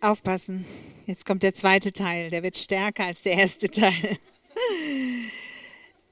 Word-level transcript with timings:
Aufpassen. 0.00 0.64
Jetzt 1.06 1.24
kommt 1.24 1.42
der 1.42 1.54
zweite 1.54 1.92
Teil. 1.92 2.30
Der 2.30 2.42
wird 2.42 2.56
stärker 2.56 3.06
als 3.06 3.22
der 3.22 3.34
erste 3.34 3.68
Teil. 3.68 4.18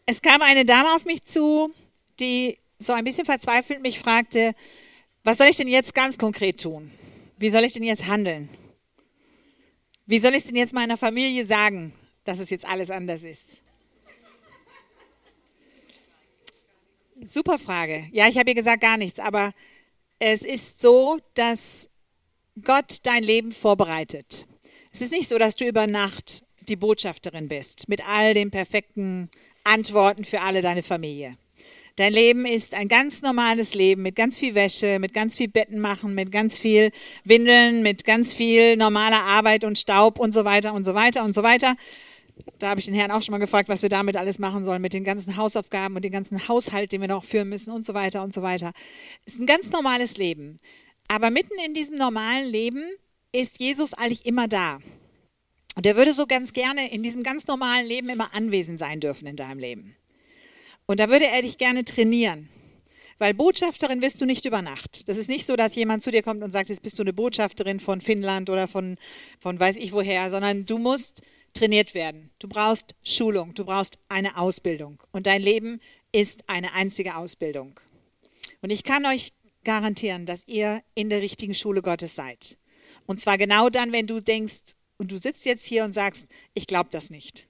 Es 0.06 0.20
kam 0.20 0.42
eine 0.42 0.66
Dame 0.66 0.94
auf 0.94 1.06
mich 1.06 1.22
zu, 1.22 1.72
die 2.20 2.58
so 2.78 2.92
ein 2.92 3.04
bisschen 3.04 3.24
verzweifelt 3.24 3.80
mich 3.80 3.98
fragte, 3.98 4.54
was 5.22 5.38
soll 5.38 5.46
ich 5.46 5.56
denn 5.56 5.66
jetzt 5.66 5.94
ganz 5.94 6.18
konkret 6.18 6.60
tun? 6.60 6.90
Wie 7.38 7.48
soll 7.48 7.64
ich 7.64 7.72
denn 7.72 7.82
jetzt 7.82 8.06
handeln? 8.06 8.50
Wie 10.04 10.18
soll 10.18 10.34
ich 10.34 10.44
denn 10.44 10.56
jetzt 10.56 10.74
meiner 10.74 10.98
Familie 10.98 11.46
sagen, 11.46 11.94
dass 12.24 12.38
es 12.38 12.50
jetzt 12.50 12.66
alles 12.66 12.90
anders 12.90 13.24
ist? 13.24 13.62
Super 17.22 17.58
Frage. 17.58 18.06
Ja, 18.12 18.28
ich 18.28 18.36
habe 18.36 18.50
ihr 18.50 18.54
gesagt 18.54 18.82
gar 18.82 18.98
nichts, 18.98 19.18
aber 19.18 19.54
es 20.18 20.42
ist 20.42 20.82
so, 20.82 21.18
dass 21.32 21.88
Gott 22.62 22.98
dein 23.02 23.24
Leben 23.24 23.50
vorbereitet. 23.50 24.46
Es 24.92 25.00
ist 25.00 25.10
nicht 25.10 25.28
so, 25.28 25.38
dass 25.38 25.56
du 25.56 25.66
über 25.66 25.88
Nacht 25.88 26.44
die 26.68 26.76
Botschafterin 26.76 27.48
bist 27.48 27.88
mit 27.88 28.08
all 28.08 28.32
den 28.32 28.52
perfekten 28.52 29.28
Antworten 29.64 30.24
für 30.24 30.40
alle 30.40 30.62
deine 30.62 30.84
Familie. 30.84 31.36
Dein 31.96 32.12
Leben 32.12 32.46
ist 32.46 32.74
ein 32.74 32.86
ganz 32.86 33.22
normales 33.22 33.74
Leben 33.74 34.02
mit 34.02 34.14
ganz 34.14 34.38
viel 34.38 34.54
Wäsche, 34.54 34.98
mit 35.00 35.12
ganz 35.14 35.36
viel 35.36 35.48
Betten 35.48 35.80
machen, 35.80 36.14
mit 36.14 36.30
ganz 36.30 36.58
viel 36.58 36.92
Windeln, 37.24 37.82
mit 37.82 38.04
ganz 38.04 38.32
viel 38.32 38.76
normaler 38.76 39.22
Arbeit 39.22 39.64
und 39.64 39.78
Staub 39.78 40.18
und 40.20 40.32
so 40.32 40.44
weiter 40.44 40.74
und 40.74 40.84
so 40.84 40.94
weiter 40.94 41.24
und 41.24 41.34
so 41.34 41.42
weiter. 41.42 41.76
Da 42.58 42.70
habe 42.70 42.80
ich 42.80 42.86
den 42.86 42.94
Herrn 42.94 43.10
auch 43.10 43.22
schon 43.22 43.32
mal 43.32 43.38
gefragt, 43.38 43.68
was 43.68 43.82
wir 43.82 43.88
damit 43.88 44.16
alles 44.16 44.38
machen 44.38 44.64
sollen, 44.64 44.82
mit 44.82 44.92
den 44.92 45.04
ganzen 45.04 45.36
Hausaufgaben 45.36 45.96
und 45.96 46.04
dem 46.04 46.12
ganzen 46.12 46.48
Haushalt, 46.48 46.92
den 46.92 47.00
wir 47.00 47.08
noch 47.08 47.24
führen 47.24 47.48
müssen 47.48 47.72
und 47.72 47.84
so 47.84 47.94
weiter 47.94 48.22
und 48.22 48.32
so 48.32 48.42
weiter. 48.42 48.72
Es 49.24 49.34
ist 49.34 49.40
ein 49.40 49.46
ganz 49.46 49.70
normales 49.70 50.16
Leben. 50.16 50.58
Aber 51.08 51.30
mitten 51.30 51.58
in 51.64 51.74
diesem 51.74 51.96
normalen 51.96 52.50
Leben 52.50 52.84
ist 53.32 53.60
Jesus 53.60 53.94
eigentlich 53.94 54.26
immer 54.26 54.48
da. 54.48 54.78
Und 55.76 55.86
er 55.86 55.96
würde 55.96 56.12
so 56.12 56.26
ganz 56.26 56.52
gerne 56.52 56.92
in 56.92 57.02
diesem 57.02 57.22
ganz 57.22 57.46
normalen 57.46 57.86
Leben 57.86 58.08
immer 58.08 58.32
anwesend 58.32 58.78
sein 58.78 59.00
dürfen 59.00 59.26
in 59.26 59.36
deinem 59.36 59.58
Leben. 59.58 59.96
Und 60.86 61.00
da 61.00 61.08
würde 61.08 61.26
er 61.26 61.42
dich 61.42 61.58
gerne 61.58 61.84
trainieren. 61.84 62.48
Weil 63.18 63.34
Botschafterin 63.34 64.02
wirst 64.02 64.20
du 64.20 64.26
nicht 64.26 64.44
über 64.44 64.60
Nacht. 64.60 65.08
Das 65.08 65.16
ist 65.16 65.28
nicht 65.28 65.46
so, 65.46 65.56
dass 65.56 65.74
jemand 65.76 66.02
zu 66.02 66.10
dir 66.10 66.22
kommt 66.22 66.42
und 66.42 66.52
sagt, 66.52 66.68
jetzt 66.68 66.82
bist 66.82 66.98
du 66.98 67.02
eine 67.02 67.12
Botschafterin 67.12 67.80
von 67.80 68.00
Finnland 68.00 68.50
oder 68.50 68.66
von, 68.66 68.98
von 69.38 69.58
weiß 69.58 69.76
ich 69.76 69.92
woher, 69.92 70.30
sondern 70.30 70.64
du 70.64 70.78
musst 70.78 71.22
trainiert 71.54 71.94
werden. 71.94 72.30
Du 72.40 72.48
brauchst 72.48 72.94
Schulung, 73.04 73.54
du 73.54 73.64
brauchst 73.64 73.98
eine 74.08 74.36
Ausbildung. 74.36 75.00
Und 75.12 75.26
dein 75.26 75.40
Leben 75.40 75.78
ist 76.12 76.48
eine 76.48 76.72
einzige 76.72 77.16
Ausbildung. 77.16 77.78
Und 78.60 78.70
ich 78.70 78.82
kann 78.82 79.06
euch 79.06 79.30
garantieren, 79.64 80.26
dass 80.26 80.46
ihr 80.46 80.82
in 80.94 81.10
der 81.10 81.20
richtigen 81.20 81.54
Schule 81.54 81.82
Gottes 81.82 82.14
seid. 82.14 82.58
Und 83.06 83.20
zwar 83.20 83.38
genau 83.38 83.70
dann, 83.70 83.92
wenn 83.92 84.06
du 84.06 84.20
denkst, 84.20 84.74
und 84.96 85.10
du 85.10 85.18
sitzt 85.18 85.44
jetzt 85.44 85.66
hier 85.66 85.84
und 85.84 85.92
sagst, 85.92 86.28
ich 86.54 86.66
glaube 86.66 86.88
das 86.92 87.10
nicht. 87.10 87.48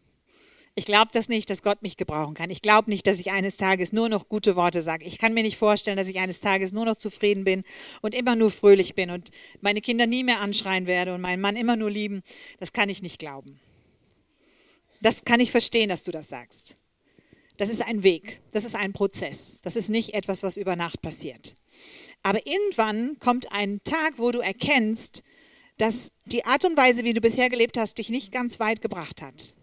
Ich 0.77 0.87
glaube 0.87 1.11
das 1.13 1.29
nicht, 1.29 1.51
dass 1.51 1.63
Gott 1.63 1.83
mich 1.83 1.97
gebrauchen 1.97 2.35
kann. 2.35 2.51
Ich 2.51 2.61
glaube 2.61 2.91
nicht, 2.91 3.07
dass 3.07 3.21
ich 3.21 3.31
eines 3.31 3.57
Tages 3.57 3.93
nur 3.93 4.09
noch 4.09 4.29
gute 4.29 4.57
Worte 4.57 4.83
sage. 4.83 5.05
Ich 5.05 5.19
kann 5.19 5.33
mir 5.33 5.45
nicht 5.45 5.57
vorstellen, 5.57 5.97
dass 5.97 6.09
ich 6.09 6.19
eines 6.19 6.41
Tages 6.41 6.73
nur 6.73 6.85
noch 6.85 6.97
zufrieden 6.97 7.45
bin 7.45 7.63
und 8.03 8.13
immer 8.13 8.35
nur 8.35 8.51
fröhlich 8.51 8.97
bin 8.97 9.11
und 9.11 9.31
meine 9.61 9.81
Kinder 9.81 10.07
nie 10.07 10.25
mehr 10.25 10.41
anschreien 10.41 10.89
werde 10.89 11.15
und 11.15 11.21
meinen 11.21 11.41
Mann 11.41 11.55
immer 11.55 11.77
nur 11.77 11.91
lieben. 11.91 12.23
Das 12.59 12.73
kann 12.73 12.89
ich 12.89 13.03
nicht 13.03 13.21
glauben. 13.21 13.61
Das 15.01 15.25
kann 15.25 15.39
ich 15.39 15.53
verstehen, 15.53 15.91
dass 15.91 16.03
du 16.03 16.11
das 16.11 16.29
sagst. 16.29 16.75
Das 17.57 17.69
ist 17.69 17.83
ein 17.83 18.03
Weg, 18.03 18.41
das 18.51 18.65
ist 18.65 18.75
ein 18.75 18.93
Prozess. 18.93 19.61
Das 19.63 19.77
ist 19.77 19.91
nicht 19.91 20.13
etwas, 20.13 20.43
was 20.43 20.57
über 20.57 20.75
Nacht 20.75 21.03
passiert. 21.03 21.55
Aber 22.25 22.47
irgendwann 22.47 23.19
kommt 23.21 23.53
ein 23.53 23.85
Tag, 23.85 24.15
wo 24.19 24.31
du 24.31 24.41
erkennst, 24.41 25.23
dass 25.77 26.11
die 26.25 26.47
Art 26.47 26.65
und 26.65 26.77
Weise, 26.77 27.05
wie 27.05 27.13
du 27.13 27.21
bisher 27.21 27.51
gelebt 27.51 27.77
hast, 27.77 27.99
dich 27.99 28.09
nicht 28.09 28.33
ganz 28.33 28.59
weit 28.59 28.81
gebracht 28.81 29.21
hat. 29.21 29.55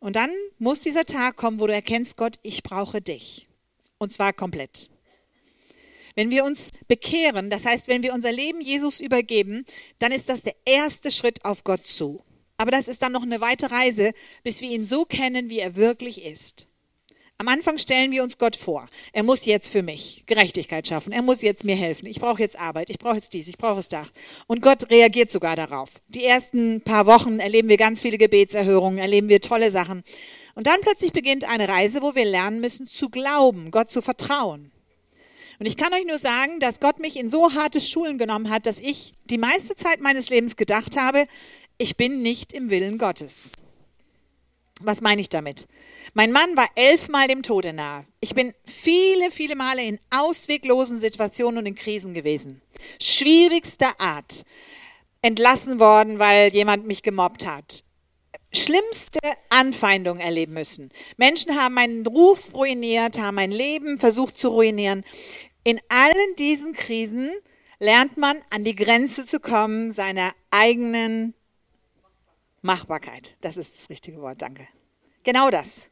Und 0.00 0.16
dann 0.16 0.30
muss 0.58 0.80
dieser 0.80 1.04
Tag 1.04 1.36
kommen, 1.36 1.58
wo 1.58 1.66
du 1.66 1.72
erkennst, 1.72 2.18
Gott, 2.18 2.38
ich 2.42 2.62
brauche 2.62 3.00
dich. 3.00 3.48
Und 3.96 4.12
zwar 4.12 4.34
komplett. 4.34 4.90
Wenn 6.14 6.30
wir 6.30 6.44
uns 6.44 6.72
bekehren, 6.88 7.48
das 7.48 7.64
heißt, 7.64 7.88
wenn 7.88 8.02
wir 8.02 8.12
unser 8.12 8.32
Leben 8.32 8.60
Jesus 8.60 9.00
übergeben, 9.00 9.64
dann 9.98 10.12
ist 10.12 10.28
das 10.28 10.42
der 10.42 10.56
erste 10.66 11.10
Schritt 11.10 11.44
auf 11.46 11.64
Gott 11.64 11.86
zu. 11.86 12.22
Aber 12.58 12.70
das 12.70 12.86
ist 12.88 13.00
dann 13.00 13.12
noch 13.12 13.22
eine 13.22 13.40
weite 13.40 13.70
Reise, 13.70 14.12
bis 14.42 14.60
wir 14.60 14.68
ihn 14.68 14.84
so 14.84 15.06
kennen, 15.06 15.48
wie 15.48 15.60
er 15.60 15.76
wirklich 15.76 16.22
ist. 16.22 16.66
Am 17.40 17.48
Anfang 17.48 17.78
stellen 17.78 18.10
wir 18.10 18.22
uns 18.22 18.36
Gott 18.36 18.54
vor. 18.54 18.86
Er 19.14 19.22
muss 19.22 19.46
jetzt 19.46 19.70
für 19.70 19.82
mich 19.82 20.24
Gerechtigkeit 20.26 20.86
schaffen. 20.86 21.10
Er 21.10 21.22
muss 21.22 21.40
jetzt 21.40 21.64
mir 21.64 21.74
helfen. 21.74 22.04
Ich 22.04 22.20
brauche 22.20 22.42
jetzt 22.42 22.60
Arbeit. 22.60 22.90
Ich 22.90 22.98
brauche 22.98 23.14
jetzt 23.14 23.32
dies. 23.32 23.48
Ich 23.48 23.56
brauche 23.56 23.80
es 23.80 23.88
da. 23.88 24.06
Und 24.46 24.60
Gott 24.60 24.90
reagiert 24.90 25.32
sogar 25.32 25.56
darauf. 25.56 25.88
Die 26.08 26.22
ersten 26.22 26.82
paar 26.82 27.06
Wochen 27.06 27.40
erleben 27.40 27.70
wir 27.70 27.78
ganz 27.78 28.02
viele 28.02 28.18
Gebetserhörungen, 28.18 28.98
erleben 28.98 29.30
wir 29.30 29.40
tolle 29.40 29.70
Sachen. 29.70 30.04
Und 30.54 30.66
dann 30.66 30.82
plötzlich 30.82 31.14
beginnt 31.14 31.48
eine 31.48 31.66
Reise, 31.66 32.02
wo 32.02 32.14
wir 32.14 32.26
lernen 32.26 32.60
müssen 32.60 32.86
zu 32.86 33.08
glauben, 33.08 33.70
Gott 33.70 33.88
zu 33.88 34.02
vertrauen. 34.02 34.70
Und 35.58 35.64
ich 35.64 35.78
kann 35.78 35.94
euch 35.94 36.04
nur 36.04 36.18
sagen, 36.18 36.60
dass 36.60 36.78
Gott 36.78 36.98
mich 36.98 37.18
in 37.18 37.30
so 37.30 37.54
harte 37.54 37.80
Schulen 37.80 38.18
genommen 38.18 38.50
hat, 38.50 38.66
dass 38.66 38.80
ich 38.80 39.14
die 39.30 39.38
meiste 39.38 39.74
Zeit 39.76 40.02
meines 40.02 40.28
Lebens 40.28 40.56
gedacht 40.56 40.98
habe, 40.98 41.26
ich 41.78 41.96
bin 41.96 42.20
nicht 42.20 42.52
im 42.52 42.68
Willen 42.68 42.98
Gottes. 42.98 43.52
Was 44.82 45.02
meine 45.02 45.20
ich 45.20 45.28
damit? 45.28 45.68
Mein 46.14 46.32
Mann 46.32 46.56
war 46.56 46.68
elfmal 46.74 47.28
dem 47.28 47.42
Tode 47.42 47.74
nahe. 47.74 48.04
Ich 48.20 48.34
bin 48.34 48.54
viele, 48.64 49.30
viele 49.30 49.54
Male 49.54 49.82
in 49.82 50.00
ausweglosen 50.10 50.98
Situationen 50.98 51.58
und 51.58 51.66
in 51.66 51.74
Krisen 51.74 52.14
gewesen. 52.14 52.62
Schwierigster 53.00 54.00
Art. 54.00 54.44
Entlassen 55.20 55.80
worden, 55.80 56.18
weil 56.18 56.48
jemand 56.48 56.86
mich 56.86 57.02
gemobbt 57.02 57.46
hat. 57.46 57.84
Schlimmste 58.54 59.20
Anfeindung 59.50 60.18
erleben 60.18 60.54
müssen. 60.54 60.90
Menschen 61.18 61.60
haben 61.60 61.74
meinen 61.74 62.06
Ruf 62.06 62.54
ruiniert, 62.54 63.20
haben 63.20 63.34
mein 63.34 63.52
Leben 63.52 63.98
versucht 63.98 64.38
zu 64.38 64.48
ruinieren. 64.48 65.04
In 65.62 65.78
allen 65.90 66.36
diesen 66.38 66.72
Krisen 66.72 67.30
lernt 67.78 68.16
man 68.16 68.38
an 68.48 68.64
die 68.64 68.74
Grenze 68.74 69.26
zu 69.26 69.40
kommen 69.40 69.90
seiner 69.90 70.32
eigenen 70.50 71.34
Machbarkeit. 72.62 73.36
Das 73.40 73.56
ist 73.56 73.78
das 73.78 73.90
richtige 73.90 74.20
Wort, 74.20 74.42
danke. 74.42 74.66
Genau 75.22 75.50
das. 75.50 75.88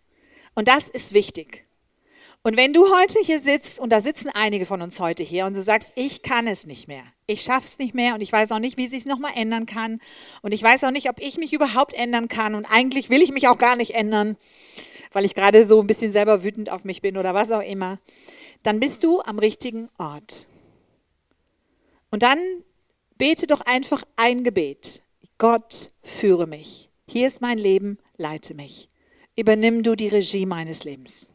Und 0.54 0.68
das 0.68 0.88
ist 0.88 1.14
wichtig. 1.14 1.68
Und 2.42 2.56
wenn 2.56 2.72
du 2.72 2.94
heute 2.94 3.18
hier 3.20 3.40
sitzt, 3.40 3.80
und 3.80 3.90
da 3.90 4.00
sitzen 4.00 4.30
einige 4.32 4.64
von 4.64 4.80
uns 4.80 5.00
heute 5.00 5.22
hier, 5.22 5.44
und 5.46 5.56
du 5.56 5.62
sagst, 5.62 5.92
ich 5.96 6.22
kann 6.22 6.46
es 6.46 6.66
nicht 6.66 6.86
mehr, 6.86 7.02
ich 7.26 7.42
schaff's 7.42 7.78
nicht 7.78 7.94
mehr 7.94 8.14
und 8.14 8.20
ich 8.20 8.32
weiß 8.32 8.52
auch 8.52 8.58
nicht, 8.58 8.76
wie 8.76 8.84
es 8.84 8.92
sich 8.92 9.04
nochmal 9.06 9.32
ändern 9.34 9.66
kann 9.66 10.00
und 10.42 10.54
ich 10.54 10.62
weiß 10.62 10.84
auch 10.84 10.90
nicht, 10.90 11.10
ob 11.10 11.20
ich 11.20 11.36
mich 11.36 11.52
überhaupt 11.52 11.94
ändern 11.94 12.28
kann 12.28 12.54
und 12.54 12.64
eigentlich 12.64 13.10
will 13.10 13.22
ich 13.22 13.32
mich 13.32 13.48
auch 13.48 13.58
gar 13.58 13.76
nicht 13.76 13.94
ändern, 13.94 14.36
weil 15.12 15.24
ich 15.24 15.34
gerade 15.34 15.64
so 15.64 15.80
ein 15.80 15.86
bisschen 15.86 16.12
selber 16.12 16.44
wütend 16.44 16.70
auf 16.70 16.84
mich 16.84 17.02
bin 17.02 17.18
oder 17.18 17.34
was 17.34 17.50
auch 17.50 17.62
immer, 17.62 17.98
dann 18.62 18.80
bist 18.80 19.02
du 19.04 19.20
am 19.20 19.38
richtigen 19.38 19.88
Ort. 19.98 20.46
Und 22.10 22.22
dann 22.22 22.38
bete 23.16 23.46
doch 23.46 23.60
einfach 23.62 24.04
ein 24.16 24.44
Gebet. 24.44 25.02
Gott, 25.38 25.92
führe 26.02 26.48
mich. 26.48 26.90
Hier 27.06 27.28
ist 27.28 27.40
mein 27.40 27.58
Leben, 27.58 27.98
leite 28.16 28.54
mich. 28.54 28.88
Übernimm 29.36 29.84
du 29.84 29.94
die 29.94 30.08
Regie 30.08 30.46
meines 30.46 30.82
Lebens. 30.82 31.32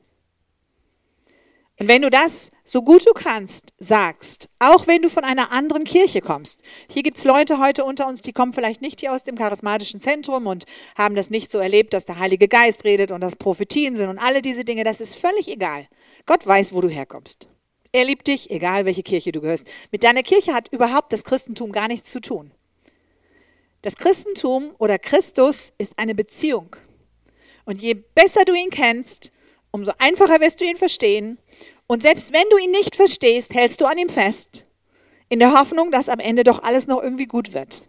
Und 1.80 1.88
wenn 1.88 2.02
du 2.02 2.10
das 2.10 2.52
so 2.66 2.82
gut 2.82 3.08
du 3.08 3.14
kannst 3.14 3.72
sagst, 3.80 4.50
auch 4.60 4.88
wenn 4.88 5.02
du 5.02 5.10
von 5.10 5.24
einer 5.24 5.54
anderen 5.54 5.86
Kirche 5.86 6.20
kommst, 6.20 6.64
hier 6.92 7.02
gibt 7.02 7.18
es 7.18 7.24
Leute 7.24 7.60
heute 7.60 7.86
unter 7.86 8.06
uns, 8.06 8.22
die 8.22 8.34
kommen 8.34 8.52
vielleicht 8.52 8.82
nicht 8.82 9.00
hier 9.00 9.14
aus 9.14 9.24
dem 9.24 9.38
charismatischen 9.38 10.02
Zentrum 10.02 10.48
und 10.48 10.66
haben 10.98 11.16
das 11.16 11.30
nicht 11.30 11.50
so 11.50 11.60
erlebt, 11.60 11.94
dass 11.94 12.04
der 12.04 12.20
Heilige 12.20 12.50
Geist 12.50 12.84
redet 12.84 13.10
und 13.10 13.22
dass 13.22 13.38
Prophetien 13.38 13.96
sind 13.96 14.10
und 14.10 14.20
alle 14.20 14.42
diese 14.42 14.66
Dinge, 14.66 14.84
das 14.84 15.00
ist 15.00 15.16
völlig 15.16 15.48
egal. 15.48 15.88
Gott 16.26 16.46
weiß, 16.46 16.74
wo 16.74 16.82
du 16.82 16.90
herkommst. 16.90 17.48
Er 17.94 18.04
liebt 18.04 18.28
dich, 18.28 18.52
egal 18.52 18.84
welche 18.84 19.04
Kirche 19.04 19.32
du 19.32 19.40
gehörst. 19.40 19.66
Mit 19.92 20.04
deiner 20.04 20.24
Kirche 20.24 20.54
hat 20.54 20.68
überhaupt 20.74 21.14
das 21.14 21.24
Christentum 21.24 21.72
gar 21.72 21.88
nichts 21.88 22.10
zu 22.10 22.20
tun. 22.20 22.52
Das 23.84 23.98
Christentum 23.98 24.74
oder 24.80 24.98
Christus 24.98 25.74
ist 25.78 26.00
eine 26.00 26.16
Beziehung. 26.16 26.76
Und 27.66 27.82
je 27.82 27.94
besser 27.94 28.46
du 28.46 28.54
ihn 28.54 28.70
kennst, 28.70 29.32
umso 29.72 29.92
einfacher 30.00 30.40
wirst 30.40 30.62
du 30.62 30.66
ihn 30.66 30.78
verstehen. 30.78 31.38
Und 31.86 32.02
selbst 32.02 32.34
wenn 32.34 32.50
du 32.50 32.58
ihn 32.58 32.72
nicht 32.72 32.96
verstehst, 32.96 33.54
hältst 33.54 33.82
du 33.82 33.86
an 33.86 33.98
ihm 33.98 34.10
fest, 34.10 34.66
in 35.28 35.40
der 35.40 35.54
Hoffnung, 35.54 35.92
dass 35.92 36.10
am 36.10 36.20
Ende 36.20 36.44
doch 36.46 36.64
alles 36.64 36.88
noch 36.88 37.04
irgendwie 37.04 37.26
gut 37.28 37.54
wird. 37.54 37.88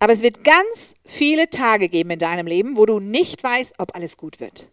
Aber 0.00 0.12
es 0.12 0.22
wird 0.22 0.42
ganz 0.42 0.94
viele 1.04 1.48
Tage 1.48 1.88
geben 1.88 2.10
in 2.10 2.18
deinem 2.18 2.46
Leben, 2.46 2.76
wo 2.76 2.84
du 2.84 2.98
nicht 2.98 3.42
weißt, 3.42 3.76
ob 3.78 3.94
alles 3.94 4.16
gut 4.16 4.40
wird 4.40 4.68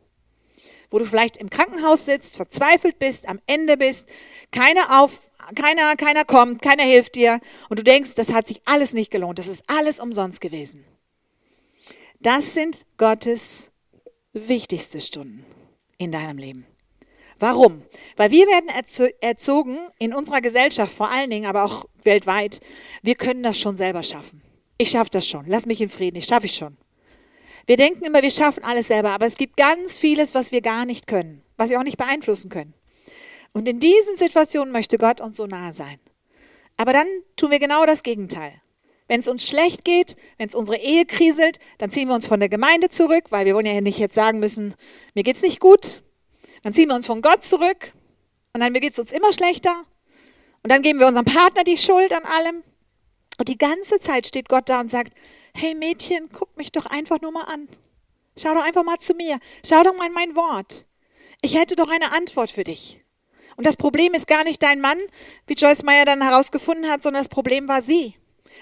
wo 0.90 1.00
du 1.00 1.06
vielleicht 1.06 1.38
im 1.38 1.50
Krankenhaus 1.50 2.06
sitzt, 2.06 2.38
verzweifelt 2.38 3.00
bist, 3.00 3.28
am 3.28 3.40
Ende 3.48 3.78
bist, 3.78 4.08
keiner 4.52 5.02
auf, 5.02 5.30
keiner, 5.56 5.96
keiner 5.96 6.26
kommt, 6.26 6.62
keiner 6.62 6.84
hilft 6.84 7.16
dir 7.16 7.40
und 7.70 7.80
du 7.80 7.84
denkst, 7.84 8.16
das 8.16 8.34
hat 8.34 8.48
sich 8.48 8.62
alles 8.66 8.94
nicht 8.94 9.12
gelohnt, 9.12 9.40
das 9.40 9.48
ist 9.48 9.64
alles 9.68 10.00
umsonst 10.00 10.42
gewesen. 10.42 10.86
Das 12.20 12.54
sind 12.54 12.86
Gottes 12.98 13.70
wichtigste 14.34 15.02
Stunden 15.02 15.46
in 15.98 16.12
deinem 16.12 16.38
Leben. 16.38 16.66
Warum? 17.38 17.84
Weil 18.16 18.32
wir 18.32 18.48
werden 18.48 18.70
erzogen 19.20 19.78
in 20.00 20.14
unserer 20.14 20.42
Gesellschaft 20.42 20.94
vor 20.94 21.12
allen 21.12 21.30
Dingen, 21.30 21.46
aber 21.46 21.64
auch 21.66 21.86
weltweit, 22.04 22.62
wir 23.02 23.16
können 23.16 23.44
das 23.44 23.60
schon 23.60 23.76
selber 23.76 24.04
schaffen. 24.04 24.42
ich 24.78 24.90
schaffe 24.90 25.10
das 25.12 25.28
schon, 25.28 25.46
lass 25.48 25.66
mich 25.66 25.80
in 25.82 25.90
Frieden, 25.90 26.18
ich 26.18 26.26
schaffe 26.26 26.48
ich 26.48 26.56
schon. 26.56 26.78
Wir 27.68 27.78
denken 27.78 28.06
immer, 28.06 28.22
wir 28.22 28.32
schaffen 28.32 28.64
alles 28.64 28.88
selber, 28.88 29.12
aber 29.12 29.26
es 29.26 29.38
gibt 29.38 29.58
ganz 29.58 29.98
vieles, 29.98 30.36
was 30.36 30.52
wir 30.52 30.62
gar 30.62 30.86
nicht 30.86 31.08
können, 31.08 31.42
was 31.58 31.70
wir 31.70 31.80
auch 31.80 31.84
nicht 31.84 31.98
beeinflussen 31.98 32.50
können. 32.50 32.74
Und 33.54 33.68
in 33.68 33.80
diesen 33.80 34.18
Situationen 34.18 34.72
möchte 34.72 34.98
Gott 34.98 35.22
uns 35.22 35.38
so 35.38 35.48
nahe 35.48 35.74
sein. 35.74 36.00
Aber 36.78 36.94
dann 36.94 37.08
tun 37.38 37.52
wir 37.52 37.60
genau 37.60 37.86
das 37.86 38.04
Gegenteil. 38.04 38.62
Wenn 39.08 39.20
es 39.20 39.28
uns 39.28 39.48
schlecht 39.48 39.86
geht, 39.86 40.16
wenn 40.38 40.48
es 40.48 40.56
unsere 40.56 40.78
Ehe 40.78 41.06
kriselt, 41.06 41.60
dann 41.78 41.90
ziehen 41.90 42.08
wir 42.08 42.16
uns 42.16 42.28
von 42.28 42.40
der 42.40 42.50
Gemeinde 42.50 42.90
zurück, 42.90 43.26
weil 43.30 43.46
wir 43.46 43.56
wollen 43.56 43.66
ja 43.66 43.80
nicht 43.80 44.00
jetzt 44.00 44.16
sagen 44.16 44.40
müssen, 44.40 44.74
mir 45.14 45.24
geht 45.24 45.38
es 45.38 45.42
nicht 45.42 45.60
gut. 45.60 46.02
Dann 46.64 46.74
ziehen 46.74 46.90
wir 46.90 46.96
uns 46.96 47.06
von 47.06 47.22
Gott 47.22 47.44
zurück 47.44 47.94
und 48.54 48.62
dann 48.62 48.74
geht 48.74 48.94
es 48.94 49.00
uns 49.00 49.12
immer 49.12 49.32
schlechter. 49.32 49.86
Und 50.64 50.72
dann 50.72 50.82
geben 50.82 51.00
wir 51.00 51.08
unserem 51.08 51.26
Partner 51.26 51.64
die 51.64 51.78
Schuld 51.78 52.12
an 52.12 52.24
allem. 52.24 52.64
Und 53.38 53.48
die 53.48 53.58
ganze 53.58 54.00
Zeit 54.00 54.26
steht 54.26 54.50
Gott 54.50 54.70
da 54.70 54.80
und 54.80 54.90
sagt, 54.90 55.14
hey 55.56 55.74
Mädchen, 55.74 56.30
guck 56.32 56.56
mich 56.58 56.72
doch 56.72 56.86
einfach 56.86 57.22
nur 57.22 57.32
mal 57.32 57.44
an. 57.44 57.68
Schau 58.38 58.54
doch 58.54 58.64
einfach 58.64 58.84
mal 58.84 58.98
zu 59.00 59.14
mir. 59.14 59.40
Schau 59.66 59.84
doch 59.84 59.96
mal 59.96 60.08
in 60.08 60.14
mein 60.14 60.36
Wort. 60.36 60.86
Ich 61.42 61.56
hätte 61.56 61.76
doch 61.76 61.90
eine 61.90 62.12
Antwort 62.12 62.52
für 62.52 62.64
dich. 62.64 63.02
Und 63.56 63.66
das 63.66 63.78
Problem 63.78 64.14
ist 64.14 64.28
gar 64.28 64.44
nicht 64.44 64.62
dein 64.62 64.82
Mann, 64.82 65.00
wie 65.48 65.54
Joyce 65.54 65.84
Meyer 65.84 66.06
dann 66.06 66.22
herausgefunden 66.22 66.92
hat, 66.92 67.02
sondern 67.02 67.22
das 67.22 67.30
Problem 67.30 67.68
war 67.70 67.82
sie. 67.82 68.16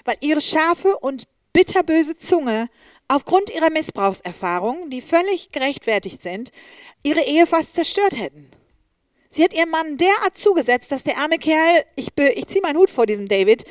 Weil 0.04 0.16
ihre 0.20 0.40
scharfe 0.40 0.96
und 0.98 1.26
bitterböse 1.52 2.16
Zunge 2.16 2.68
aufgrund 3.08 3.50
ihrer 3.50 3.70
Missbrauchserfahrungen, 3.70 4.90
die 4.90 5.00
völlig 5.00 5.50
gerechtfertigt 5.50 6.22
sind, 6.22 6.52
ihre 7.02 7.22
Ehe 7.22 7.46
fast 7.46 7.74
zerstört 7.74 8.16
hätten. 8.16 8.50
Sie 9.28 9.42
hat 9.42 9.52
ihrem 9.52 9.70
Mann 9.70 9.96
derart 9.96 10.36
zugesetzt, 10.36 10.92
dass 10.92 11.02
der 11.02 11.18
arme 11.18 11.38
Kerl, 11.38 11.84
ich, 11.96 12.10
ich 12.16 12.46
ziehe 12.46 12.62
meinen 12.62 12.78
Hut 12.78 12.90
vor 12.90 13.06
diesem 13.06 13.26
David, 13.26 13.64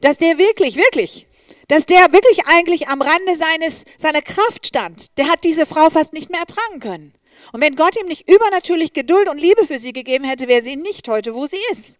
dass 0.00 0.18
der 0.18 0.38
wirklich, 0.38 0.76
wirklich, 0.76 1.27
dass 1.68 1.86
der 1.86 2.12
wirklich 2.12 2.46
eigentlich 2.46 2.88
am 2.88 3.02
Rande 3.02 3.36
seines, 3.36 3.84
seiner 3.98 4.22
Kraft 4.22 4.66
stand. 4.66 5.06
Der 5.18 5.28
hat 5.28 5.44
diese 5.44 5.66
Frau 5.66 5.90
fast 5.90 6.12
nicht 6.12 6.30
mehr 6.30 6.40
ertragen 6.40 6.80
können. 6.80 7.14
Und 7.52 7.60
wenn 7.60 7.76
Gott 7.76 7.96
ihm 8.00 8.08
nicht 8.08 8.28
übernatürlich 8.28 8.92
Geduld 8.92 9.28
und 9.28 9.38
Liebe 9.38 9.66
für 9.66 9.78
sie 9.78 9.92
gegeben 9.92 10.24
hätte, 10.24 10.48
wäre 10.48 10.62
sie 10.62 10.76
nicht 10.76 11.08
heute, 11.08 11.34
wo 11.34 11.46
sie 11.46 11.60
ist. 11.72 11.98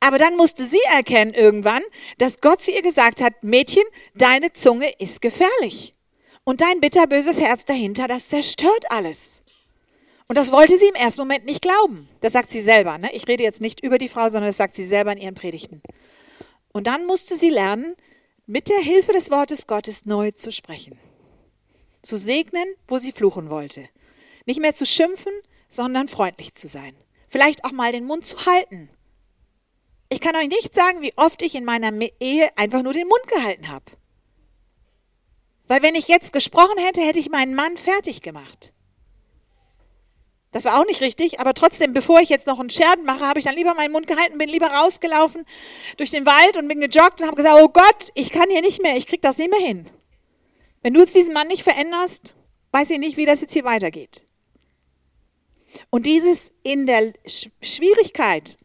Aber 0.00 0.18
dann 0.18 0.36
musste 0.36 0.64
sie 0.64 0.80
erkennen 0.92 1.34
irgendwann, 1.34 1.82
dass 2.18 2.40
Gott 2.40 2.62
zu 2.62 2.70
ihr 2.70 2.82
gesagt 2.82 3.20
hat, 3.20 3.42
Mädchen, 3.42 3.84
deine 4.14 4.52
Zunge 4.52 4.90
ist 4.98 5.20
gefährlich. 5.20 5.92
Und 6.44 6.62
dein 6.62 6.80
bitterböses 6.80 7.38
Herz 7.38 7.66
dahinter, 7.66 8.06
das 8.06 8.28
zerstört 8.28 8.90
alles. 8.90 9.42
Und 10.26 10.36
das 10.36 10.52
wollte 10.52 10.78
sie 10.78 10.86
im 10.86 10.94
ersten 10.94 11.20
Moment 11.20 11.44
nicht 11.44 11.60
glauben. 11.60 12.08
Das 12.20 12.32
sagt 12.32 12.50
sie 12.50 12.62
selber. 12.62 12.98
Ne? 12.98 13.12
Ich 13.12 13.28
rede 13.28 13.42
jetzt 13.42 13.60
nicht 13.60 13.84
über 13.84 13.98
die 13.98 14.08
Frau, 14.08 14.28
sondern 14.28 14.48
das 14.48 14.56
sagt 14.56 14.74
sie 14.74 14.86
selber 14.86 15.12
in 15.12 15.18
ihren 15.18 15.34
Predigten. 15.34 15.82
Und 16.72 16.86
dann 16.86 17.04
musste 17.04 17.36
sie 17.36 17.50
lernen, 17.50 17.94
mit 18.50 18.68
der 18.68 18.80
Hilfe 18.80 19.12
des 19.12 19.30
Wortes 19.30 19.68
Gottes 19.68 20.06
neu 20.06 20.32
zu 20.32 20.50
sprechen. 20.50 20.98
Zu 22.02 22.16
segnen, 22.16 22.66
wo 22.88 22.98
sie 22.98 23.12
fluchen 23.12 23.48
wollte. 23.48 23.88
Nicht 24.44 24.58
mehr 24.58 24.74
zu 24.74 24.84
schimpfen, 24.84 25.32
sondern 25.68 26.08
freundlich 26.08 26.54
zu 26.56 26.66
sein. 26.66 26.96
Vielleicht 27.28 27.64
auch 27.64 27.70
mal 27.70 27.92
den 27.92 28.06
Mund 28.06 28.26
zu 28.26 28.46
halten. 28.46 28.90
Ich 30.08 30.20
kann 30.20 30.34
euch 30.34 30.48
nicht 30.48 30.74
sagen, 30.74 31.00
wie 31.00 31.16
oft 31.16 31.42
ich 31.42 31.54
in 31.54 31.64
meiner 31.64 31.92
Ehe 32.18 32.50
einfach 32.58 32.82
nur 32.82 32.92
den 32.92 33.06
Mund 33.06 33.28
gehalten 33.28 33.68
habe. 33.68 33.84
Weil 35.68 35.82
wenn 35.82 35.94
ich 35.94 36.08
jetzt 36.08 36.32
gesprochen 36.32 36.78
hätte, 36.78 37.02
hätte 37.02 37.20
ich 37.20 37.30
meinen 37.30 37.54
Mann 37.54 37.76
fertig 37.76 38.20
gemacht. 38.20 38.72
Das 40.52 40.64
war 40.64 40.80
auch 40.80 40.86
nicht 40.86 41.00
richtig, 41.00 41.38
aber 41.38 41.54
trotzdem, 41.54 41.92
bevor 41.92 42.20
ich 42.20 42.28
jetzt 42.28 42.48
noch 42.48 42.58
einen 42.58 42.70
Scherden 42.70 43.04
mache, 43.04 43.24
habe 43.26 43.38
ich 43.38 43.44
dann 43.44 43.54
lieber 43.54 43.74
meinen 43.74 43.92
Mund 43.92 44.08
gehalten, 44.08 44.36
bin 44.36 44.48
lieber 44.48 44.66
rausgelaufen 44.66 45.44
durch 45.96 46.10
den 46.10 46.26
Wald 46.26 46.56
und 46.56 46.66
bin 46.66 46.80
gejoggt 46.80 47.20
und 47.20 47.28
habe 47.28 47.36
gesagt, 47.36 47.56
oh 47.60 47.68
Gott, 47.68 48.08
ich 48.14 48.30
kann 48.30 48.50
hier 48.50 48.60
nicht 48.60 48.82
mehr, 48.82 48.96
ich 48.96 49.06
kriege 49.06 49.20
das 49.20 49.38
nicht 49.38 49.50
mehr 49.50 49.60
hin. 49.60 49.88
Wenn 50.82 50.94
du 50.94 51.00
jetzt 51.00 51.14
diesen 51.14 51.34
Mann 51.34 51.46
nicht 51.46 51.62
veränderst, 51.62 52.34
weiß 52.72 52.90
ich 52.90 52.98
nicht, 52.98 53.16
wie 53.16 53.26
das 53.26 53.42
jetzt 53.42 53.52
hier 53.52 53.64
weitergeht. 53.64 54.26
Und 55.88 56.06
dieses 56.06 56.50
in 56.64 56.86
der 56.86 57.12
Schwierigkeit, 57.62 58.58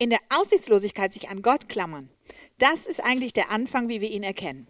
in 0.00 0.10
der 0.10 0.20
Aussichtslosigkeit 0.30 1.12
sich 1.12 1.28
an 1.28 1.42
Gott 1.42 1.68
klammern, 1.68 2.10
das 2.58 2.84
ist 2.84 3.02
eigentlich 3.04 3.32
der 3.32 3.50
Anfang, 3.50 3.88
wie 3.88 4.00
wir 4.00 4.10
ihn 4.10 4.24
erkennen. 4.24 4.66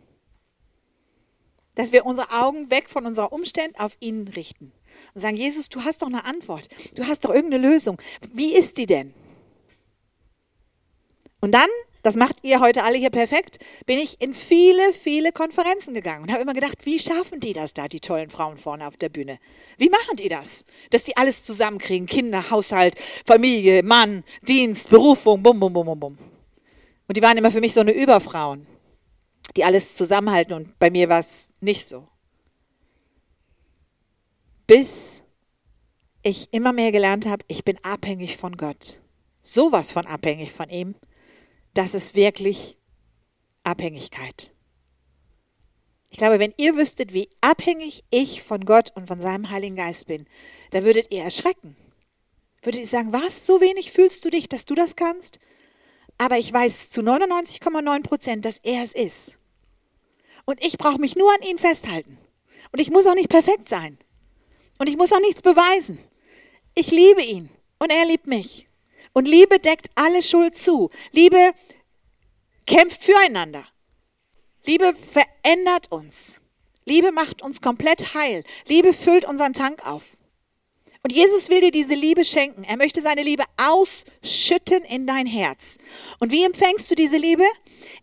Dass 1.76 1.92
wir 1.92 2.04
unsere 2.04 2.30
Augen 2.30 2.70
weg 2.70 2.90
von 2.90 3.06
unserer 3.06 3.32
Umstände 3.32 3.80
auf 3.80 3.96
ihn 4.00 4.28
richten 4.28 4.72
und 5.14 5.20
sagen, 5.20 5.36
Jesus, 5.36 5.68
du 5.68 5.84
hast 5.84 6.02
doch 6.02 6.08
eine 6.08 6.24
Antwort, 6.24 6.68
du 6.94 7.06
hast 7.06 7.24
doch 7.24 7.34
irgendeine 7.34 7.68
Lösung. 7.68 8.00
Wie 8.32 8.54
ist 8.54 8.78
die 8.78 8.86
denn? 8.86 9.14
Und 11.40 11.52
dann, 11.52 11.68
das 12.02 12.16
macht 12.16 12.38
ihr 12.42 12.60
heute 12.60 12.82
alle 12.82 12.98
hier 12.98 13.10
perfekt, 13.10 13.58
bin 13.86 13.98
ich 13.98 14.20
in 14.20 14.34
viele, 14.34 14.92
viele 14.92 15.30
Konferenzen 15.32 15.94
gegangen 15.94 16.24
und 16.24 16.32
habe 16.32 16.42
immer 16.42 16.54
gedacht, 16.54 16.84
wie 16.84 16.98
schaffen 16.98 17.38
die 17.40 17.52
das 17.52 17.74
da, 17.74 17.86
die 17.86 18.00
tollen 18.00 18.30
Frauen 18.30 18.56
vorne 18.56 18.86
auf 18.86 18.96
der 18.96 19.08
Bühne? 19.08 19.38
Wie 19.76 19.88
machen 19.88 20.16
die 20.16 20.28
das? 20.28 20.64
Dass 20.90 21.04
die 21.04 21.16
alles 21.16 21.44
zusammenkriegen, 21.44 22.06
Kinder, 22.06 22.50
Haushalt, 22.50 22.96
Familie, 23.24 23.82
Mann, 23.82 24.24
Dienst, 24.42 24.90
Berufung, 24.90 25.42
bum, 25.42 25.60
bum, 25.60 25.72
bum, 25.72 25.86
bum, 25.86 26.00
bum. 26.00 26.18
Und 27.06 27.16
die 27.16 27.22
waren 27.22 27.36
immer 27.36 27.50
für 27.50 27.60
mich 27.60 27.72
so 27.72 27.80
eine 27.80 27.92
Überfrauen, 27.92 28.66
die 29.56 29.64
alles 29.64 29.94
zusammenhalten 29.94 30.52
und 30.54 30.78
bei 30.78 30.90
mir 30.90 31.08
war 31.08 31.20
es 31.20 31.52
nicht 31.60 31.86
so 31.86 32.08
bis 34.68 35.22
ich 36.22 36.52
immer 36.52 36.72
mehr 36.72 36.92
gelernt 36.92 37.26
habe, 37.26 37.44
ich 37.48 37.64
bin 37.64 37.82
abhängig 37.82 38.36
von 38.36 38.56
Gott. 38.56 39.00
Sowas 39.42 39.90
von 39.90 40.06
abhängig 40.06 40.52
von 40.52 40.68
ihm, 40.68 40.94
das 41.74 41.94
ist 41.94 42.14
wirklich 42.14 42.76
Abhängigkeit. 43.64 44.52
Ich 46.10 46.18
glaube, 46.18 46.38
wenn 46.38 46.54
ihr 46.58 46.76
wüsstet, 46.76 47.12
wie 47.12 47.30
abhängig 47.40 48.04
ich 48.10 48.42
von 48.42 48.64
Gott 48.64 48.92
und 48.94 49.08
von 49.08 49.20
seinem 49.20 49.50
Heiligen 49.50 49.76
Geist 49.76 50.06
bin, 50.06 50.26
dann 50.70 50.84
würdet 50.84 51.12
ihr 51.12 51.22
erschrecken. 51.22 51.76
Würdet 52.62 52.82
ihr 52.82 52.86
sagen, 52.86 53.12
was, 53.12 53.46
so 53.46 53.60
wenig 53.60 53.90
fühlst 53.90 54.24
du 54.24 54.30
dich, 54.30 54.48
dass 54.48 54.66
du 54.66 54.74
das 54.74 54.96
kannst? 54.96 55.38
Aber 56.18 56.36
ich 56.36 56.52
weiß 56.52 56.90
zu 56.90 57.00
99,9 57.00 58.02
Prozent, 58.02 58.44
dass 58.44 58.58
er 58.58 58.82
es 58.82 58.92
ist. 58.92 59.36
Und 60.44 60.62
ich 60.62 60.76
brauche 60.76 61.00
mich 61.00 61.16
nur 61.16 61.32
an 61.32 61.42
ihn 61.42 61.58
festhalten. 61.58 62.18
Und 62.72 62.80
ich 62.80 62.90
muss 62.90 63.06
auch 63.06 63.14
nicht 63.14 63.30
perfekt 63.30 63.68
sein. 63.68 63.98
Und 64.78 64.88
ich 64.88 64.96
muss 64.96 65.12
auch 65.12 65.20
nichts 65.20 65.42
beweisen. 65.42 65.98
Ich 66.74 66.90
liebe 66.90 67.22
ihn 67.22 67.50
und 67.78 67.90
er 67.90 68.04
liebt 68.04 68.26
mich. 68.26 68.68
Und 69.12 69.26
Liebe 69.26 69.58
deckt 69.58 69.88
alle 69.94 70.22
Schuld 70.22 70.56
zu. 70.56 70.90
Liebe 71.10 71.52
kämpft 72.66 73.02
füreinander. 73.02 73.66
Liebe 74.64 74.94
verändert 74.94 75.90
uns. 75.90 76.40
Liebe 76.84 77.12
macht 77.12 77.42
uns 77.42 77.60
komplett 77.60 78.14
heil. 78.14 78.44
Liebe 78.66 78.92
füllt 78.92 79.24
unseren 79.24 79.52
Tank 79.52 79.84
auf. 79.86 80.16
Und 81.02 81.12
Jesus 81.12 81.48
will 81.48 81.60
dir 81.60 81.70
diese 81.70 81.94
Liebe 81.94 82.24
schenken. 82.24 82.64
Er 82.64 82.76
möchte 82.76 83.02
seine 83.02 83.22
Liebe 83.22 83.44
ausschütten 83.56 84.84
in 84.84 85.06
dein 85.06 85.26
Herz. 85.26 85.78
Und 86.18 86.32
wie 86.32 86.44
empfängst 86.44 86.90
du 86.90 86.94
diese 86.94 87.16
Liebe? 87.16 87.44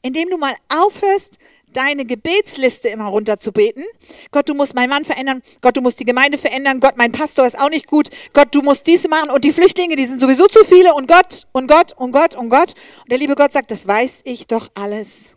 Indem 0.01 0.29
du 0.29 0.37
mal 0.37 0.55
aufhörst, 0.69 1.37
deine 1.75 2.05
Gebetsliste 2.05 2.89
immer 2.89 3.05
runterzubeten. 3.05 3.83
Gott, 4.31 4.49
du 4.49 4.53
musst 4.53 4.75
meinen 4.75 4.89
Mann 4.89 5.05
verändern. 5.05 5.41
Gott, 5.61 5.77
du 5.77 5.81
musst 5.81 5.99
die 5.99 6.05
Gemeinde 6.05 6.37
verändern. 6.37 6.79
Gott, 6.79 6.97
mein 6.97 7.11
Pastor 7.11 7.45
ist 7.45 7.59
auch 7.59 7.69
nicht 7.69 7.87
gut. 7.87 8.09
Gott, 8.33 8.53
du 8.53 8.61
musst 8.61 8.87
dies 8.87 9.07
machen. 9.07 9.29
Und 9.29 9.43
die 9.43 9.51
Flüchtlinge, 9.51 9.95
die 9.95 10.05
sind 10.05 10.21
sowieso 10.21 10.47
zu 10.47 10.63
viele. 10.63 10.93
Und 10.93 11.07
Gott, 11.07 11.43
und 11.51 11.67
Gott, 11.67 11.93
und 11.93 12.11
Gott, 12.11 12.35
und 12.35 12.49
Gott. 12.49 12.73
Und 13.01 13.11
der 13.11 13.17
liebe 13.17 13.35
Gott 13.35 13.51
sagt, 13.51 13.71
das 13.71 13.87
weiß 13.87 14.21
ich 14.25 14.47
doch 14.47 14.69
alles. 14.73 15.35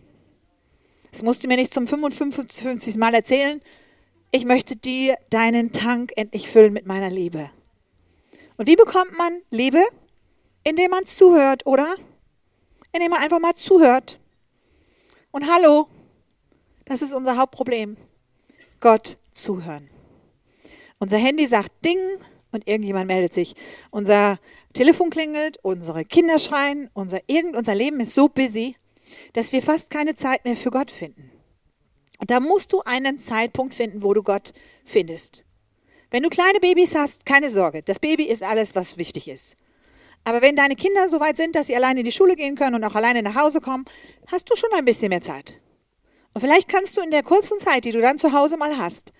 Das 1.10 1.22
musst 1.22 1.42
du 1.42 1.48
mir 1.48 1.56
nicht 1.56 1.74
zum 1.74 1.86
55. 1.86 2.96
Mal 2.96 3.14
erzählen. 3.14 3.60
Ich 4.30 4.44
möchte 4.44 4.76
dir 4.76 5.16
deinen 5.30 5.72
Tank 5.72 6.12
endlich 6.16 6.48
füllen 6.48 6.72
mit 6.72 6.86
meiner 6.86 7.10
Liebe. 7.10 7.50
Und 8.56 8.66
wie 8.66 8.76
bekommt 8.76 9.16
man 9.16 9.40
Liebe? 9.50 9.82
Indem 10.64 10.90
man 10.90 11.06
zuhört, 11.06 11.66
oder? 11.66 11.94
Indem 12.92 13.10
man 13.10 13.22
einfach 13.22 13.38
mal 13.38 13.54
zuhört. 13.54 14.18
Und 15.30 15.50
hallo, 15.50 15.88
das 16.88 17.02
ist 17.02 17.12
unser 17.12 17.36
Hauptproblem. 17.36 17.96
Gott 18.80 19.18
zuhören. 19.32 19.88
Unser 20.98 21.18
Handy 21.18 21.46
sagt 21.46 21.70
Ding 21.84 21.98
und 22.50 22.66
irgendjemand 22.66 23.06
meldet 23.06 23.34
sich. 23.34 23.54
Unser 23.90 24.38
Telefon 24.72 25.10
klingelt, 25.10 25.58
unsere 25.62 26.04
Kinder 26.04 26.38
schreien, 26.38 26.90
unser, 26.94 27.20
irgend, 27.26 27.56
unser 27.56 27.74
Leben 27.74 28.00
ist 28.00 28.14
so 28.14 28.28
busy, 28.28 28.76
dass 29.32 29.52
wir 29.52 29.62
fast 29.62 29.90
keine 29.90 30.16
Zeit 30.16 30.44
mehr 30.44 30.56
für 30.56 30.70
Gott 30.70 30.90
finden. 30.90 31.30
Und 32.20 32.30
da 32.30 32.40
musst 32.40 32.72
du 32.72 32.82
einen 32.82 33.18
Zeitpunkt 33.18 33.74
finden, 33.74 34.02
wo 34.02 34.12
du 34.12 34.22
Gott 34.22 34.52
findest. 34.84 35.44
Wenn 36.10 36.22
du 36.22 36.30
kleine 36.30 36.58
Babys 36.58 36.94
hast, 36.94 37.26
keine 37.26 37.50
Sorge. 37.50 37.82
Das 37.82 37.98
Baby 37.98 38.24
ist 38.24 38.42
alles, 38.42 38.74
was 38.74 38.96
wichtig 38.96 39.28
ist. 39.28 39.56
Aber 40.24 40.42
wenn 40.42 40.56
deine 40.56 40.74
Kinder 40.74 41.08
so 41.08 41.20
weit 41.20 41.36
sind, 41.36 41.54
dass 41.54 41.68
sie 41.68 41.76
alleine 41.76 42.00
in 42.00 42.04
die 42.04 42.12
Schule 42.12 42.34
gehen 42.34 42.56
können 42.56 42.74
und 42.74 42.84
auch 42.84 42.94
alleine 42.94 43.22
nach 43.22 43.34
Hause 43.34 43.60
kommen, 43.60 43.84
hast 44.26 44.50
du 44.50 44.56
schon 44.56 44.70
ein 44.74 44.84
bisschen 44.84 45.10
mehr 45.10 45.20
Zeit. 45.20 45.60
Und 46.34 46.40
vielleicht 46.40 46.68
kannst 46.68 46.96
du 46.96 47.00
in 47.00 47.10
der 47.10 47.22
kurzen 47.22 47.58
Zeit, 47.58 47.84
die 47.84 47.90
du 47.90 48.00
dann 48.00 48.18
zu 48.18 48.32
Hause 48.32 48.56
mal 48.56 48.78
hast, 48.78 49.12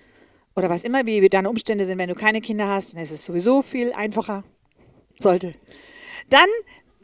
oder 0.59 0.69
was 0.69 0.83
immer 0.83 1.07
wie 1.07 1.29
deine 1.29 1.49
Umstände 1.49 1.87
sind, 1.87 1.99
wenn 1.99 2.09
du 2.09 2.17
keine 2.17 2.41
Kinder 2.41 2.69
hast, 2.69 2.95
dann 2.95 3.01
ist 3.01 3.13
es 3.13 3.25
sowieso 3.25 3.63
viel 3.63 3.93
einfacher. 3.93 4.43
Sollte. 5.21 5.55
Dann 6.31 6.49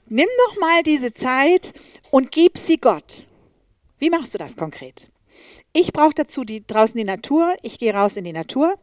nimm 0.06 0.28
doch 0.46 0.60
mal 0.60 0.82
diese 0.82 1.12
Zeit 1.12 1.72
und 2.10 2.32
gib 2.32 2.58
sie 2.58 2.78
Gott. 2.78 3.28
Wie 3.98 4.10
machst 4.10 4.34
du 4.34 4.38
das 4.38 4.56
konkret? 4.56 5.08
Ich 5.72 5.92
brauche 5.92 6.14
dazu 6.14 6.44
die, 6.44 6.66
draußen 6.66 6.96
die 6.96 7.04
Natur. 7.04 7.54
Ich 7.62 7.78
gehe 7.78 7.94
raus 7.94 8.16
in 8.16 8.24
die 8.24 8.32
Natur. 8.32 8.74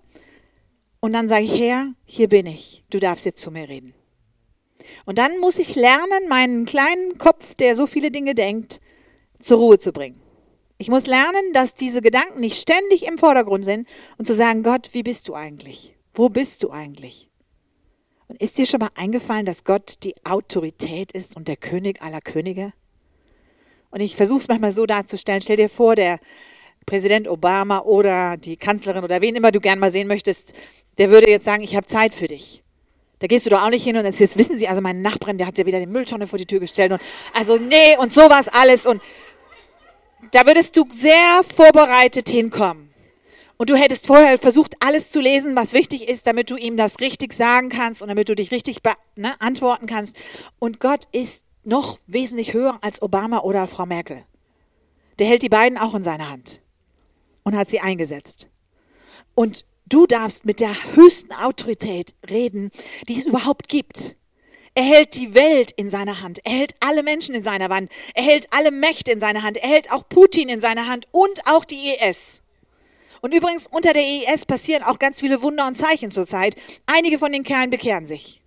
Und 1.01 1.13
dann 1.13 1.29
sage 1.29 1.43
ich, 1.43 1.59
Herr, 1.59 1.93
hier 2.05 2.29
bin 2.29 2.45
ich. 2.45 2.83
Du 2.89 2.99
darfst 2.99 3.25
jetzt 3.25 3.41
zu 3.41 3.51
mir 3.51 3.67
reden. 3.67 3.93
Und 5.05 5.17
dann 5.17 5.37
muss 5.39 5.59
ich 5.59 5.75
lernen, 5.75 6.27
meinen 6.29 6.65
kleinen 6.65 7.17
Kopf, 7.17 7.55
der 7.55 7.75
so 7.75 7.87
viele 7.87 8.11
Dinge 8.11 8.35
denkt, 8.35 8.79
zur 9.39 9.59
Ruhe 9.59 9.77
zu 9.79 9.91
bringen. 9.91 10.21
Ich 10.81 10.89
muss 10.89 11.05
lernen, 11.05 11.53
dass 11.53 11.75
diese 11.75 12.01
Gedanken 12.01 12.39
nicht 12.39 12.57
ständig 12.57 13.05
im 13.05 13.19
Vordergrund 13.19 13.63
sind 13.63 13.87
und 14.17 14.25
zu 14.25 14.33
sagen, 14.33 14.63
Gott, 14.63 14.89
wie 14.93 15.03
bist 15.03 15.27
du 15.27 15.35
eigentlich? 15.35 15.95
Wo 16.15 16.27
bist 16.27 16.63
du 16.63 16.71
eigentlich? 16.71 17.29
Und 18.27 18.41
ist 18.41 18.57
dir 18.57 18.65
schon 18.65 18.79
mal 18.79 18.89
eingefallen, 18.95 19.45
dass 19.45 19.63
Gott 19.63 19.97
die 20.01 20.15
Autorität 20.25 21.11
ist 21.11 21.37
und 21.37 21.47
der 21.47 21.57
König 21.57 22.01
aller 22.01 22.19
Könige? 22.19 22.73
Und 23.91 23.99
ich 23.99 24.15
versuche 24.15 24.39
es 24.39 24.47
manchmal 24.47 24.71
so 24.71 24.87
darzustellen. 24.87 25.41
Stell 25.41 25.57
dir 25.57 25.69
vor, 25.69 25.95
der 25.95 26.19
Präsident 26.87 27.27
Obama 27.27 27.81
oder 27.81 28.37
die 28.37 28.57
Kanzlerin 28.57 29.03
oder 29.03 29.21
wen 29.21 29.35
immer 29.35 29.51
du 29.51 29.59
gern 29.59 29.77
mal 29.77 29.91
sehen 29.91 30.07
möchtest, 30.07 30.51
der 30.97 31.11
würde 31.11 31.29
jetzt 31.29 31.45
sagen, 31.45 31.61
ich 31.61 31.75
habe 31.75 31.85
Zeit 31.85 32.15
für 32.15 32.25
dich. 32.25 32.63
Da 33.19 33.27
gehst 33.27 33.45
du 33.45 33.51
doch 33.51 33.61
auch 33.61 33.69
nicht 33.69 33.83
hin 33.83 33.97
und 33.97 34.05
erzählst, 34.05 34.35
wissen 34.35 34.57
Sie, 34.57 34.67
also 34.67 34.81
mein 34.81 35.03
Nachbarin, 35.03 35.37
der 35.37 35.45
hat 35.45 35.59
ja 35.59 35.67
wieder 35.67 35.79
die 35.79 35.85
Mülltonne 35.85 36.25
vor 36.25 36.39
die 36.39 36.47
Tür 36.47 36.59
gestellt 36.59 36.91
und 36.91 37.01
also 37.35 37.55
nee 37.57 37.95
und 37.99 38.11
sowas 38.11 38.47
alles 38.47 38.87
und 38.87 38.99
da 40.31 40.45
würdest 40.45 40.75
du 40.77 40.85
sehr 40.89 41.41
vorbereitet 41.43 42.29
hinkommen. 42.29 42.91
Und 43.57 43.69
du 43.69 43.75
hättest 43.75 44.07
vorher 44.07 44.39
versucht, 44.39 44.75
alles 44.79 45.11
zu 45.11 45.19
lesen, 45.19 45.55
was 45.55 45.73
wichtig 45.73 46.09
ist, 46.09 46.25
damit 46.25 46.49
du 46.49 46.55
ihm 46.55 46.77
das 46.77 46.99
richtig 46.99 47.31
sagen 47.33 47.69
kannst 47.69 48.01
und 48.01 48.07
damit 48.07 48.27
du 48.27 48.35
dich 48.35 48.49
richtig 48.49 48.79
ne, 49.15 49.39
antworten 49.39 49.85
kannst. 49.85 50.15
Und 50.57 50.79
Gott 50.79 51.05
ist 51.11 51.45
noch 51.63 51.99
wesentlich 52.07 52.53
höher 52.53 52.79
als 52.81 53.03
Obama 53.03 53.41
oder 53.41 53.67
Frau 53.67 53.85
Merkel. 53.85 54.23
Der 55.19 55.27
hält 55.27 55.43
die 55.43 55.49
beiden 55.49 55.77
auch 55.77 55.93
in 55.93 56.03
seiner 56.03 56.31
Hand 56.31 56.59
und 57.43 57.55
hat 57.55 57.69
sie 57.69 57.79
eingesetzt. 57.79 58.47
Und 59.35 59.65
du 59.85 60.07
darfst 60.07 60.45
mit 60.45 60.59
der 60.59 60.73
höchsten 60.95 61.33
Autorität 61.33 62.15
reden, 62.27 62.71
die 63.07 63.17
es 63.17 63.25
überhaupt 63.25 63.69
gibt. 63.69 64.15
Er 64.73 64.83
hält 64.83 65.15
die 65.15 65.33
Welt 65.33 65.71
in 65.71 65.89
seiner 65.89 66.21
Hand. 66.21 66.39
Er 66.45 66.53
hält 66.53 66.75
alle 66.79 67.03
Menschen 67.03 67.35
in 67.35 67.43
seiner 67.43 67.69
Hand. 67.69 67.91
Er 68.15 68.23
hält 68.23 68.47
alle 68.51 68.71
Mächte 68.71 69.11
in 69.11 69.19
seiner 69.19 69.43
Hand. 69.43 69.57
Er 69.57 69.69
hält 69.69 69.91
auch 69.91 70.07
Putin 70.07 70.47
in 70.47 70.61
seiner 70.61 70.87
Hand 70.87 71.07
und 71.11 71.45
auch 71.45 71.65
die 71.65 71.89
IS. 71.89 72.41
Und 73.21 73.35
übrigens, 73.35 73.67
unter 73.67 73.93
der 73.93 74.03
IS 74.03 74.45
passieren 74.45 74.83
auch 74.83 74.97
ganz 74.97 75.19
viele 75.19 75.41
Wunder 75.41 75.67
und 75.67 75.75
Zeichen 75.75 76.09
zurzeit. 76.09 76.55
Einige 76.85 77.19
von 77.19 77.31
den 77.31 77.43
Kerlen 77.43 77.69
bekehren 77.69 78.07
sich. 78.07 78.41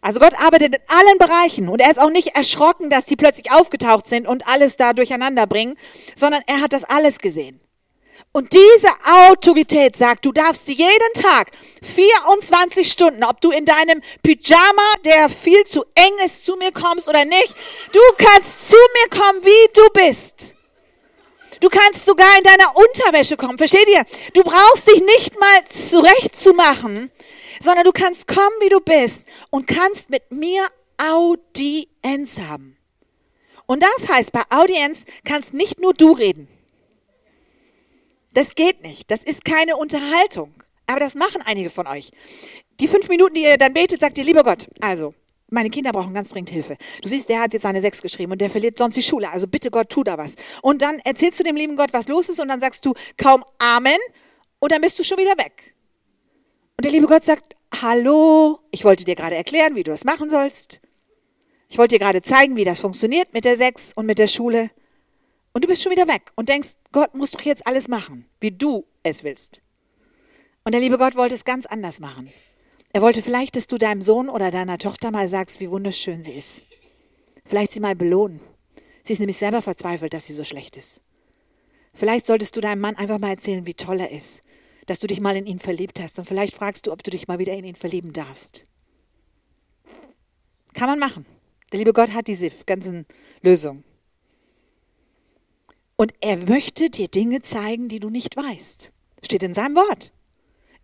Also 0.00 0.18
Gott 0.18 0.34
arbeitet 0.34 0.74
in 0.74 0.80
allen 0.88 1.18
Bereichen 1.18 1.68
und 1.68 1.80
er 1.80 1.90
ist 1.90 2.00
auch 2.00 2.10
nicht 2.10 2.34
erschrocken, 2.34 2.90
dass 2.90 3.06
die 3.06 3.14
plötzlich 3.14 3.52
aufgetaucht 3.52 4.08
sind 4.08 4.26
und 4.26 4.48
alles 4.48 4.76
da 4.76 4.92
durcheinander 4.92 5.46
bringen, 5.46 5.76
sondern 6.16 6.42
er 6.48 6.60
hat 6.60 6.72
das 6.72 6.82
alles 6.82 7.18
gesehen. 7.18 7.60
Und 8.34 8.54
diese 8.54 8.88
Autorität 9.28 9.94
sagt, 9.94 10.24
du 10.24 10.32
darfst 10.32 10.66
jeden 10.66 11.12
Tag 11.14 11.50
24 11.82 12.90
Stunden, 12.90 13.24
ob 13.24 13.42
du 13.42 13.50
in 13.50 13.66
deinem 13.66 14.00
Pyjama, 14.22 14.94
der 15.04 15.28
viel 15.28 15.64
zu 15.64 15.84
eng 15.94 16.14
ist, 16.24 16.44
zu 16.44 16.56
mir 16.56 16.72
kommst 16.72 17.08
oder 17.08 17.26
nicht, 17.26 17.54
du 17.92 18.00
kannst 18.16 18.70
zu 18.70 18.76
mir 18.94 19.18
kommen, 19.20 19.44
wie 19.44 19.72
du 19.74 19.82
bist. 19.92 20.54
Du 21.60 21.68
kannst 21.68 22.06
sogar 22.06 22.38
in 22.38 22.42
deiner 22.42 22.74
Unterwäsche 22.74 23.36
kommen. 23.36 23.58
Versteht 23.58 23.88
ihr? 23.88 24.04
Du 24.32 24.42
brauchst 24.42 24.88
dich 24.88 25.00
nicht 25.00 25.38
mal 25.38 25.64
zurechtzumachen, 25.68 27.12
sondern 27.60 27.84
du 27.84 27.92
kannst 27.92 28.26
kommen, 28.26 28.56
wie 28.60 28.70
du 28.70 28.80
bist 28.80 29.26
und 29.50 29.66
kannst 29.66 30.08
mit 30.08 30.32
mir 30.32 30.66
Audienz 30.96 32.40
haben. 32.40 32.78
Und 33.66 33.82
das 33.82 34.08
heißt, 34.08 34.32
bei 34.32 34.42
Audienz 34.50 35.04
kannst 35.24 35.54
nicht 35.54 35.80
nur 35.80 35.92
du 35.92 36.12
reden. 36.12 36.48
Das 38.32 38.54
geht 38.54 38.82
nicht. 38.82 39.10
Das 39.10 39.22
ist 39.22 39.44
keine 39.44 39.76
Unterhaltung. 39.76 40.54
Aber 40.86 41.00
das 41.00 41.14
machen 41.14 41.42
einige 41.42 41.70
von 41.70 41.86
euch. 41.86 42.10
Die 42.80 42.88
fünf 42.88 43.08
Minuten, 43.08 43.34
die 43.34 43.42
ihr 43.42 43.58
dann 43.58 43.72
betet, 43.72 44.00
sagt 44.00 44.18
ihr, 44.18 44.24
lieber 44.24 44.42
Gott, 44.42 44.68
also, 44.80 45.14
meine 45.48 45.70
Kinder 45.70 45.92
brauchen 45.92 46.14
ganz 46.14 46.30
dringend 46.30 46.50
Hilfe. 46.50 46.76
Du 47.02 47.08
siehst, 47.08 47.28
der 47.28 47.40
hat 47.40 47.52
jetzt 47.52 47.62
seine 47.62 47.80
Sechs 47.80 48.00
geschrieben 48.00 48.32
und 48.32 48.40
der 48.40 48.48
verliert 48.48 48.78
sonst 48.78 48.96
die 48.96 49.02
Schule. 49.02 49.30
Also 49.30 49.46
bitte 49.46 49.70
Gott, 49.70 49.90
tu 49.90 50.02
da 50.02 50.16
was. 50.16 50.34
Und 50.62 50.80
dann 50.82 50.98
erzählst 51.00 51.38
du 51.38 51.44
dem 51.44 51.56
lieben 51.56 51.76
Gott, 51.76 51.92
was 51.92 52.08
los 52.08 52.28
ist 52.30 52.40
und 52.40 52.48
dann 52.48 52.60
sagst 52.60 52.84
du 52.86 52.94
kaum 53.18 53.44
Amen 53.58 53.98
und 54.60 54.72
dann 54.72 54.80
bist 54.80 54.98
du 54.98 55.04
schon 55.04 55.18
wieder 55.18 55.36
weg. 55.36 55.74
Und 56.78 56.84
der 56.84 56.92
liebe 56.92 57.06
Gott 57.06 57.24
sagt, 57.24 57.54
hallo, 57.82 58.60
ich 58.70 58.84
wollte 58.84 59.04
dir 59.04 59.14
gerade 59.14 59.36
erklären, 59.36 59.74
wie 59.74 59.82
du 59.82 59.90
das 59.90 60.04
machen 60.04 60.30
sollst. 60.30 60.80
Ich 61.68 61.78
wollte 61.78 61.96
dir 61.96 62.00
gerade 62.00 62.22
zeigen, 62.22 62.56
wie 62.56 62.64
das 62.64 62.80
funktioniert 62.80 63.32
mit 63.34 63.44
der 63.44 63.56
Sechs 63.56 63.92
und 63.94 64.06
mit 64.06 64.18
der 64.18 64.28
Schule. 64.28 64.70
Und 65.52 65.64
du 65.64 65.68
bist 65.68 65.82
schon 65.82 65.92
wieder 65.92 66.08
weg 66.08 66.32
und 66.34 66.48
denkst, 66.48 66.74
Gott 66.92 67.14
muss 67.14 67.30
doch 67.30 67.42
jetzt 67.42 67.66
alles 67.66 67.88
machen, 67.88 68.26
wie 68.40 68.50
du 68.50 68.86
es 69.02 69.22
willst. 69.22 69.60
Und 70.64 70.72
der 70.72 70.80
liebe 70.80 70.98
Gott 70.98 71.16
wollte 71.16 71.34
es 71.34 71.44
ganz 71.44 71.66
anders 71.66 72.00
machen. 72.00 72.32
Er 72.92 73.02
wollte 73.02 73.22
vielleicht, 73.22 73.56
dass 73.56 73.66
du 73.66 73.78
deinem 73.78 74.00
Sohn 74.00 74.28
oder 74.28 74.50
deiner 74.50 74.78
Tochter 74.78 75.10
mal 75.10 75.28
sagst, 75.28 75.60
wie 75.60 75.70
wunderschön 75.70 76.22
sie 76.22 76.32
ist. 76.32 76.62
Vielleicht 77.44 77.72
sie 77.72 77.80
mal 77.80 77.96
belohnen. 77.96 78.40
Sie 79.04 79.12
ist 79.12 79.18
nämlich 79.18 79.38
selber 79.38 79.62
verzweifelt, 79.62 80.14
dass 80.14 80.26
sie 80.26 80.34
so 80.34 80.44
schlecht 80.44 80.76
ist. 80.76 81.00
Vielleicht 81.94 82.26
solltest 82.26 82.56
du 82.56 82.60
deinem 82.60 82.80
Mann 82.80 82.96
einfach 82.96 83.18
mal 83.18 83.30
erzählen, 83.30 83.66
wie 83.66 83.74
toll 83.74 84.00
er 84.00 84.10
ist, 84.10 84.42
dass 84.86 85.00
du 85.00 85.06
dich 85.06 85.20
mal 85.20 85.36
in 85.36 85.46
ihn 85.46 85.58
verliebt 85.58 86.00
hast 86.00 86.18
und 86.18 86.24
vielleicht 86.24 86.54
fragst 86.54 86.86
du, 86.86 86.92
ob 86.92 87.02
du 87.02 87.10
dich 87.10 87.28
mal 87.28 87.38
wieder 87.38 87.52
in 87.52 87.64
ihn 87.64 87.74
verlieben 87.74 88.12
darfst. 88.12 88.66
Kann 90.74 90.88
man 90.88 90.98
machen. 90.98 91.26
Der 91.70 91.78
liebe 91.78 91.92
Gott 91.92 92.12
hat 92.12 92.28
diese 92.28 92.50
ganzen 92.66 93.06
Lösungen. 93.42 93.84
Und 95.96 96.12
er 96.20 96.36
möchte 96.36 96.90
dir 96.90 97.08
Dinge 97.08 97.42
zeigen, 97.42 97.88
die 97.88 98.00
du 98.00 98.10
nicht 98.10 98.36
weißt. 98.36 98.92
Steht 99.22 99.42
in 99.42 99.54
seinem 99.54 99.76
Wort. 99.76 100.12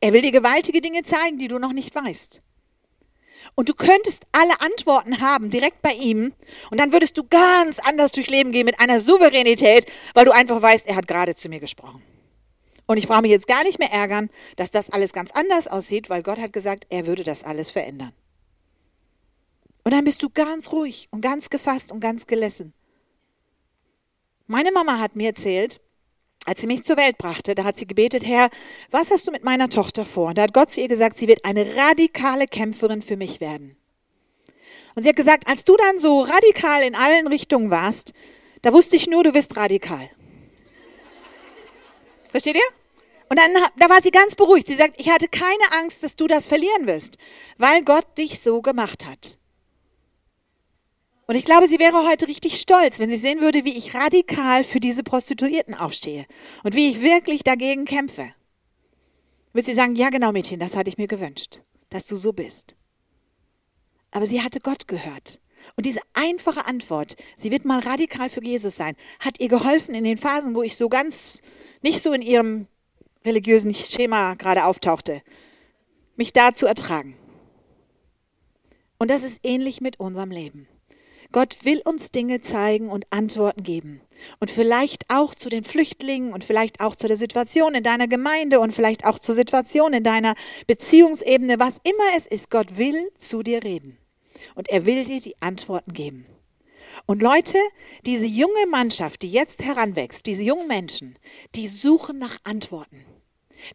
Er 0.01 0.13
will 0.13 0.23
dir 0.23 0.31
gewaltige 0.33 0.81
Dinge 0.81 1.03
zeigen, 1.03 1.39
die 1.39 1.49
du 1.49 1.59
noch 1.59 1.73
nicht 1.73 1.95
weißt. 1.95 2.41
Und 3.55 3.69
du 3.69 3.75
könntest 3.75 4.25
alle 4.33 4.61
Antworten 4.61 5.21
haben 5.21 5.51
direkt 5.51 5.83
bei 5.83 5.93
ihm. 5.93 6.33
Und 6.71 6.79
dann 6.79 6.93
würdest 6.93 7.17
du 7.19 7.25
ganz 7.25 7.79
anders 7.79 8.13
durchs 8.13 8.31
Leben 8.31 8.53
gehen 8.53 8.67
mit 8.67 8.79
einer 8.79 9.01
Souveränität, 9.01 9.87
weil 10.15 10.25
du 10.25 10.33
einfach 10.33 10.61
weißt, 10.61 10.87
er 10.87 10.97
hat 10.97 11.09
gerade 11.09 11.35
zu 11.35 11.49
mir 11.49 11.61
gesprochen. 11.61 12.03
Und 12.87 12.97
ich 12.97 13.07
brauche 13.07 13.23
mich 13.23 13.31
jetzt 13.31 13.47
gar 13.47 13.65
nicht 13.65 13.79
mehr 13.79 13.93
ärgern, 13.93 14.31
dass 14.57 14.71
das 14.71 14.91
alles 14.91 15.13
ganz 15.13 15.31
anders 15.33 15.69
aussieht, 15.69 16.09
weil 16.09 16.23
Gott 16.23 16.39
hat 16.39 16.53
gesagt, 16.53 16.87
er 16.89 17.07
würde 17.07 17.23
das 17.23 17.45
alles 17.45 17.71
verändern. 17.71 18.13
Und 19.85 19.93
dann 19.93 20.05
bist 20.05 20.23
du 20.23 20.31
ganz 20.31 20.73
ruhig 20.73 21.09
und 21.11 21.21
ganz 21.21 21.51
gefasst 21.51 21.93
und 21.93 22.01
ganz 22.01 22.27
gelassen. 22.27 22.73
Meine 24.51 24.73
Mama 24.73 24.99
hat 24.99 25.15
mir 25.15 25.29
erzählt, 25.29 25.79
als 26.47 26.63
sie 26.63 26.67
mich 26.67 26.83
zur 26.83 26.97
Welt 26.97 27.19
brachte, 27.19 27.55
da 27.55 27.65
hat 27.65 27.77
sie 27.77 27.87
gebetet, 27.87 28.25
Herr, 28.25 28.49
was 28.91 29.11
hast 29.11 29.27
du 29.27 29.31
mit 29.31 29.45
meiner 29.45 29.69
Tochter 29.69 30.07
vor? 30.07 30.29
Und 30.29 30.39
da 30.39 30.43
hat 30.43 30.55
Gott 30.55 30.71
zu 30.71 30.81
ihr 30.81 30.89
gesagt, 30.89 31.19
sie 31.19 31.29
wird 31.29 31.45
eine 31.45 31.77
radikale 31.77 32.47
Kämpferin 32.47 33.03
für 33.03 33.19
mich 33.19 33.43
werden. 33.43 33.77
Und 34.95 35.03
sie 35.03 35.11
hat 35.11 35.17
gesagt, 35.17 35.47
als 35.47 35.65
du 35.65 35.77
dann 35.77 35.99
so 35.99 36.23
radikal 36.23 36.83
in 36.83 36.95
allen 36.95 37.27
Richtungen 37.27 37.71
warst, 37.71 38.15
da 38.63 38.73
wusste 38.73 38.97
ich 38.97 39.07
nur, 39.07 39.23
du 39.23 39.33
bist 39.33 39.55
radikal. 39.55 40.09
Versteht 42.31 42.57
ihr? 42.57 42.63
Und 43.29 43.39
dann 43.39 43.53
da 43.77 43.91
war 43.91 44.01
sie 44.01 44.11
ganz 44.11 44.35
beruhigt. 44.35 44.69
Sie 44.69 44.77
sagt, 44.77 44.95
ich 44.97 45.11
hatte 45.11 45.29
keine 45.29 45.73
Angst, 45.79 46.03
dass 46.03 46.17
du 46.17 46.27
das 46.27 46.47
verlieren 46.47 46.87
wirst, 46.87 47.19
weil 47.59 47.85
Gott 47.85 48.17
dich 48.17 48.41
so 48.41 48.63
gemacht 48.63 49.05
hat. 49.05 49.37
Und 51.29 51.35
ich 51.35 51.45
glaube, 51.45 51.69
sie 51.69 51.79
wäre 51.79 52.09
heute 52.09 52.27
richtig 52.27 52.59
stolz, 52.59 52.99
wenn 52.99 53.11
sie 53.11 53.19
sehen 53.19 53.43
würde, 53.43 53.67
wie 53.67 53.77
ich 53.77 53.95
radikal 53.95 54.65
für 54.65 54.81
diese 54.81 55.03
Prostituierten 55.03 55.75
aufstehe 55.75 56.25
und 56.65 56.75
wie 56.75 56.89
ich 56.89 57.03
wirklich 57.03 57.45
dagegen 57.45 57.85
kämpfe. 57.85 58.33
Würde 59.53 59.67
sie 59.67 59.75
sagen, 59.75 59.95
ja 59.95 60.09
genau, 60.09 60.33
Mädchen, 60.33 60.59
das 60.59 60.75
hatte 60.75 60.89
ich 60.89 60.97
mir 60.97 61.07
gewünscht, 61.07 61.61
dass 61.91 62.07
du 62.07 62.17
so 62.17 62.33
bist. 62.33 62.77
Aber 64.11 64.25
sie 64.25 64.41
hatte 64.41 64.61
Gott 64.61 64.89
gehört. 64.89 65.39
Und 65.77 65.85
diese 65.85 66.01
einfache 66.15 66.65
Antwort, 66.65 67.17
sie 67.37 67.51
wird 67.51 67.67
mal 67.67 67.81
radikal 67.81 68.31
für 68.31 68.43
Jesus 68.43 68.77
sein, 68.77 68.97
hat 69.21 69.39
ihr 69.39 69.49
geholfen 69.49 69.95
in 69.95 70.05
den 70.05 70.17
Phasen, 70.17 70.55
wo 70.55 70.63
ich 70.63 70.77
so 70.77 70.89
ganz 70.89 71.43
nicht 71.83 72.03
so 72.03 72.15
in 72.15 72.23
ihrem 72.23 72.69
religiösen 73.27 73.75
Schema 73.75 74.33
gerade 74.33 74.65
auftauchte, 74.65 75.21
mich 76.17 76.33
da 76.33 76.55
zu 76.55 76.67
ertragen. 76.67 77.19
Und 78.99 79.11
das 79.11 79.25
ist 79.25 79.41
ähnlich 79.43 79.83
mit 79.83 80.01
unserem 80.01 80.31
Leben. 80.31 80.67
Gott 81.31 81.65
will 81.65 81.83
uns 81.85 82.11
Dinge 82.11 82.41
zeigen 82.41 82.89
und 82.89 83.07
Antworten 83.11 83.63
geben. 83.63 84.01
Und 84.41 84.51
vielleicht 84.51 85.05
auch 85.09 85.35
zu 85.35 85.51
den 85.51 85.63
Flüchtlingen 85.63 86.33
und 86.33 86.43
vielleicht 86.43 86.81
auch 86.81 86.97
zu 86.97 87.07
der 87.07 87.17
Situation 87.17 87.75
in 87.75 87.83
deiner 87.83 88.09
Gemeinde 88.09 88.61
und 88.61 88.73
vielleicht 88.73 89.05
auch 89.05 89.19
zur 89.19 89.35
Situation 89.35 89.93
in 89.93 90.05
deiner 90.05 90.35
Beziehungsebene, 90.67 91.59
was 91.59 91.81
immer 91.85 92.17
es 92.17 92.27
ist. 92.27 92.51
Gott 92.51 92.79
will 92.79 93.11
zu 93.19 93.43
dir 93.43 93.63
reden. 93.63 93.99
Und 94.55 94.71
er 94.71 94.87
will 94.87 95.05
dir 95.05 95.21
die 95.21 95.41
Antworten 95.41 95.93
geben. 95.93 96.27
Und 97.07 97.23
Leute, 97.23 97.59
diese 98.07 98.27
junge 98.27 98.67
Mannschaft, 98.71 99.23
die 99.23 99.31
jetzt 99.31 99.63
heranwächst, 99.63 100.27
diese 100.27 100.43
jungen 100.43 100.67
Menschen, 100.67 101.19
die 101.55 101.67
suchen 101.67 102.19
nach 102.19 102.39
Antworten. 102.45 103.05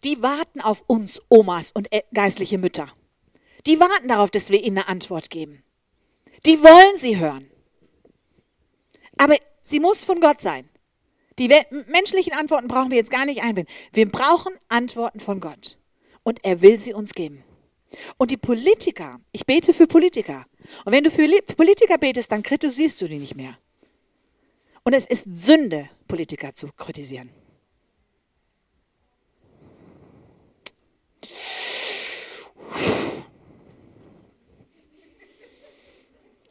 Die 0.03 0.21
warten 0.21 0.61
auf 0.61 0.83
uns, 0.87 1.21
Omas 1.29 1.71
und 1.71 1.89
geistliche 2.13 2.57
Mütter. 2.57 2.87
Die 3.65 3.79
warten 3.79 4.07
darauf, 4.07 4.31
dass 4.31 4.49
wir 4.49 4.63
ihnen 4.63 4.79
eine 4.79 4.87
Antwort 4.87 5.29
geben. 5.29 5.63
Die 6.45 6.61
wollen 6.61 6.97
sie 6.97 7.19
hören. 7.19 7.49
Aber 9.17 9.35
sie 9.61 9.79
muss 9.79 10.03
von 10.03 10.19
Gott 10.19 10.41
sein. 10.41 10.69
Die 11.39 11.49
menschlichen 11.87 12.33
Antworten 12.33 12.67
brauchen 12.67 12.91
wir 12.91 12.97
jetzt 12.97 13.11
gar 13.11 13.25
nicht 13.25 13.41
einbinden. 13.41 13.73
Wir 13.91 14.09
brauchen 14.09 14.53
Antworten 14.69 15.19
von 15.19 15.39
Gott. 15.39 15.77
Und 16.23 16.43
er 16.43 16.61
will 16.61 16.79
sie 16.79 16.93
uns 16.93 17.13
geben. 17.13 17.43
Und 18.17 18.31
die 18.31 18.37
Politiker, 18.37 19.19
ich 19.31 19.45
bete 19.45 19.73
für 19.73 19.87
Politiker. 19.87 20.45
Und 20.85 20.93
wenn 20.93 21.03
du 21.03 21.11
für 21.11 21.27
Politiker 21.55 21.97
betest, 21.97 22.31
dann 22.31 22.43
kritisierst 22.43 23.01
du 23.01 23.07
die 23.07 23.19
nicht 23.19 23.35
mehr. 23.35 23.57
Und 24.83 24.93
es 24.93 25.05
ist 25.05 25.27
Sünde, 25.33 25.89
Politiker 26.07 26.53
zu 26.53 26.67
kritisieren. 26.75 27.29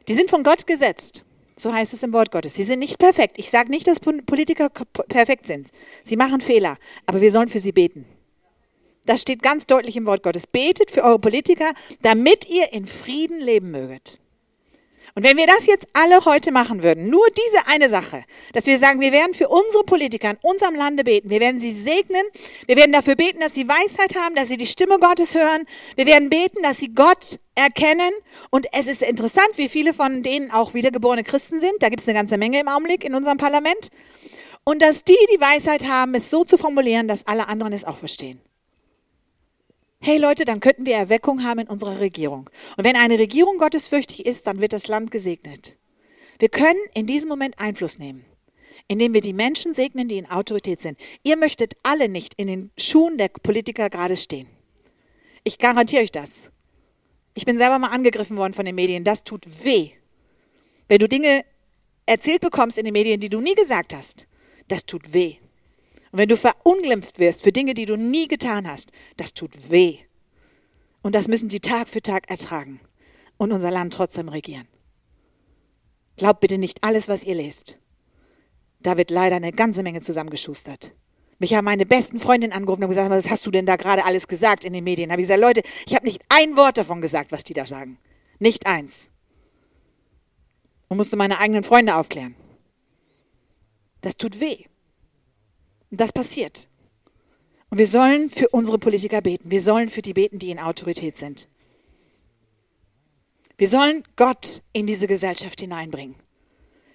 Die 0.07 0.13
sind 0.13 0.29
von 0.29 0.43
Gott 0.43 0.67
gesetzt. 0.67 1.23
So 1.55 1.71
heißt 1.71 1.93
es 1.93 2.03
im 2.03 2.13
Wort 2.13 2.31
Gottes. 2.31 2.55
Sie 2.55 2.63
sind 2.63 2.79
nicht 2.79 2.97
perfekt. 2.97 3.35
Ich 3.37 3.49
sage 3.49 3.69
nicht, 3.69 3.87
dass 3.87 3.99
Politiker 3.99 4.69
perfekt 4.69 5.45
sind. 5.45 5.69
Sie 6.01 6.15
machen 6.15 6.41
Fehler. 6.41 6.77
Aber 7.05 7.21
wir 7.21 7.31
sollen 7.31 7.47
für 7.47 7.59
sie 7.59 7.71
beten. 7.71 8.05
Das 9.05 9.21
steht 9.21 9.43
ganz 9.43 9.65
deutlich 9.65 9.97
im 9.97 10.05
Wort 10.05 10.23
Gottes. 10.23 10.47
Betet 10.47 10.89
für 10.89 11.03
eure 11.03 11.19
Politiker, 11.19 11.73
damit 12.01 12.49
ihr 12.49 12.73
in 12.73 12.85
Frieden 12.85 13.39
leben 13.39 13.71
möget. 13.71 14.19
Und 15.15 15.23
wenn 15.23 15.37
wir 15.37 15.45
das 15.45 15.67
jetzt 15.67 15.87
alle 15.93 16.25
heute 16.25 16.51
machen 16.51 16.81
würden, 16.81 17.07
nur 17.07 17.25
diese 17.27 17.67
eine 17.67 17.87
Sache, 17.87 18.23
dass 18.53 18.65
wir 18.65 18.79
sagen, 18.79 18.99
wir 18.99 19.11
werden 19.11 19.35
für 19.35 19.47
unsere 19.47 19.83
Politiker 19.83 20.31
in 20.31 20.37
unserem 20.41 20.73
Lande 20.73 21.03
beten, 21.03 21.29
wir 21.29 21.39
werden 21.39 21.59
sie 21.59 21.71
segnen, 21.71 22.23
wir 22.65 22.75
werden 22.75 22.91
dafür 22.91 23.15
beten, 23.15 23.39
dass 23.39 23.53
sie 23.53 23.67
Weisheit 23.67 24.15
haben, 24.15 24.33
dass 24.33 24.47
sie 24.47 24.57
die 24.57 24.65
Stimme 24.65 24.97
Gottes 24.97 25.35
hören, 25.35 25.65
wir 25.95 26.07
werden 26.07 26.31
beten, 26.31 26.63
dass 26.63 26.79
sie 26.79 26.95
Gott 26.95 27.39
erkennen. 27.53 28.11
Und 28.49 28.65
es 28.71 28.87
ist 28.87 29.03
interessant, 29.03 29.49
wie 29.57 29.69
viele 29.69 29.93
von 29.93 30.23
denen 30.23 30.49
auch 30.49 30.73
wiedergeborene 30.73 31.23
Christen 31.23 31.59
sind. 31.59 31.73
Da 31.81 31.89
gibt 31.89 32.01
es 32.01 32.07
eine 32.07 32.17
ganze 32.17 32.37
Menge 32.37 32.59
im 32.59 32.67
Augenblick 32.67 33.03
in 33.03 33.13
unserem 33.13 33.37
Parlament. 33.37 33.89
Und 34.63 34.81
dass 34.81 35.03
die 35.03 35.17
die 35.31 35.39
Weisheit 35.39 35.85
haben, 35.85 36.15
es 36.15 36.31
so 36.31 36.43
zu 36.43 36.57
formulieren, 36.57 37.07
dass 37.07 37.27
alle 37.27 37.47
anderen 37.47 37.73
es 37.73 37.83
auch 37.85 37.97
verstehen 37.97 38.41
hey 40.03 40.17
Leute, 40.17 40.43
dann 40.43 40.59
könnten 40.59 40.85
wir 40.85 40.95
Erweckung 40.95 41.43
haben 41.43 41.61
in 41.61 41.67
unserer 41.67 41.99
Regierung. 41.99 42.49
Und 42.77 42.83
wenn 42.83 42.97
eine 42.97 43.17
Regierung 43.17 43.57
gottesfürchtig 43.57 44.25
ist, 44.25 44.45
dann 44.47 44.59
wird 44.59 44.73
das 44.73 44.89
Land 44.89 45.11
gesegnet. 45.11 45.77
Wir 46.39 46.49
können 46.49 46.79
in 46.93 47.07
diesem 47.07 47.29
Moment 47.29 47.57
Einfluss 47.59 47.99
nehmen, 47.99 48.25
indem 48.89 49.13
wir 49.13 49.21
die 49.21 49.33
Menschen 49.33 49.73
segnen, 49.73 50.09
die 50.09 50.17
in 50.17 50.29
Autorität 50.29 50.81
sind. 50.81 50.99
Ihr 51.23 51.37
möchtet 51.37 51.75
alle 51.83 52.09
nicht 52.09 52.33
in 52.35 52.47
den 52.47 52.71
Schuhen 52.77 53.17
der 53.17 53.29
Politiker 53.29 53.89
gerade 53.89 54.17
stehen. 54.17 54.47
Ich 55.45 55.57
garantiere 55.57 56.03
euch 56.03 56.11
das. 56.11 56.49
Ich 57.33 57.45
bin 57.45 57.57
selber 57.57 57.79
mal 57.79 57.87
angegriffen 57.87 58.35
worden 58.35 58.53
von 58.53 58.65
den 58.65 58.75
Medien. 58.75 59.05
Das 59.05 59.23
tut 59.23 59.63
weh. 59.63 59.91
Wenn 60.89 60.99
du 60.99 61.07
Dinge 61.07 61.45
erzählt 62.05 62.41
bekommst 62.41 62.77
in 62.77 62.83
den 62.83 62.93
Medien, 62.93 63.21
die 63.21 63.29
du 63.29 63.39
nie 63.39 63.55
gesagt 63.55 63.93
hast, 63.93 64.27
das 64.67 64.85
tut 64.85 65.13
weh. 65.13 65.37
Und 66.13 66.19
wenn 66.19 66.29
du 66.29 66.37
verunglimpft 66.37 67.17
wirst 67.17 67.41
für 67.41 67.51
Dinge, 67.51 67.73
die 67.73 67.87
du 67.87 67.95
nie 67.95 68.27
getan 68.27 68.67
hast, 68.67 68.91
das 69.17 69.33
tut 69.33 69.71
weh. 69.71 69.97
Und 71.01 71.15
das 71.15 71.27
müssen 71.27 71.49
die 71.49 71.59
Tag 71.59 71.89
für 71.89 72.03
Tag 72.03 72.29
ertragen 72.29 72.79
und 73.37 73.51
unser 73.51 73.71
Land 73.71 73.93
trotzdem 73.93 74.29
regieren. 74.29 74.67
Glaubt 76.15 76.39
bitte 76.39 76.59
nicht 76.59 76.83
alles, 76.83 77.07
was 77.07 77.23
ihr 77.23 77.33
lest. 77.33 77.79
Da 78.79 78.95
wird 78.95 79.09
leider 79.09 79.37
eine 79.37 79.51
ganze 79.51 79.81
Menge 79.81 80.01
zusammengeschustert. 80.01 80.93
Mich 81.39 81.55
haben 81.55 81.65
meine 81.65 81.87
besten 81.87 82.19
Freundinnen 82.19 82.53
angerufen 82.53 82.83
und 82.83 82.89
gesagt, 82.89 83.09
was 83.09 83.31
hast 83.31 83.47
du 83.47 83.49
denn 83.49 83.65
da 83.65 83.75
gerade 83.75 84.05
alles 84.05 84.27
gesagt 84.27 84.65
in 84.65 84.73
den 84.73 84.83
Medien? 84.83 85.09
Da 85.09 85.13
habe 85.13 85.21
ich 85.23 85.27
gesagt, 85.27 85.41
Leute, 85.41 85.63
ich 85.87 85.95
habe 85.95 86.05
nicht 86.05 86.21
ein 86.29 86.55
Wort 86.55 86.77
davon 86.77 87.01
gesagt, 87.01 87.31
was 87.31 87.43
die 87.43 87.55
da 87.55 87.65
sagen. 87.65 87.97
Nicht 88.37 88.67
eins. 88.67 89.09
Und 90.89 90.97
musste 90.97 91.17
meine 91.17 91.39
eigenen 91.39 91.63
Freunde 91.63 91.95
aufklären. 91.95 92.35
Das 94.01 94.15
tut 94.15 94.39
weh. 94.39 94.65
Und 95.93 96.01
das 96.01 96.11
passiert. 96.11 96.69
Und 97.69 97.77
wir 97.77 97.85
sollen 97.85 98.31
für 98.31 98.49
unsere 98.49 98.79
Politiker 98.79 99.21
beten. 99.21 99.51
Wir 99.51 99.61
sollen 99.61 99.89
für 99.89 100.01
die 100.01 100.15
beten, 100.15 100.39
die 100.39 100.49
in 100.49 100.57
Autorität 100.57 101.17
sind. 101.17 101.47
Wir 103.59 103.67
sollen 103.67 104.03
Gott 104.15 104.63
in 104.71 104.87
diese 104.87 105.05
Gesellschaft 105.05 105.59
hineinbringen. 105.59 106.15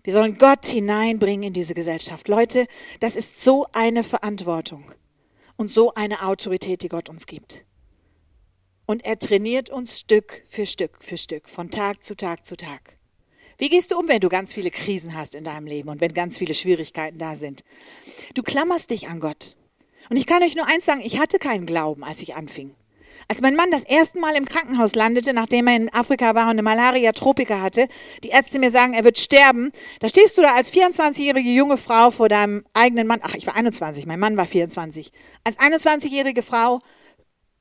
Wir 0.03 0.13
sollen 0.13 0.37
Gott 0.37 0.67
hineinbringen 0.67 1.45
in 1.45 1.53
diese 1.53 1.75
Gesellschaft. 1.75 2.27
Leute, 2.27 2.67
das 2.99 3.15
ist 3.15 3.41
so 3.41 3.69
eine 3.71 4.03
Verantwortung 4.03 4.91
und 5.57 5.69
so 5.69 5.95
eine 5.95 6.27
Autorität, 6.27 6.83
die 6.83 6.89
Gott 6.89 7.09
uns 7.09 7.27
gibt. 7.27 7.67
Und 8.85 9.05
er 9.05 9.21
trainiert 9.21 9.71
uns 9.71 10.01
Stück 10.01 10.43
für 10.49 10.67
Stück 10.67 11.05
für 11.05 11.19
Stück, 11.19 11.49
von 11.49 11.71
Tag 11.71 12.03
zu 12.03 12.17
Tag 12.17 12.45
zu 12.45 12.57
Tag. 12.57 12.98
Wie 13.59 13.69
gehst 13.69 13.91
du 13.91 13.99
um, 13.99 14.07
wenn 14.07 14.21
du 14.21 14.29
ganz 14.29 14.55
viele 14.55 14.71
Krisen 14.71 15.17
hast 15.17 15.35
in 15.35 15.43
deinem 15.43 15.67
Leben 15.67 15.89
und 15.89 16.01
wenn 16.01 16.15
ganz 16.15 16.39
viele 16.39 16.55
Schwierigkeiten 16.55 17.19
da 17.19 17.35
sind? 17.35 17.65
Du 18.35 18.45
klammerst 18.45 18.91
dich 18.91 19.09
an 19.09 19.19
Gott. 19.19 19.57
Und 20.09 20.17
ich 20.17 20.27
kann 20.27 20.45
euch 20.45 20.55
nur 20.55 20.67
eins 20.67 20.87
sagen, 20.87 21.01
ich 21.03 21.19
hatte 21.19 21.41
keinen 21.41 21.67
Glauben, 21.67 22.05
als 22.05 22.23
ich 22.23 22.37
anfing. 22.37 22.75
Als 23.27 23.41
mein 23.41 23.57
Mann 23.57 23.73
das 23.73 23.83
erste 23.83 24.21
Mal 24.21 24.37
im 24.37 24.45
Krankenhaus 24.45 24.95
landete, 24.95 25.33
nachdem 25.33 25.67
er 25.67 25.75
in 25.75 25.93
Afrika 25.93 26.37
war 26.37 26.45
und 26.45 26.53
eine 26.53 26.63
Malaria-Tropika 26.63 27.61
hatte, 27.61 27.89
die 28.23 28.29
Ärzte 28.29 28.61
mir 28.61 28.71
sagen, 28.71 28.95
er 28.95 29.03
wird 29.03 29.19
sterben, 29.19 29.73
da 29.99 30.09
stehst 30.09 30.39
du 30.39 30.43
da 30.43 30.55
als 30.55 30.73
24-jährige 30.73 31.51
junge 31.51 31.79
Frau 31.79 32.13
vor 32.13 32.29
deinem 32.29 32.65
eigenen 32.75 33.09
Mann, 33.09 33.21
ach, 33.25 33.35
ich 33.35 33.47
war 33.47 33.57
21, 33.57 34.07
mein 34.07 34.21
Mann 34.21 34.37
war 34.37 34.47
24, 34.47 35.11
als 35.43 35.59
21-jährige 35.59 36.45
Frau 36.45 36.81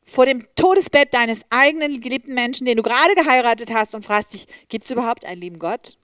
vor 0.07 0.25
dem 0.25 0.47
Todesbett 0.55 1.13
deines 1.13 1.41
eigenen 1.49 2.01
geliebten 2.01 2.33
Menschen, 2.33 2.65
den 2.65 2.77
du 2.77 2.83
gerade 2.83 3.13
geheiratet 3.15 3.73
hast 3.73 3.93
und 3.93 4.05
fragst 4.05 4.33
dich, 4.33 4.47
gibt 4.69 4.85
es 4.85 4.91
überhaupt 4.91 5.25
einen 5.25 5.41
lieben 5.41 5.59
Gott? 5.59 5.97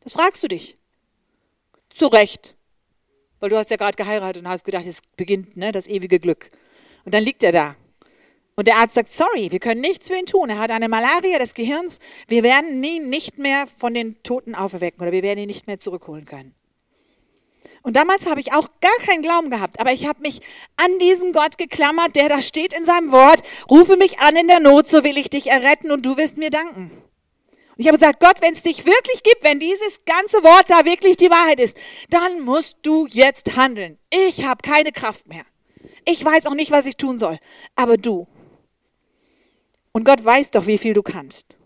Das 0.00 0.14
fragst 0.14 0.42
du 0.42 0.48
dich. 0.48 0.76
Zu 1.90 2.06
Recht. 2.06 2.56
Weil 3.38 3.50
du 3.50 3.56
hast 3.56 3.70
ja 3.70 3.76
gerade 3.76 3.96
geheiratet 3.96 4.42
und 4.42 4.48
hast 4.48 4.64
gedacht, 4.64 4.86
es 4.86 5.02
beginnt 5.16 5.56
ne, 5.56 5.72
das 5.72 5.86
ewige 5.86 6.18
Glück. 6.18 6.50
Und 7.04 7.12
dann 7.12 7.22
liegt 7.22 7.42
er 7.42 7.52
da. 7.52 7.76
Und 8.54 8.66
der 8.66 8.76
Arzt 8.76 8.94
sagt, 8.94 9.12
sorry, 9.12 9.52
wir 9.52 9.58
können 9.58 9.82
nichts 9.82 10.08
für 10.08 10.16
ihn 10.16 10.24
tun. 10.24 10.48
Er 10.48 10.58
hat 10.58 10.70
eine 10.70 10.88
Malaria 10.88 11.38
des 11.38 11.52
Gehirns. 11.52 11.98
Wir 12.26 12.42
werden 12.42 12.82
ihn 12.82 13.10
nicht 13.10 13.36
mehr 13.36 13.66
von 13.66 13.92
den 13.92 14.22
Toten 14.22 14.54
auferwecken 14.54 15.02
oder 15.02 15.12
wir 15.12 15.22
werden 15.22 15.40
ihn 15.40 15.48
nicht 15.48 15.66
mehr 15.66 15.78
zurückholen 15.78 16.24
können. 16.24 16.54
Und 17.86 17.94
damals 17.94 18.26
habe 18.26 18.40
ich 18.40 18.52
auch 18.52 18.68
gar 18.80 18.96
keinen 19.06 19.22
Glauben 19.22 19.48
gehabt, 19.48 19.78
aber 19.78 19.92
ich 19.92 20.08
habe 20.08 20.20
mich 20.20 20.40
an 20.76 20.98
diesen 20.98 21.32
Gott 21.32 21.56
geklammert, 21.56 22.16
der 22.16 22.28
da 22.28 22.42
steht 22.42 22.72
in 22.72 22.84
seinem 22.84 23.12
Wort, 23.12 23.44
rufe 23.70 23.96
mich 23.96 24.18
an 24.18 24.34
in 24.34 24.48
der 24.48 24.58
Not, 24.58 24.88
so 24.88 25.04
will 25.04 25.16
ich 25.16 25.30
dich 25.30 25.46
erretten 25.46 25.92
und 25.92 26.04
du 26.04 26.16
wirst 26.16 26.36
mir 26.36 26.50
danken. 26.50 26.90
Und 26.90 27.76
ich 27.76 27.86
habe 27.86 27.96
gesagt, 27.96 28.18
Gott, 28.18 28.42
wenn 28.42 28.54
es 28.54 28.64
dich 28.64 28.86
wirklich 28.86 29.22
gibt, 29.22 29.44
wenn 29.44 29.60
dieses 29.60 30.04
ganze 30.04 30.42
Wort 30.42 30.68
da 30.68 30.84
wirklich 30.84 31.16
die 31.16 31.30
Wahrheit 31.30 31.60
ist, 31.60 31.78
dann 32.10 32.40
musst 32.40 32.78
du 32.82 33.06
jetzt 33.06 33.54
handeln. 33.54 33.98
Ich 34.10 34.44
habe 34.44 34.68
keine 34.68 34.90
Kraft 34.90 35.28
mehr. 35.28 35.44
Ich 36.04 36.24
weiß 36.24 36.46
auch 36.46 36.54
nicht, 36.54 36.72
was 36.72 36.86
ich 36.86 36.96
tun 36.96 37.18
soll, 37.18 37.38
aber 37.76 37.98
du. 37.98 38.26
Und 39.92 40.02
Gott 40.02 40.24
weiß 40.24 40.50
doch, 40.50 40.66
wie 40.66 40.78
viel 40.78 40.94
du 40.94 41.04
kannst. 41.04 41.56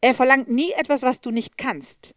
Er 0.00 0.14
verlangt 0.14 0.48
nie 0.48 0.70
etwas, 0.70 1.02
was 1.02 1.20
du 1.20 1.32
nicht 1.32 1.58
kannst. 1.58 2.14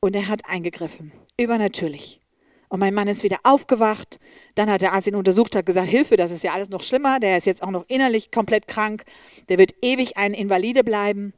Und 0.00 0.16
er 0.16 0.28
hat 0.28 0.48
eingegriffen, 0.48 1.12
übernatürlich. 1.38 2.20
Und 2.68 2.80
mein 2.80 2.94
Mann 2.94 3.08
ist 3.08 3.22
wieder 3.22 3.38
aufgewacht. 3.44 4.18
Dann 4.54 4.70
hat 4.70 4.82
der 4.82 4.92
Arzt 4.92 5.06
ihn 5.06 5.14
untersucht, 5.14 5.54
hat 5.54 5.66
gesagt, 5.66 5.88
Hilfe, 5.88 6.16
das 6.16 6.30
ist 6.30 6.42
ja 6.42 6.52
alles 6.52 6.68
noch 6.68 6.82
schlimmer. 6.82 7.20
Der 7.20 7.36
ist 7.36 7.46
jetzt 7.46 7.62
auch 7.62 7.70
noch 7.70 7.84
innerlich 7.88 8.32
komplett 8.32 8.66
krank. 8.66 9.04
Der 9.48 9.58
wird 9.58 9.74
ewig 9.82 10.16
ein 10.16 10.34
Invalide 10.34 10.82
bleiben. 10.82 11.32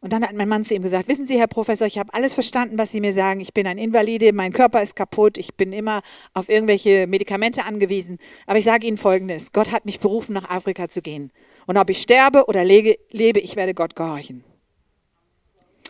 Und 0.00 0.12
dann 0.12 0.24
hat 0.24 0.34
mein 0.34 0.48
Mann 0.48 0.64
zu 0.64 0.74
ihm 0.74 0.82
gesagt, 0.82 1.06
wissen 1.06 1.26
Sie, 1.26 1.38
Herr 1.38 1.46
Professor, 1.46 1.86
ich 1.86 1.96
habe 1.96 2.12
alles 2.12 2.34
verstanden, 2.34 2.76
was 2.76 2.90
Sie 2.90 3.00
mir 3.00 3.12
sagen. 3.12 3.38
Ich 3.38 3.54
bin 3.54 3.68
ein 3.68 3.78
Invalide, 3.78 4.32
mein 4.32 4.52
Körper 4.52 4.82
ist 4.82 4.96
kaputt, 4.96 5.38
ich 5.38 5.54
bin 5.54 5.72
immer 5.72 6.02
auf 6.34 6.48
irgendwelche 6.48 7.06
Medikamente 7.06 7.64
angewiesen. 7.64 8.18
Aber 8.46 8.58
ich 8.58 8.64
sage 8.64 8.86
Ihnen 8.88 8.96
Folgendes, 8.96 9.52
Gott 9.52 9.70
hat 9.70 9.84
mich 9.84 10.00
berufen, 10.00 10.32
nach 10.32 10.50
Afrika 10.50 10.88
zu 10.88 11.02
gehen. 11.02 11.30
Und 11.66 11.76
ob 11.76 11.88
ich 11.88 11.98
sterbe 11.98 12.46
oder 12.46 12.64
lebe, 12.64 13.38
ich 13.38 13.54
werde 13.54 13.74
Gott 13.74 13.94
gehorchen. 13.94 14.42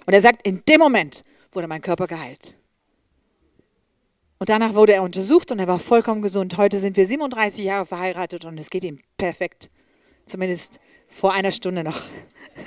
Und 0.05 0.13
er 0.13 0.21
sagt, 0.21 0.47
in 0.47 0.63
dem 0.69 0.81
Moment 0.81 1.25
wurde 1.53 1.69
mein 1.69 1.81
Körper 1.81 2.07
geheilt. 2.07 2.59
Und 4.43 4.49
danach 4.49 4.75
wurde 4.75 4.93
er 4.93 5.05
untersucht 5.05 5.53
und 5.53 5.61
er 5.61 5.69
war 5.69 5.79
vollkommen 5.79 6.21
gesund. 6.21 6.57
Heute 6.57 6.81
sind 6.81 6.97
wir 6.97 7.07
37 7.07 7.65
Jahre 7.65 7.87
verheiratet 7.87 8.45
und 8.45 8.59
es 8.59 8.71
geht 8.71 8.83
ihm 8.83 8.99
perfekt. 9.17 9.71
Zumindest 10.27 10.81
vor 11.07 11.33
einer 11.33 11.53
Stunde 11.53 11.85
noch. 11.85 12.01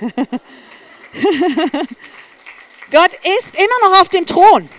Gott 2.90 3.10
ist 3.38 3.54
immer 3.56 3.90
noch 3.90 4.00
auf 4.00 4.08
dem 4.08 4.24
Thron. 4.24 4.70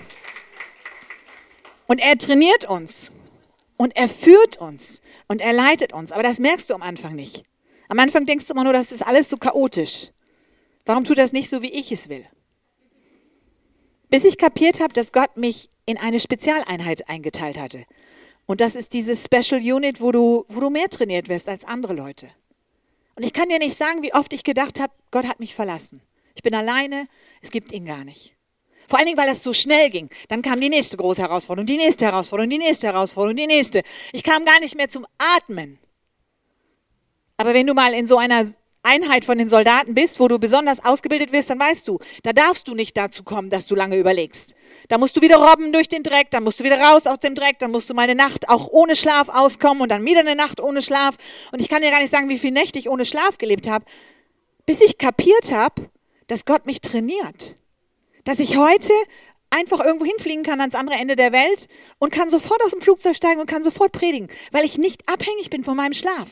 Und 1.85 1.99
er 1.99 2.17
trainiert 2.17 2.65
uns. 2.65 3.11
Und 3.77 3.95
er 3.95 4.09
führt 4.09 4.57
uns. 4.57 4.99
Und 5.27 5.39
er 5.39 5.53
leitet 5.53 5.93
uns. 5.93 6.11
Aber 6.11 6.23
das 6.23 6.39
merkst 6.39 6.67
du 6.71 6.73
am 6.73 6.81
Anfang 6.81 7.13
nicht. 7.13 7.43
Am 7.89 7.99
Anfang 7.99 8.25
denkst 8.25 8.47
du 8.47 8.55
immer 8.55 8.63
nur, 8.63 8.73
das 8.73 8.91
ist 8.91 9.05
alles 9.05 9.29
so 9.29 9.37
chaotisch. 9.37 10.09
Warum 10.87 11.03
tut 11.03 11.19
das 11.19 11.31
nicht 11.31 11.47
so, 11.47 11.61
wie 11.61 11.71
ich 11.71 11.91
es 11.91 12.09
will? 12.09 12.25
Bis 14.09 14.25
ich 14.25 14.39
kapiert 14.39 14.79
habe, 14.79 14.93
dass 14.93 15.11
Gott 15.11 15.37
mich 15.37 15.69
in 15.87 15.97
eine 15.97 16.19
Spezialeinheit 16.19 17.09
eingeteilt 17.09 17.57
hatte. 17.57 17.85
Und 18.45 18.61
das 18.61 18.75
ist 18.75 18.93
diese 18.93 19.15
Special 19.15 19.59
Unit, 19.59 19.99
wo 19.99 20.11
du, 20.11 20.45
wo 20.47 20.59
du 20.59 20.69
mehr 20.69 20.89
trainiert 20.89 21.29
wirst 21.29 21.49
als 21.49 21.65
andere 21.65 21.93
Leute. 21.93 22.29
Und 23.15 23.23
ich 23.23 23.33
kann 23.33 23.49
dir 23.49 23.57
nicht 23.57 23.75
sagen, 23.75 24.03
wie 24.03 24.13
oft 24.13 24.31
ich 24.31 24.43
gedacht 24.43 24.79
habe, 24.79 24.93
Gott 25.09 25.25
hat 25.25 25.39
mich 25.39 25.55
verlassen. 25.55 26.01
Ich 26.35 26.43
bin 26.43 26.53
alleine, 26.53 27.07
es 27.41 27.49
gibt 27.49 27.71
ihn 27.71 27.85
gar 27.85 28.03
nicht. 28.03 28.35
Vor 28.87 28.99
allen 28.99 29.07
Dingen, 29.07 29.17
weil 29.17 29.29
es 29.29 29.43
so 29.43 29.53
schnell 29.53 29.89
ging. 29.89 30.09
Dann 30.29 30.41
kam 30.41 30.61
die 30.61 30.69
nächste 30.69 30.97
große 30.97 31.21
Herausforderung, 31.21 31.65
die 31.65 31.77
nächste 31.77 32.05
Herausforderung, 32.05 32.49
die 32.49 32.57
nächste 32.57 32.87
Herausforderung, 32.87 33.35
die 33.35 33.47
nächste. 33.47 33.81
Ich 34.13 34.23
kam 34.23 34.45
gar 34.45 34.59
nicht 34.59 34.75
mehr 34.75 34.87
zum 34.87 35.05
Atmen. 35.17 35.79
Aber 37.37 37.53
wenn 37.53 37.67
du 37.67 37.73
mal 37.73 37.93
in 37.93 38.07
so 38.07 38.17
einer 38.17 38.45
Einheit 38.87 39.25
von 39.25 39.37
den 39.37 39.49
Soldaten 39.49 39.93
bist, 39.93 40.19
wo 40.19 40.27
du 40.27 40.39
besonders 40.39 40.83
ausgebildet 40.83 41.31
wirst, 41.31 41.49
dann 41.49 41.59
weißt 41.59 41.87
du, 41.87 41.99
da 42.23 42.33
darfst 42.33 42.67
du 42.67 42.73
nicht 42.73 42.95
dazu 42.95 43.23
kommen, 43.23 43.49
dass 43.49 43.65
du 43.65 43.75
lange 43.75 43.97
überlegst. 43.97 44.55
Da 44.87 44.97
musst 44.97 45.17
du 45.17 45.21
wieder 45.21 45.37
robben 45.37 45.73
durch 45.73 45.89
den 45.89 46.03
Dreck, 46.03 46.31
dann 46.31 46.43
musst 46.43 46.59
du 46.59 46.63
wieder 46.63 46.79
raus 46.79 47.05
aus 47.05 47.19
dem 47.19 47.35
Dreck, 47.35 47.59
dann 47.59 47.71
musst 47.71 47.89
du 47.89 47.93
mal 47.93 48.03
eine 48.03 48.15
Nacht 48.15 48.49
auch 48.49 48.69
ohne 48.69 48.95
Schlaf 48.95 49.29
auskommen 49.29 49.83
und 49.83 49.89
dann 49.89 50.05
wieder 50.05 50.21
eine 50.21 50.35
Nacht 50.35 50.61
ohne 50.61 50.81
Schlaf. 50.81 51.15
Und 51.51 51.61
ich 51.61 51.69
kann 51.69 51.81
dir 51.81 51.91
gar 51.91 51.99
nicht 51.99 52.11
sagen, 52.11 52.29
wie 52.29 52.39
viele 52.39 52.53
Nächte 52.53 52.79
ich 52.79 52.89
ohne 52.89 53.05
Schlaf 53.05 53.37
gelebt 53.37 53.67
habe, 53.67 53.85
bis 54.65 54.81
ich 54.81 54.97
kapiert 54.97 55.51
habe, 55.51 55.89
dass 56.27 56.45
Gott 56.45 56.65
mich 56.65 56.81
trainiert. 56.81 57.55
Dass 58.23 58.39
ich 58.39 58.57
heute 58.57 58.91
einfach 59.49 59.83
irgendwo 59.83 60.05
hinfliegen 60.05 60.43
kann 60.43 60.59
ans 60.59 60.75
andere 60.75 60.97
Ende 60.97 61.15
der 61.15 61.31
Welt 61.31 61.67
und 61.99 62.11
kann 62.11 62.29
sofort 62.29 62.61
aus 62.63 62.71
dem 62.71 62.81
Flugzeug 62.81 63.15
steigen 63.15 63.39
und 63.39 63.49
kann 63.49 63.63
sofort 63.63 63.91
predigen, 63.91 64.27
weil 64.51 64.65
ich 64.65 64.77
nicht 64.77 65.07
abhängig 65.09 65.49
bin 65.49 65.63
von 65.63 65.77
meinem 65.77 65.93
Schlaf. 65.93 66.29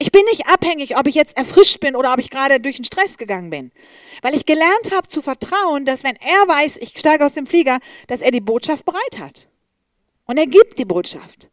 Ich 0.00 0.12
bin 0.12 0.24
nicht 0.26 0.46
abhängig, 0.46 0.96
ob 0.96 1.08
ich 1.08 1.16
jetzt 1.16 1.36
erfrischt 1.36 1.80
bin 1.80 1.96
oder 1.96 2.12
ob 2.12 2.20
ich 2.20 2.30
gerade 2.30 2.60
durch 2.60 2.76
den 2.76 2.84
Stress 2.84 3.18
gegangen 3.18 3.50
bin. 3.50 3.72
Weil 4.22 4.34
ich 4.34 4.46
gelernt 4.46 4.92
habe 4.92 5.08
zu 5.08 5.22
vertrauen, 5.22 5.84
dass 5.84 6.04
wenn 6.04 6.16
er 6.16 6.46
weiß, 6.46 6.76
ich 6.76 6.96
steige 6.96 7.26
aus 7.26 7.34
dem 7.34 7.46
Flieger, 7.46 7.78
dass 8.06 8.22
er 8.22 8.30
die 8.30 8.40
Botschaft 8.40 8.84
bereit 8.84 9.18
hat. 9.18 9.48
Und 10.26 10.38
er 10.38 10.46
gibt 10.46 10.78
die 10.78 10.84
Botschaft. 10.84 11.50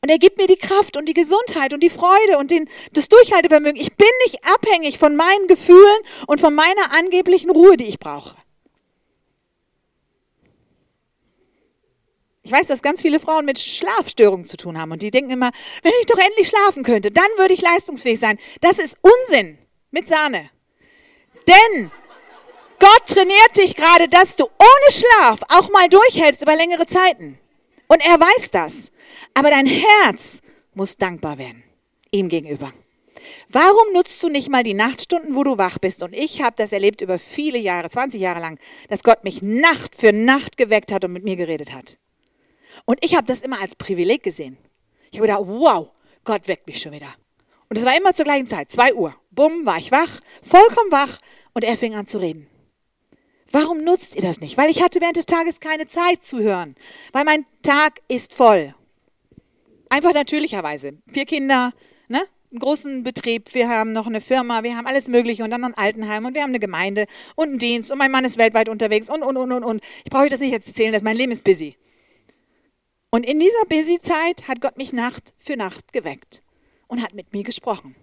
Und 0.00 0.08
er 0.08 0.18
gibt 0.18 0.38
mir 0.38 0.48
die 0.48 0.56
Kraft 0.56 0.96
und 0.96 1.06
die 1.06 1.14
Gesundheit 1.14 1.72
und 1.72 1.80
die 1.80 1.90
Freude 1.90 2.38
und 2.38 2.50
den, 2.50 2.68
das 2.92 3.08
Durchhaltevermögen. 3.08 3.80
Ich 3.80 3.94
bin 3.94 4.08
nicht 4.24 4.40
abhängig 4.44 4.98
von 4.98 5.14
meinen 5.14 5.46
Gefühlen 5.46 5.98
und 6.26 6.40
von 6.40 6.56
meiner 6.56 6.92
angeblichen 6.98 7.50
Ruhe, 7.50 7.76
die 7.76 7.86
ich 7.86 8.00
brauche. 8.00 8.34
Ich 12.42 12.50
weiß, 12.50 12.66
dass 12.66 12.82
ganz 12.82 13.02
viele 13.02 13.20
Frauen 13.20 13.44
mit 13.44 13.58
Schlafstörungen 13.58 14.44
zu 14.44 14.56
tun 14.56 14.78
haben 14.78 14.90
und 14.90 15.02
die 15.02 15.10
denken 15.10 15.30
immer, 15.30 15.50
wenn 15.82 15.92
ich 16.00 16.06
doch 16.06 16.18
endlich 16.18 16.48
schlafen 16.48 16.82
könnte, 16.82 17.10
dann 17.10 17.28
würde 17.36 17.54
ich 17.54 17.60
leistungsfähig 17.60 18.18
sein. 18.18 18.38
Das 18.60 18.78
ist 18.78 18.98
Unsinn 19.00 19.58
mit 19.90 20.08
Sahne. 20.08 20.50
Denn 21.46 21.90
Gott 22.80 23.06
trainiert 23.06 23.56
dich 23.56 23.76
gerade, 23.76 24.08
dass 24.08 24.34
du 24.34 24.44
ohne 24.44 24.90
Schlaf 24.90 25.40
auch 25.50 25.70
mal 25.70 25.88
durchhältst 25.88 26.42
über 26.42 26.56
längere 26.56 26.86
Zeiten. 26.86 27.38
Und 27.86 28.04
er 28.04 28.18
weiß 28.18 28.50
das. 28.50 28.90
Aber 29.34 29.50
dein 29.50 29.66
Herz 29.66 30.40
muss 30.74 30.96
dankbar 30.96 31.38
werden 31.38 31.62
ihm 32.12 32.28
gegenüber. 32.28 32.72
Warum 33.48 33.92
nutzt 33.92 34.22
du 34.22 34.28
nicht 34.28 34.50
mal 34.50 34.62
die 34.62 34.74
Nachtstunden, 34.74 35.34
wo 35.34 35.44
du 35.44 35.58
wach 35.58 35.78
bist? 35.78 36.02
Und 36.02 36.14
ich 36.14 36.42
habe 36.42 36.54
das 36.56 36.72
erlebt 36.72 37.00
über 37.00 37.18
viele 37.18 37.58
Jahre, 37.58 37.88
20 37.90 38.20
Jahre 38.20 38.40
lang, 38.40 38.58
dass 38.88 39.02
Gott 39.02 39.24
mich 39.24 39.42
Nacht 39.42 39.94
für 39.94 40.12
Nacht 40.12 40.56
geweckt 40.56 40.92
hat 40.92 41.04
und 41.04 41.12
mit 41.12 41.24
mir 41.24 41.36
geredet 41.36 41.72
hat. 41.72 41.98
Und 42.84 42.98
ich 43.04 43.16
habe 43.16 43.26
das 43.26 43.42
immer 43.42 43.60
als 43.60 43.74
Privileg 43.74 44.22
gesehen. 44.22 44.56
Ich 45.10 45.18
habe 45.18 45.26
gedacht, 45.26 45.44
wow, 45.46 45.90
Gott 46.24 46.48
weckt 46.48 46.66
mich 46.66 46.80
schon 46.80 46.92
wieder. 46.92 47.14
Und 47.68 47.78
es 47.78 47.84
war 47.84 47.96
immer 47.96 48.14
zur 48.14 48.24
gleichen 48.24 48.46
Zeit, 48.46 48.70
2 48.70 48.94
Uhr. 48.94 49.14
Bumm, 49.30 49.64
war 49.64 49.78
ich 49.78 49.90
wach, 49.90 50.20
vollkommen 50.42 50.92
wach 50.92 51.20
und 51.54 51.64
er 51.64 51.76
fing 51.76 51.94
an 51.94 52.06
zu 52.06 52.18
reden. 52.18 52.46
Warum 53.50 53.84
nutzt 53.84 54.16
ihr 54.16 54.22
das 54.22 54.40
nicht? 54.40 54.56
Weil 54.56 54.70
ich 54.70 54.82
hatte 54.82 55.00
während 55.00 55.16
des 55.16 55.26
Tages 55.26 55.60
keine 55.60 55.86
Zeit 55.86 56.24
zu 56.24 56.40
hören, 56.40 56.74
weil 57.12 57.24
mein 57.24 57.44
Tag 57.62 58.00
ist 58.08 58.34
voll. 58.34 58.74
Einfach 59.90 60.14
natürlicherweise. 60.14 60.98
Vier 61.12 61.26
Kinder, 61.26 61.72
ne? 62.08 62.22
einen 62.50 62.60
großen 62.60 63.02
Betrieb, 63.02 63.54
wir 63.54 63.68
haben 63.68 63.92
noch 63.92 64.06
eine 64.06 64.20
Firma, 64.20 64.62
wir 64.62 64.76
haben 64.76 64.86
alles 64.86 65.08
Mögliche 65.08 65.42
und 65.42 65.50
dann 65.50 65.62
noch 65.62 65.68
ein 65.68 65.76
Altenheim 65.76 66.26
und 66.26 66.34
wir 66.34 66.42
haben 66.42 66.50
eine 66.50 66.60
Gemeinde 66.60 67.06
und 67.34 67.48
einen 67.48 67.58
Dienst 67.58 67.90
und 67.90 67.98
mein 67.98 68.10
Mann 68.10 68.24
ist 68.24 68.36
weltweit 68.36 68.68
unterwegs 68.68 69.08
und, 69.08 69.22
und, 69.22 69.36
und, 69.36 69.52
und, 69.52 69.64
und. 69.64 69.82
Ich 70.04 70.10
brauche 70.10 70.24
euch 70.24 70.30
das 70.30 70.40
nicht 70.40 70.52
erzählen, 70.52 70.92
dass 70.92 71.02
mein 71.02 71.16
Leben 71.16 71.32
ist 71.32 71.44
busy. 71.44 71.76
Und 73.14 73.26
in 73.26 73.38
dieser 73.38 73.64
Busy-Zeit 73.68 74.48
hat 74.48 74.62
Gott 74.62 74.78
mich 74.78 74.94
Nacht 74.94 75.34
für 75.38 75.54
Nacht 75.54 75.92
geweckt 75.92 76.42
und 76.88 77.02
hat 77.02 77.12
mit 77.12 77.34
mir 77.34 77.42
gesprochen. 77.42 77.94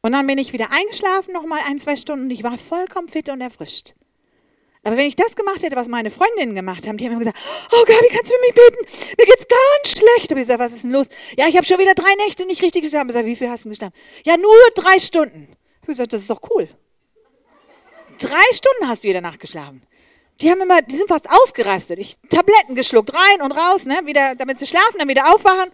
Und 0.00 0.12
dann 0.12 0.26
bin 0.26 0.38
ich 0.38 0.54
wieder 0.54 0.70
eingeschlafen, 0.70 1.34
noch 1.34 1.44
mal 1.44 1.60
ein, 1.66 1.78
zwei 1.78 1.96
Stunden 1.96 2.24
und 2.24 2.30
ich 2.30 2.42
war 2.42 2.56
vollkommen 2.56 3.08
fit 3.08 3.28
und 3.28 3.42
erfrischt. 3.42 3.92
Aber 4.82 4.96
wenn 4.96 5.08
ich 5.08 5.16
das 5.16 5.36
gemacht 5.36 5.62
hätte, 5.62 5.76
was 5.76 5.88
meine 5.88 6.10
Freundinnen 6.10 6.54
gemacht 6.54 6.86
haben, 6.86 6.96
die 6.96 7.04
haben 7.04 7.12
immer 7.12 7.18
gesagt, 7.18 7.38
oh 7.72 7.84
Gabi, 7.84 8.08
kannst 8.08 8.30
du 8.30 8.34
für 8.34 8.40
mich 8.40 8.54
beten? 8.54 9.14
Mir 9.18 9.26
geht's 9.26 9.46
ganz 9.46 9.98
schlecht. 9.98 10.30
Aber 10.30 10.40
ich 10.40 10.46
gesagt, 10.46 10.60
was 10.60 10.72
ist 10.72 10.84
denn 10.84 10.92
los? 10.92 11.08
Ja, 11.36 11.48
ich 11.48 11.56
habe 11.56 11.66
schon 11.66 11.78
wieder 11.78 11.94
drei 11.94 12.14
Nächte 12.24 12.46
nicht 12.46 12.62
richtig 12.62 12.82
geschlafen. 12.82 13.08
Ich 13.08 13.14
gesagt, 13.14 13.26
wie 13.26 13.36
viel 13.36 13.50
hast 13.50 13.64
du 13.66 13.68
geschlafen? 13.68 13.94
Ja, 14.24 14.36
nur 14.38 14.54
drei 14.74 15.00
Stunden. 15.00 15.48
Ich 15.82 15.88
gesagt, 15.88 16.14
das 16.14 16.22
ist 16.22 16.30
doch 16.30 16.40
cool. 16.50 16.68
Drei 18.18 18.44
Stunden 18.52 18.88
hast 18.88 19.02
du 19.02 19.08
jede 19.08 19.20
Nacht 19.20 19.40
geschlafen. 19.40 19.82
Die 20.40 20.50
haben 20.50 20.60
immer, 20.60 20.82
die 20.82 20.96
sind 20.96 21.08
fast 21.08 21.28
ausgerastet. 21.30 21.98
Ich 21.98 22.16
Tabletten 22.28 22.74
geschluckt, 22.74 23.12
rein 23.12 23.42
und 23.42 23.52
raus, 23.52 23.86
ne, 23.86 24.00
wieder, 24.04 24.34
damit 24.34 24.58
sie 24.58 24.66
schlafen, 24.66 24.98
dann 24.98 25.08
wieder 25.08 25.34
aufwachen. 25.34 25.70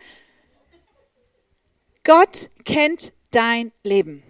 Gott 2.05 2.51
kennt 2.65 3.13
dein 3.31 3.73
Leben. 3.83 4.23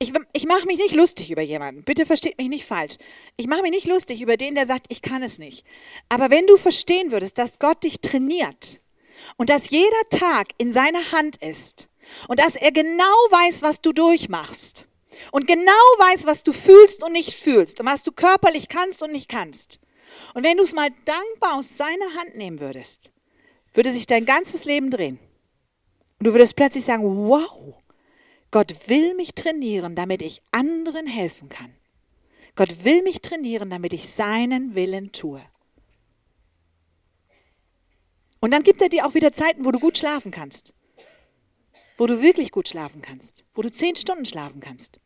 Ich, 0.00 0.12
ich 0.32 0.46
mache 0.46 0.66
mich 0.66 0.78
nicht 0.78 0.94
lustig 0.94 1.30
über 1.30 1.42
jemanden. 1.42 1.82
Bitte 1.82 2.06
versteht 2.06 2.38
mich 2.38 2.48
nicht 2.48 2.64
falsch. 2.64 2.96
Ich 3.36 3.48
mache 3.48 3.62
mich 3.62 3.72
nicht 3.72 3.88
lustig 3.88 4.22
über 4.22 4.36
den, 4.36 4.54
der 4.54 4.66
sagt, 4.66 4.86
ich 4.90 5.02
kann 5.02 5.22
es 5.22 5.38
nicht. 5.38 5.64
Aber 6.08 6.30
wenn 6.30 6.46
du 6.46 6.56
verstehen 6.56 7.10
würdest, 7.10 7.36
dass 7.38 7.58
Gott 7.58 7.82
dich 7.82 8.00
trainiert 8.00 8.80
und 9.36 9.50
dass 9.50 9.70
jeder 9.70 10.08
Tag 10.10 10.48
in 10.56 10.72
seiner 10.72 11.12
Hand 11.12 11.36
ist 11.38 11.88
und 12.28 12.38
dass 12.38 12.54
er 12.54 12.70
genau 12.70 13.04
weiß, 13.30 13.62
was 13.62 13.80
du 13.80 13.92
durchmachst 13.92 14.87
und 15.32 15.46
genau 15.46 15.72
weiß, 15.98 16.26
was 16.26 16.42
du 16.42 16.52
fühlst 16.52 17.02
und 17.02 17.12
nicht 17.12 17.34
fühlst 17.34 17.80
und 17.80 17.86
was 17.86 18.02
du 18.02 18.12
körperlich 18.12 18.68
kannst 18.68 19.02
und 19.02 19.12
nicht 19.12 19.28
kannst. 19.28 19.80
Und 20.34 20.44
wenn 20.44 20.56
du 20.56 20.62
es 20.62 20.74
mal 20.74 20.90
dankbar 21.04 21.56
aus 21.56 21.76
seiner 21.76 22.14
Hand 22.16 22.36
nehmen 22.36 22.60
würdest, 22.60 23.10
würde 23.74 23.92
sich 23.92 24.06
dein 24.06 24.24
ganzes 24.24 24.64
Leben 24.64 24.90
drehen. 24.90 25.18
Und 26.18 26.26
du 26.26 26.32
würdest 26.32 26.56
plötzlich 26.56 26.84
sagen, 26.84 27.28
wow, 27.28 27.74
Gott 28.50 28.88
will 28.88 29.14
mich 29.14 29.34
trainieren, 29.34 29.94
damit 29.94 30.22
ich 30.22 30.42
anderen 30.50 31.06
helfen 31.06 31.48
kann. 31.48 31.74
Gott 32.56 32.84
will 32.84 33.02
mich 33.02 33.20
trainieren, 33.20 33.70
damit 33.70 33.92
ich 33.92 34.08
seinen 34.08 34.74
Willen 34.74 35.12
tue. 35.12 35.40
Und 38.40 38.52
dann 38.52 38.62
gibt 38.62 38.80
er 38.80 38.88
dir 38.88 39.06
auch 39.06 39.14
wieder 39.14 39.32
Zeiten, 39.32 39.64
wo 39.64 39.70
du 39.70 39.78
gut 39.78 39.98
schlafen 39.98 40.30
kannst. 40.30 40.72
Wo 41.96 42.06
du 42.06 42.22
wirklich 42.22 42.52
gut 42.52 42.68
schlafen 42.68 43.02
kannst. 43.02 43.44
Wo 43.54 43.62
du 43.62 43.70
zehn 43.70 43.96
Stunden 43.96 44.24
schlafen 44.24 44.60
kannst. 44.60 45.00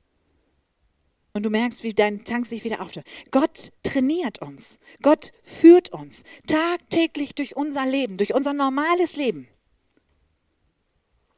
Und 1.34 1.44
du 1.46 1.50
merkst, 1.50 1.82
wie 1.82 1.94
dein 1.94 2.24
Tank 2.24 2.44
sich 2.44 2.62
wieder 2.62 2.82
aufstellt. 2.82 3.06
Gott 3.30 3.72
trainiert 3.82 4.42
uns. 4.42 4.78
Gott 5.00 5.32
führt 5.44 5.90
uns 5.90 6.24
tagtäglich 6.46 7.34
durch 7.34 7.56
unser 7.56 7.86
Leben, 7.86 8.18
durch 8.18 8.34
unser 8.34 8.52
normales 8.52 9.16
Leben. 9.16 9.48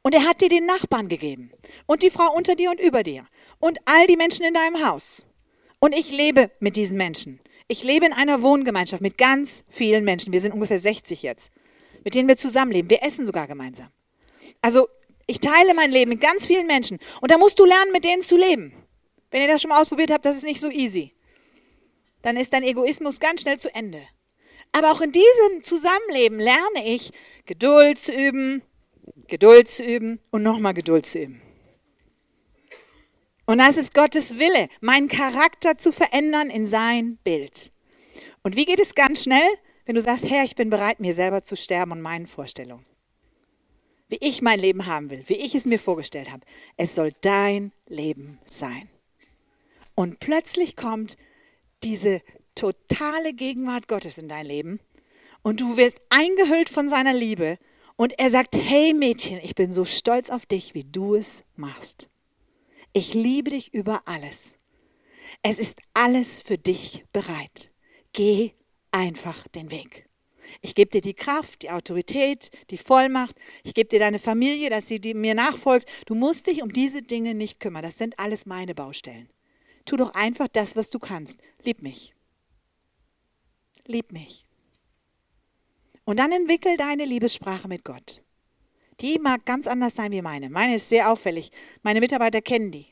Und 0.01 0.13
er 0.13 0.25
hat 0.27 0.41
dir 0.41 0.49
den 0.49 0.65
Nachbarn 0.65 1.07
gegeben 1.07 1.51
und 1.87 2.03
die 2.03 2.11
Frau 2.11 2.31
unter 2.35 2.55
dir 2.55 2.69
und 2.69 2.79
über 2.79 3.03
dir 3.03 3.25
und 3.59 3.79
all 3.85 4.05
die 4.05 4.17
Menschen 4.17 4.45
in 4.45 4.53
deinem 4.53 4.85
Haus. 4.85 5.27
Und 5.79 5.93
ich 5.93 6.11
lebe 6.11 6.51
mit 6.59 6.75
diesen 6.75 6.97
Menschen. 6.97 7.39
Ich 7.67 7.83
lebe 7.83 8.05
in 8.05 8.13
einer 8.13 8.41
Wohngemeinschaft 8.43 9.01
mit 9.01 9.17
ganz 9.17 9.63
vielen 9.69 10.03
Menschen. 10.03 10.31
Wir 10.31 10.41
sind 10.41 10.53
ungefähr 10.53 10.79
60 10.79 11.23
jetzt, 11.23 11.49
mit 12.03 12.13
denen 12.13 12.27
wir 12.27 12.37
zusammenleben. 12.37 12.89
Wir 12.89 13.01
essen 13.01 13.25
sogar 13.25 13.47
gemeinsam. 13.47 13.87
Also 14.61 14.89
ich 15.25 15.39
teile 15.39 15.73
mein 15.73 15.91
Leben 15.91 16.09
mit 16.09 16.21
ganz 16.21 16.45
vielen 16.45 16.67
Menschen. 16.67 16.99
Und 17.21 17.31
da 17.31 17.39
musst 17.39 17.57
du 17.57 17.65
lernen, 17.65 17.91
mit 17.91 18.05
denen 18.05 18.21
zu 18.21 18.37
leben. 18.37 18.73
Wenn 19.35 19.41
ihr 19.41 19.49
das 19.49 19.61
schon 19.61 19.67
mal 19.67 19.81
ausprobiert 19.81 20.11
habt, 20.11 20.23
das 20.23 20.37
ist 20.37 20.45
nicht 20.45 20.61
so 20.61 20.69
easy. 20.69 21.11
Dann 22.21 22.37
ist 22.37 22.53
dein 22.53 22.63
Egoismus 22.63 23.19
ganz 23.19 23.41
schnell 23.41 23.59
zu 23.59 23.75
Ende. 23.75 24.01
Aber 24.71 24.93
auch 24.93 25.01
in 25.01 25.11
diesem 25.11 25.61
Zusammenleben 25.61 26.39
lerne 26.39 26.85
ich, 26.85 27.11
Geduld 27.45 27.99
zu 27.99 28.13
üben, 28.13 28.61
Geduld 29.27 29.67
zu 29.67 29.83
üben 29.83 30.21
und 30.31 30.41
nochmal 30.41 30.73
Geduld 30.73 31.05
zu 31.05 31.19
üben. 31.19 31.41
Und 33.45 33.57
das 33.57 33.75
ist 33.75 33.93
Gottes 33.93 34.39
Wille, 34.39 34.69
meinen 34.79 35.09
Charakter 35.09 35.77
zu 35.77 35.91
verändern 35.91 36.49
in 36.49 36.65
sein 36.65 37.17
Bild. 37.25 37.73
Und 38.41 38.55
wie 38.55 38.63
geht 38.63 38.79
es 38.79 38.95
ganz 38.95 39.23
schnell, 39.23 39.49
wenn 39.85 39.95
du 39.95 40.01
sagst, 40.01 40.29
Herr, 40.29 40.45
ich 40.45 40.55
bin 40.55 40.69
bereit, 40.69 41.01
mir 41.01 41.11
selber 41.11 41.43
zu 41.43 41.57
sterben 41.57 41.91
und 41.91 42.01
meinen 42.01 42.25
Vorstellungen. 42.25 42.85
Wie 44.07 44.19
ich 44.21 44.41
mein 44.41 44.61
Leben 44.61 44.85
haben 44.85 45.09
will, 45.09 45.25
wie 45.27 45.35
ich 45.35 45.55
es 45.55 45.65
mir 45.65 45.77
vorgestellt 45.77 46.31
habe. 46.31 46.45
Es 46.77 46.95
soll 46.95 47.11
dein 47.19 47.73
Leben 47.89 48.39
sein. 48.47 48.87
Und 49.95 50.19
plötzlich 50.19 50.75
kommt 50.75 51.17
diese 51.83 52.21
totale 52.53 53.33
Gegenwart 53.33 53.87
Gottes 53.87 54.17
in 54.17 54.27
dein 54.27 54.45
Leben 54.45 54.79
und 55.41 55.61
du 55.61 55.77
wirst 55.77 55.97
eingehüllt 56.09 56.69
von 56.69 56.89
seiner 56.89 57.13
Liebe 57.13 57.57
und 57.95 58.17
er 58.19 58.29
sagt, 58.29 58.57
hey 58.57 58.93
Mädchen, 58.93 59.39
ich 59.41 59.55
bin 59.55 59.71
so 59.71 59.85
stolz 59.85 60.29
auf 60.29 60.45
dich, 60.45 60.73
wie 60.73 60.83
du 60.83 61.15
es 61.15 61.43
machst. 61.55 62.09
Ich 62.93 63.13
liebe 63.13 63.51
dich 63.51 63.73
über 63.73 64.03
alles. 64.05 64.57
Es 65.43 65.59
ist 65.59 65.79
alles 65.93 66.41
für 66.41 66.57
dich 66.57 67.05
bereit. 67.13 67.71
Geh 68.13 68.51
einfach 68.91 69.47
den 69.49 69.71
Weg. 69.71 70.07
Ich 70.61 70.75
gebe 70.75 70.91
dir 70.91 71.01
die 71.01 71.13
Kraft, 71.13 71.63
die 71.63 71.71
Autorität, 71.71 72.51
die 72.69 72.77
Vollmacht. 72.77 73.35
Ich 73.63 73.73
gebe 73.73 73.89
dir 73.89 73.99
deine 73.99 74.19
Familie, 74.19 74.69
dass 74.69 74.87
sie 74.87 74.99
mir 75.13 75.35
nachfolgt. 75.35 75.89
Du 76.05 76.15
musst 76.15 76.47
dich 76.47 76.63
um 76.63 76.71
diese 76.71 77.01
Dinge 77.01 77.33
nicht 77.33 77.59
kümmern. 77.59 77.83
Das 77.83 77.97
sind 77.97 78.19
alles 78.19 78.45
meine 78.45 78.75
Baustellen. 78.75 79.29
Tu 79.85 79.95
doch 79.95 80.13
einfach 80.13 80.47
das, 80.47 80.75
was 80.75 80.89
du 80.89 80.99
kannst. 80.99 81.39
Lieb 81.63 81.81
mich. 81.81 82.13
Lieb 83.85 84.11
mich. 84.11 84.45
Und 86.03 86.19
dann 86.19 86.31
entwickel 86.31 86.77
deine 86.77 87.05
Liebessprache 87.05 87.67
mit 87.67 87.83
Gott. 87.83 88.21
Die 89.01 89.19
mag 89.19 89.45
ganz 89.45 89.67
anders 89.67 89.95
sein 89.95 90.11
wie 90.11 90.21
meine. 90.21 90.49
Meine 90.49 90.75
ist 90.75 90.89
sehr 90.89 91.11
auffällig. 91.11 91.51
Meine 91.83 91.99
Mitarbeiter 91.99 92.41
kennen 92.41 92.71
die. 92.71 92.87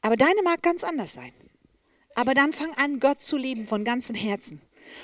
Aber 0.00 0.16
deine 0.16 0.42
mag 0.42 0.62
ganz 0.62 0.84
anders 0.84 1.12
sein. 1.12 1.32
Aber 2.14 2.34
dann 2.34 2.52
fang 2.52 2.72
an, 2.74 3.00
Gott 3.00 3.20
zu 3.20 3.36
lieben 3.36 3.66
von 3.66 3.84
ganzem 3.84 4.16
Herzen. 4.16 4.62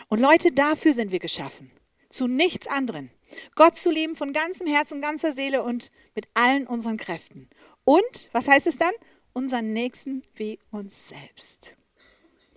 Und 0.08 0.20
Leute, 0.20 0.52
dafür 0.52 0.92
sind 0.92 1.12
wir 1.12 1.18
geschaffen. 1.18 1.70
Zu 2.08 2.26
nichts 2.26 2.66
anderem. 2.66 3.10
Gott 3.54 3.76
zu 3.76 3.90
lieben 3.90 4.14
von 4.14 4.32
ganzem 4.32 4.66
Herzen, 4.66 5.00
ganzer 5.00 5.32
Seele 5.32 5.62
und 5.62 5.90
mit 6.14 6.26
allen 6.34 6.66
unseren 6.66 6.96
Kräften. 6.96 7.48
Und, 7.84 8.30
was 8.32 8.48
heißt 8.48 8.66
es 8.66 8.78
dann? 8.78 8.92
Unseren 9.34 9.72
Nächsten 9.72 10.22
wie 10.34 10.58
uns 10.70 11.08
selbst. 11.08 11.74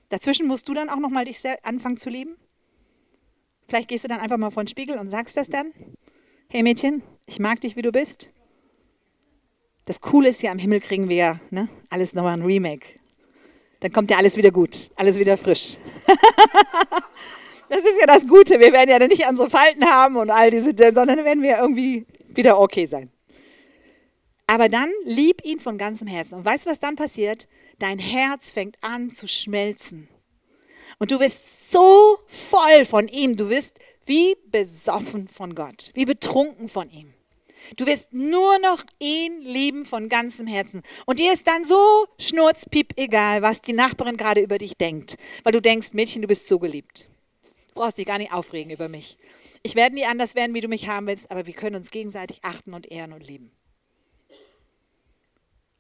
Dazwischen 0.10 0.48
musst 0.48 0.68
du 0.68 0.74
dann 0.74 0.90
auch 0.90 1.00
nochmal 1.00 1.26
dich 1.26 1.40
anfangen 1.64 1.98
zu 1.98 2.10
lieben. 2.10 2.36
Vielleicht 3.68 3.90
gehst 3.90 4.04
du 4.04 4.08
dann 4.08 4.20
einfach 4.20 4.38
mal 4.38 4.52
vor 4.52 4.64
den 4.64 4.68
Spiegel 4.68 4.98
und 4.98 5.10
sagst 5.10 5.38
das 5.38 5.50
dann. 5.50 5.72
Hey 6.50 6.64
Mädchen, 6.64 7.02
ich 7.26 7.40
mag 7.40 7.62
dich, 7.62 7.76
wie 7.76 7.82
du 7.82 7.92
bist. 7.92 8.30
Das 9.86 10.02
Coole 10.02 10.30
ist 10.30 10.42
ja, 10.42 10.52
im 10.52 10.60
Himmel 10.60 10.80
kriegen 10.82 11.10
wir 11.10 11.16
ja 11.16 11.40
ne, 11.50 11.70
alles 11.90 12.14
nochmal 12.14 12.34
ein 12.34 12.44
Remake. 12.44 13.00
Dann 13.80 13.92
kommt 13.92 14.10
ja 14.10 14.18
alles 14.18 14.36
wieder 14.36 14.52
gut, 14.52 14.92
alles 14.96 15.18
wieder 15.18 15.38
frisch. 15.38 15.78
das 17.70 17.80
ist 17.80 18.00
ja 18.00 18.08
das 18.08 18.28
Gute. 18.28 18.60
Wir 18.60 18.74
werden 18.74 18.90
ja 18.90 19.00
nicht 19.00 19.28
unsere 19.28 19.50
Falten 19.50 19.86
haben 19.86 20.18
und 20.18 20.30
all 20.30 20.52
diese, 20.52 20.72
sondern 20.76 21.08
dann 21.08 21.26
werden 21.26 21.44
wir 21.44 21.58
irgendwie 21.58 22.06
wieder 22.30 22.60
okay 22.60 22.86
sein. 22.86 23.12
Aber 24.48 24.70
dann 24.70 24.92
lieb 25.04 25.44
ihn 25.44 25.60
von 25.60 25.78
ganzem 25.78 26.08
Herzen. 26.08 26.36
Und 26.36 26.46
weißt 26.46 26.66
du, 26.66 26.70
was 26.70 26.80
dann 26.80 26.96
passiert? 26.96 27.48
Dein 27.80 28.00
Herz 28.00 28.52
fängt 28.52 28.78
an 28.82 29.12
zu 29.12 29.28
schmelzen. 29.28 30.08
Und 31.00 31.12
du 31.12 31.20
bist 31.20 31.72
so 31.72 32.20
voll 32.28 32.86
von 32.86 33.08
ihm. 33.08 33.36
Du 33.36 33.50
bist 33.50 33.80
wie 34.06 34.36
besoffen 34.48 35.28
von 35.28 35.56
Gott, 35.56 35.92
wie 35.94 36.06
betrunken 36.06 36.70
von 36.70 36.90
ihm. 36.90 37.14
Du 37.76 37.88
wirst 37.88 38.14
nur 38.14 38.60
noch 38.60 38.84
ihn 39.00 39.42
lieben 39.42 39.86
von 39.86 40.08
ganzem 40.08 40.46
Herzen. 40.46 40.84
Und 41.08 41.18
dir 41.18 41.34
ist 41.34 41.48
dann 41.48 41.66
so 41.66 42.08
schnurzpiep 42.20 42.94
egal, 42.96 43.42
was 43.42 43.62
die 43.62 43.74
Nachbarin 43.74 44.18
gerade 44.18 44.42
über 44.42 44.60
dich 44.60 44.78
denkt. 44.78 45.16
Weil 45.44 45.54
du 45.54 45.62
denkst, 45.62 45.94
Mädchen, 45.94 46.22
du 46.22 46.28
bist 46.28 46.48
so 46.48 46.60
geliebt. 46.60 47.10
Du 47.70 47.82
brauchst 47.82 47.98
dich 47.98 48.06
gar 48.06 48.20
nicht 48.20 48.32
aufregen 48.32 48.72
über 48.72 48.88
mich. 48.88 49.18
Ich 49.64 49.74
werde 49.74 49.96
nie 49.96 50.06
anders 50.06 50.36
werden, 50.36 50.54
wie 50.54 50.62
du 50.62 50.68
mich 50.68 50.88
haben 50.88 51.08
willst, 51.08 51.32
aber 51.32 51.48
wir 51.48 51.56
können 51.56 51.76
uns 51.76 51.90
gegenseitig 51.90 52.40
achten 52.44 52.76
und 52.76 52.92
ehren 52.92 53.14
und 53.14 53.26
lieben. 53.26 53.52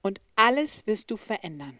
Und 0.06 0.22
alles 0.36 0.86
wirst 0.86 1.10
du 1.10 1.18
verändern. 1.18 1.80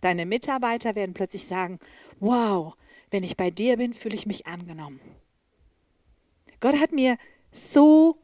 Deine 0.00 0.24
Mitarbeiter 0.24 0.94
werden 0.94 1.12
plötzlich 1.12 1.46
sagen, 1.46 1.80
wow, 2.18 2.72
wenn 3.10 3.24
ich 3.24 3.36
bei 3.36 3.50
dir 3.50 3.76
bin, 3.76 3.92
fühle 3.92 4.14
ich 4.14 4.24
mich 4.24 4.46
angenommen. 4.46 5.02
Gott 6.60 6.80
hat 6.80 6.92
mir 6.92 7.18
so 7.52 8.16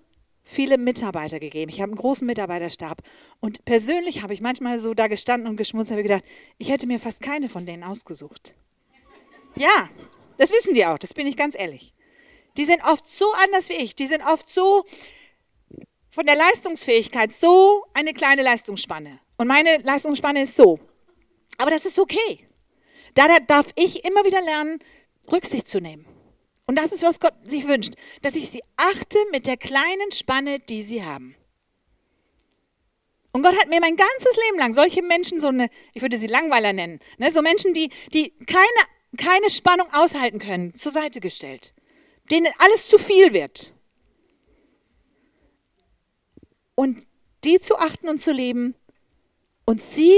viele 0.45 0.79
Mitarbeiter 0.79 1.41
gegeben. 1.41 1.69
Ich 1.69 1.83
habe 1.83 1.93
einen 1.93 2.01
großen 2.01 2.27
Mitarbeiterstab. 2.27 3.03
Und 3.39 3.67
persönlich 3.67 4.23
habe 4.23 4.33
ich 4.33 4.41
manchmal 4.41 4.79
so 4.79 4.95
da 4.95 5.09
gestanden 5.09 5.47
und 5.47 5.59
geschmunzelt 5.59 5.99
und 5.99 6.05
gedacht, 6.05 6.25
ich 6.57 6.71
hätte 6.71 6.87
mir 6.87 6.99
fast 6.99 7.21
keine 7.21 7.51
von 7.51 7.67
denen 7.67 7.85
ausgesucht. 7.85 8.55
Ja, 9.57 9.91
das 10.39 10.53
wissen 10.53 10.73
die 10.73 10.87
auch, 10.87 10.97
das 10.97 11.13
bin 11.13 11.27
ich 11.27 11.37
ganz 11.37 11.55
ehrlich. 11.55 11.93
Die 12.57 12.65
sind 12.65 12.83
oft 12.83 13.07
so 13.07 13.27
anders 13.45 13.69
wie 13.69 13.75
ich. 13.75 13.95
Die 13.95 14.07
sind 14.07 14.25
oft 14.25 14.49
so 14.49 14.87
von 16.11 16.27
der 16.27 16.37
Leistungsfähigkeit 16.37 17.33
so 17.33 17.85
eine 17.95 18.13
kleine 18.13 18.43
Leistungsspanne. 18.43 19.21
Und 19.37 19.47
meine 19.47 19.79
Leistungsspanne 19.79 20.43
ist 20.43 20.57
so. 20.57 20.79
Aber 21.59 21.71
das 21.71 21.85
ist 21.85 21.99
okay. 21.99 22.47
Da 23.15 23.39
darf 23.41 23.67
ich 23.77 24.05
immer 24.05 24.25
wieder 24.25 24.41
lernen, 24.41 24.79
Rücksicht 25.31 25.69
zu 25.69 25.81
nehmen. 25.81 26.07
Und 26.67 26.77
das 26.77 26.93
ist, 26.93 27.03
was 27.03 27.19
Gott 27.19 27.35
sich 27.45 27.67
wünscht, 27.67 27.95
dass 28.23 28.37
ich 28.37 28.51
sie 28.51 28.63
achte 28.77 29.19
mit 29.33 29.47
der 29.47 29.57
kleinen 29.57 30.13
Spanne, 30.13 30.61
die 30.61 30.83
sie 30.83 31.05
haben. 31.05 31.35
Und 33.33 33.43
Gott 33.43 33.59
hat 33.59 33.69
mir 33.69 33.81
mein 33.81 33.97
ganzes 33.97 34.37
Leben 34.47 34.59
lang 34.59 34.73
solche 34.75 35.03
Menschen, 35.03 35.41
so 35.41 35.49
eine, 35.49 35.71
ich 35.95 36.03
würde 36.03 36.19
sie 36.19 36.27
Langweiler 36.27 36.73
nennen, 36.73 37.01
ne, 37.19 37.31
so 37.31 37.41
Menschen, 37.43 37.73
die, 37.73 37.91
die 38.13 38.31
keine, 38.47 38.67
keine 39.17 39.49
Spannung 39.51 39.87
aushalten 39.93 40.39
können, 40.39 40.75
zur 40.75 40.93
Seite 40.93 41.21
gestellt, 41.21 41.73
denen 42.31 42.53
alles 42.59 42.89
zu 42.89 42.99
viel 42.99 43.33
wird. 43.33 43.73
Und 46.79 47.09
die 47.43 47.59
zu 47.59 47.77
achten 47.77 48.09
und 48.09 48.21
zu 48.21 48.31
leben 48.31 48.77
und 49.65 49.83
sie 49.83 50.15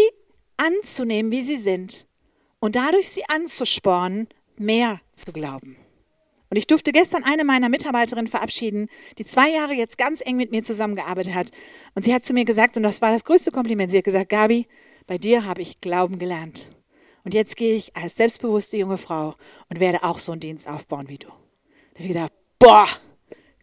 anzunehmen, 0.58 1.32
wie 1.32 1.42
sie 1.42 1.56
sind 1.56 2.06
und 2.58 2.76
dadurch 2.76 3.08
sie 3.08 3.24
anzuspornen, 3.30 4.28
mehr 4.58 5.00
zu 5.14 5.32
glauben. 5.32 5.78
Und 6.50 6.58
ich 6.58 6.66
durfte 6.66 6.92
gestern 6.92 7.24
eine 7.24 7.44
meiner 7.44 7.70
Mitarbeiterinnen 7.70 8.30
verabschieden, 8.30 8.90
die 9.16 9.24
zwei 9.24 9.48
Jahre 9.48 9.72
jetzt 9.72 9.96
ganz 9.96 10.20
eng 10.20 10.36
mit 10.36 10.50
mir 10.50 10.62
zusammengearbeitet 10.62 11.32
hat. 11.32 11.48
Und 11.94 12.04
sie 12.04 12.12
hat 12.12 12.26
zu 12.26 12.34
mir 12.34 12.44
gesagt, 12.44 12.76
und 12.76 12.82
das 12.82 13.00
war 13.00 13.10
das 13.10 13.24
größte 13.24 13.52
Kompliment, 13.52 13.90
sie 13.90 13.96
hat 13.96 14.04
gesagt, 14.04 14.28
Gabi, 14.28 14.66
bei 15.06 15.16
dir 15.16 15.46
habe 15.46 15.62
ich 15.62 15.80
Glauben 15.80 16.18
gelernt. 16.18 16.68
Und 17.24 17.32
jetzt 17.32 17.56
gehe 17.56 17.74
ich 17.74 17.96
als 17.96 18.16
selbstbewusste 18.16 18.76
junge 18.76 18.98
Frau 18.98 19.34
und 19.70 19.80
werde 19.80 20.02
auch 20.02 20.18
so 20.18 20.32
einen 20.32 20.42
Dienst 20.42 20.68
aufbauen 20.68 21.08
wie 21.08 21.16
du. 21.16 21.28
Da 21.28 22.00
habe 22.00 22.02
ich 22.02 22.08
gedacht, 22.08 22.32
boah, 22.58 22.86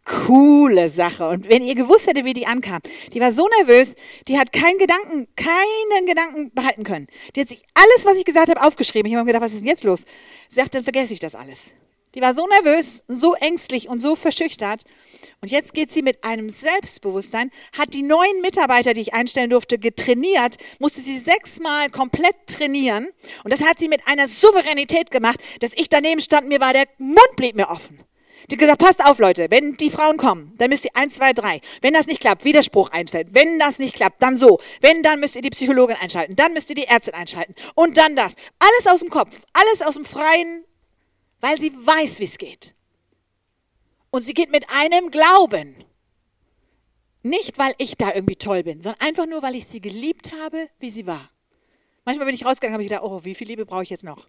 coole 0.08 0.90
Sache. 0.90 1.28
Und 1.28 1.50
wenn 1.50 1.62
ihr 1.62 1.76
gewusst 1.76 2.08
hättet, 2.08 2.26
wie 2.26 2.34
die 2.34 2.48
ankam, 2.48 2.80
die 3.14 3.20
war 3.20 3.32
so 3.32 3.48
nervös, 3.60 3.96
die 4.28 4.40
hat 4.40 4.54
keinen 4.54 4.78
Gedanken, 4.78 5.28
keinen 5.36 6.06
Gedanken 6.08 6.52
behalten 6.54 6.84
können. 6.84 7.08
Die 7.36 7.42
hat 7.42 7.50
sich 7.50 7.64
alles, 7.74 8.06
was 8.06 8.18
ich 8.18 8.26
gesagt 8.26 8.50
habe, 8.50 8.62
aufgeschrieben. 8.62 9.10
Ich 9.10 9.16
habe 9.16 9.26
mir 9.26 9.34
gedacht, 9.34 9.44
was 9.44 9.54
ist 9.54 9.62
denn 9.62 9.68
jetzt 9.68 9.84
los? 9.84 10.06
Sie 10.50 10.56
sagt, 10.56 10.74
dann 10.76 10.84
vergesse 10.84 11.14
ich 11.14 11.20
das 11.20 11.36
alles. 11.36 11.74
Die 12.16 12.22
war 12.22 12.34
so 12.34 12.48
nervös, 12.48 13.04
so 13.08 13.36
ängstlich 13.36 13.90
und 13.90 14.00
so 14.00 14.16
verschüchtert. 14.16 14.84
Und 15.42 15.52
jetzt 15.52 15.74
geht 15.74 15.92
sie 15.92 16.02
mit 16.02 16.24
einem 16.24 16.50
Selbstbewusstsein, 16.50 17.52
hat 17.78 17.94
die 17.94 18.02
neuen 18.02 18.42
Mitarbeiter, 18.42 18.94
die 18.94 19.02
ich 19.02 19.14
einstellen 19.14 19.52
durfte, 19.52 19.78
getrainiert, 19.78 20.56
musste 20.80 21.02
sie 21.02 21.20
sechsmal 21.20 21.90
komplett 21.90 22.36
trainieren. 22.48 23.10
Und 23.44 23.54
das 23.54 23.62
hat 23.62 23.78
sie 23.78 23.90
mit 23.90 24.08
einer 24.08 24.28
Souveränität 24.28 25.12
gemacht, 25.12 25.40
dass 25.60 25.74
ich 25.76 25.90
daneben 25.90 26.22
stand, 26.22 26.48
mir 26.48 26.60
war 26.60 26.74
der 26.74 26.86
Mund 26.98 27.36
blieb 27.36 27.56
mir 27.56 27.70
offen. 27.70 28.07
Die 28.50 28.56
gesagt, 28.56 28.80
passt 28.80 29.04
auf, 29.04 29.20
Leute, 29.20 29.48
wenn 29.50 29.76
die 29.76 29.90
Frauen 29.90 30.18
kommen, 30.18 30.54
dann 30.58 30.70
müsst 30.70 30.86
ihr 30.86 30.92
eins, 30.96 31.16
zwei, 31.16 31.34
drei. 31.34 31.60
Wenn 31.82 31.94
das 31.94 32.08
nicht 32.08 32.22
klappt, 32.22 32.46
Widerspruch 32.46 32.90
einstellen. 32.92 33.28
Wenn 33.32 33.60
das 33.60 33.78
nicht 33.78 33.96
klappt, 33.96 34.22
dann 34.22 34.38
so. 34.38 34.60
Wenn, 34.80 35.04
dann 35.04 35.20
müsst 35.20 35.36
ihr 35.36 35.42
die 35.42 35.50
Psychologin 35.50 35.98
einschalten. 35.98 36.36
Dann 36.36 36.54
müsst 36.54 36.70
ihr 36.70 36.76
die 36.76 36.86
Ärztin 36.86 37.14
einschalten. 37.14 37.56
Und 37.76 37.98
dann 37.98 38.16
das. 38.16 38.36
Alles 38.60 38.88
aus 38.88 39.02
dem 39.02 39.10
Kopf. 39.10 39.42
Alles 39.52 39.82
aus 39.82 39.96
dem 39.96 40.06
freien 40.06 40.64
weil 41.42 41.60
sie 41.60 41.74
weiß, 41.74 42.20
wie 42.20 42.26
es 42.26 42.38
geht. 42.38 42.74
Und 44.12 44.24
sie 44.24 44.34
geht 44.34 44.50
mit 44.50 44.70
einem 44.70 45.12
Glauben. 45.12 45.84
Nicht, 47.24 47.58
weil 47.58 47.76
ich 47.78 47.98
da 47.98 48.14
irgendwie 48.14 48.36
toll 48.36 48.64
bin, 48.64 48.82
sondern 48.82 49.02
einfach 49.02 49.26
nur, 49.26 49.42
weil 49.42 49.56
ich 49.56 49.68
sie 49.68 49.82
geliebt 49.82 50.32
habe, 50.42 50.70
wie 50.80 50.90
sie 50.90 51.06
war. 51.06 51.30
Manchmal 52.06 52.26
bin 52.26 52.36
ich 52.36 52.46
rausgegangen, 52.46 52.74
habe 52.74 52.84
ich 52.84 52.90
gedacht, 52.90 53.04
oh, 53.04 53.24
wie 53.24 53.36
viel 53.36 53.48
Liebe 53.48 53.66
brauche 53.66 53.84
ich 53.84 53.90
jetzt 53.90 54.04
noch? 54.04 54.28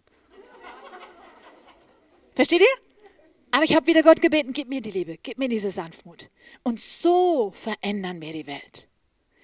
Versteht 2.34 2.60
ihr? 2.60 2.87
Aber 3.50 3.64
ich 3.64 3.74
habe 3.74 3.86
wieder 3.86 4.02
Gott 4.02 4.20
gebeten, 4.20 4.52
gib 4.52 4.68
mir 4.68 4.80
die 4.80 4.90
Liebe, 4.90 5.18
gib 5.22 5.38
mir 5.38 5.48
diese 5.48 5.70
Sanftmut. 5.70 6.30
Und 6.62 6.78
so 6.78 7.50
verändern 7.52 8.20
wir 8.20 8.32
die 8.32 8.46
Welt. 8.46 8.88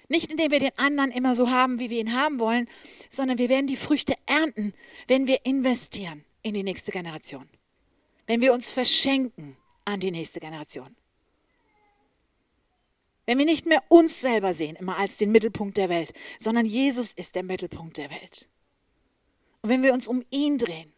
Nicht 0.07 0.31
indem 0.31 0.51
wir 0.51 0.59
den 0.59 0.77
anderen 0.77 1.11
immer 1.11 1.33
so 1.33 1.49
haben, 1.49 1.79
wie 1.79 1.89
wir 1.89 1.99
ihn 1.99 2.13
haben 2.13 2.39
wollen, 2.39 2.69
sondern 3.09 3.39
wir 3.39 3.49
werden 3.49 3.67
die 3.67 3.75
Früchte 3.75 4.15
ernten, 4.27 4.73
wenn 5.07 5.27
wir 5.27 5.45
investieren 5.45 6.23
in 6.43 6.53
die 6.53 6.63
nächste 6.63 6.91
Generation. 6.91 7.49
Wenn 8.27 8.41
wir 8.41 8.53
uns 8.53 8.69
verschenken 8.69 9.57
an 9.83 9.99
die 9.99 10.11
nächste 10.11 10.39
Generation. 10.39 10.95
Wenn 13.25 13.39
wir 13.39 13.45
nicht 13.45 13.65
mehr 13.65 13.83
uns 13.89 14.21
selber 14.21 14.53
sehen, 14.53 14.75
immer 14.75 14.97
als 14.97 15.17
den 15.17 15.31
Mittelpunkt 15.31 15.77
der 15.77 15.89
Welt, 15.89 16.13
sondern 16.37 16.65
Jesus 16.65 17.13
ist 17.13 17.33
der 17.33 17.43
Mittelpunkt 17.43 17.97
der 17.97 18.11
Welt. 18.11 18.47
Und 19.61 19.69
wenn 19.69 19.81
wir 19.81 19.93
uns 19.93 20.07
um 20.07 20.23
ihn 20.29 20.59
drehen. 20.59 20.93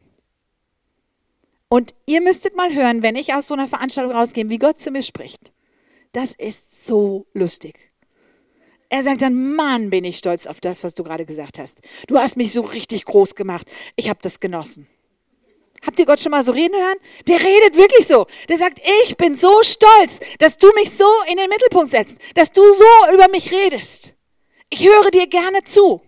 Und 1.69 1.93
ihr 2.06 2.21
müsstet 2.21 2.56
mal 2.56 2.73
hören, 2.73 3.03
wenn 3.03 3.15
ich 3.15 3.34
aus 3.34 3.47
so 3.47 3.53
einer 3.53 3.67
Veranstaltung 3.67 4.13
rausgehe, 4.13 4.49
wie 4.49 4.58
Gott 4.58 4.80
zu 4.80 4.91
mir 4.91 5.03
spricht. 5.03 5.51
Das 6.13 6.34
ist 6.34 6.86
so 6.86 7.25
lustig. 7.34 7.91
Er 8.89 9.03
sagt 9.03 9.21
dann, 9.21 9.56
Mann, 9.56 9.89
bin 9.89 10.06
ich 10.06 10.17
stolz 10.17 10.47
auf 10.47 10.62
das, 10.62 10.84
was 10.84 10.93
du 10.93 11.03
gerade 11.03 11.25
gesagt 11.25 11.60
hast. 11.60 11.82
Du 12.08 12.17
hast 12.17 12.38
mich 12.38 12.53
so 12.53 12.62
richtig 12.62 13.03
groß 13.03 13.36
gemacht. 13.36 13.67
Ich 13.97 14.08
habe 14.08 14.19
das 14.21 14.39
genossen. 14.39 14.88
Habt 15.86 15.99
ihr 15.99 16.06
Gott 16.06 16.19
schon 16.19 16.32
mal 16.32 16.43
so 16.43 16.53
reden 16.53 16.73
hören? 16.73 16.97
Der 17.27 17.39
redet 17.39 17.75
wirklich 17.75 18.08
so. 18.08 18.25
Der 18.47 18.58
sagt, 18.58 18.82
ich 19.03 19.17
bin 19.17 19.36
so 19.36 19.62
stolz, 19.62 20.19
dass 20.39 20.58
du 20.58 20.71
mich 20.73 20.91
so 20.91 21.06
in 21.30 21.38
den 21.38 21.49
Mittelpunkt 21.49 21.89
setzt, 21.89 22.17
dass 22.36 22.51
du 22.51 22.62
so 22.62 23.13
über 23.13 23.27
mich 23.30 23.51
redest. 23.51 24.15
Ich 24.69 24.88
höre 24.88 25.12
dir 25.12 25.27
gerne 25.27 25.63
zu. 25.63 26.01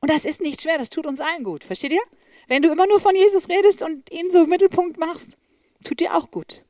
Und 0.00 0.10
das 0.10 0.24
ist 0.24 0.40
nicht 0.40 0.62
schwer, 0.62 0.78
das 0.78 0.88
tut 0.88 1.06
uns 1.06 1.20
allen 1.20 1.44
gut. 1.44 1.62
Versteht 1.64 1.92
ihr? 1.92 2.02
Wenn 2.50 2.62
du 2.62 2.72
immer 2.72 2.88
nur 2.88 2.98
von 2.98 3.14
Jesus 3.14 3.48
redest 3.48 3.80
und 3.80 4.10
ihn 4.10 4.32
so 4.32 4.42
im 4.42 4.48
Mittelpunkt 4.48 4.98
machst, 4.98 5.38
tut 5.84 6.00
dir 6.00 6.16
auch 6.16 6.32
gut. 6.32 6.64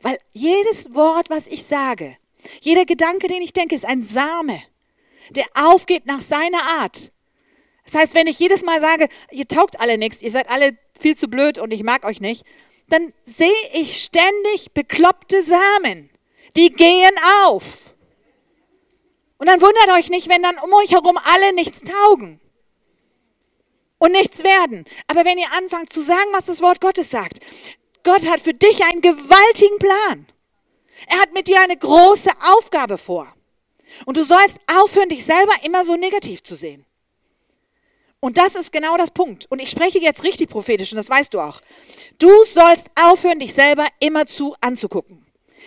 Weil 0.00 0.18
jedes 0.32 0.94
Wort, 0.94 1.30
was 1.30 1.48
ich 1.48 1.64
sage, 1.64 2.16
jeder 2.60 2.84
Gedanke, 2.84 3.26
den 3.26 3.42
ich 3.42 3.52
denke, 3.52 3.74
ist 3.74 3.86
ein 3.86 4.02
Same, 4.02 4.62
der 5.30 5.46
aufgeht 5.54 6.06
nach 6.06 6.20
seiner 6.20 6.62
Art 6.78 7.10
Das 7.86 7.94
heißt, 7.96 8.14
wenn 8.14 8.28
ich 8.28 8.38
jedes 8.38 8.62
Mal 8.62 8.80
sage, 8.80 9.08
ihr 9.32 9.48
taugt 9.48 9.80
alle 9.80 9.98
nichts, 9.98 10.22
ihr 10.22 10.30
seid 10.30 10.48
alle 10.48 10.78
viel 10.96 11.16
zu 11.16 11.26
blöd 11.26 11.58
und 11.58 11.72
ich 11.72 11.82
mag 11.82 12.04
euch 12.04 12.20
nicht, 12.20 12.44
dann 12.88 13.12
sehe 13.24 13.50
ich 13.72 14.00
ständig 14.04 14.74
bekloppte 14.74 15.42
Samen. 15.42 16.08
Die 16.56 16.72
gehen 16.72 17.16
auf. 17.46 17.96
Und 19.38 19.48
dann 19.48 19.60
wundert 19.60 19.90
euch 19.98 20.08
nicht, 20.08 20.28
wenn 20.28 20.44
dann 20.44 20.56
um 20.60 20.72
euch 20.74 20.92
herum 20.92 21.18
alle 21.24 21.52
nichts 21.52 21.80
taugen 21.80 22.40
und 23.98 24.12
nichts 24.12 24.44
werden. 24.44 24.84
Aber 25.06 25.24
wenn 25.24 25.38
ihr 25.38 25.52
anfangt 25.56 25.92
zu 25.92 26.02
sagen, 26.02 26.28
was 26.32 26.46
das 26.46 26.62
Wort 26.62 26.80
Gottes 26.80 27.10
sagt, 27.10 27.40
Gott 28.02 28.26
hat 28.26 28.40
für 28.40 28.54
dich 28.54 28.84
einen 28.84 29.00
gewaltigen 29.00 29.78
Plan. 29.78 30.26
Er 31.08 31.18
hat 31.18 31.34
mit 31.34 31.48
dir 31.48 31.60
eine 31.60 31.76
große 31.76 32.30
Aufgabe 32.56 32.98
vor. 32.98 33.32
Und 34.04 34.16
du 34.16 34.24
sollst 34.24 34.58
aufhören, 34.66 35.08
dich 35.08 35.24
selber 35.24 35.52
immer 35.62 35.84
so 35.84 35.96
negativ 35.96 36.42
zu 36.42 36.54
sehen. 36.54 36.84
Und 38.20 38.38
das 38.38 38.54
ist 38.54 38.72
genau 38.72 38.96
das 38.96 39.10
Punkt. 39.10 39.46
Und 39.50 39.60
ich 39.60 39.70
spreche 39.70 39.98
jetzt 39.98 40.24
richtig 40.24 40.50
prophetisch 40.50 40.92
und 40.92 40.96
das 40.96 41.10
weißt 41.10 41.34
du 41.34 41.40
auch. 41.40 41.60
Du 42.18 42.30
sollst 42.44 42.88
aufhören, 43.00 43.38
dich 43.38 43.52
selber 43.52 43.86
immer 44.00 44.26
zu 44.26 44.56
anzugucken. 44.60 45.25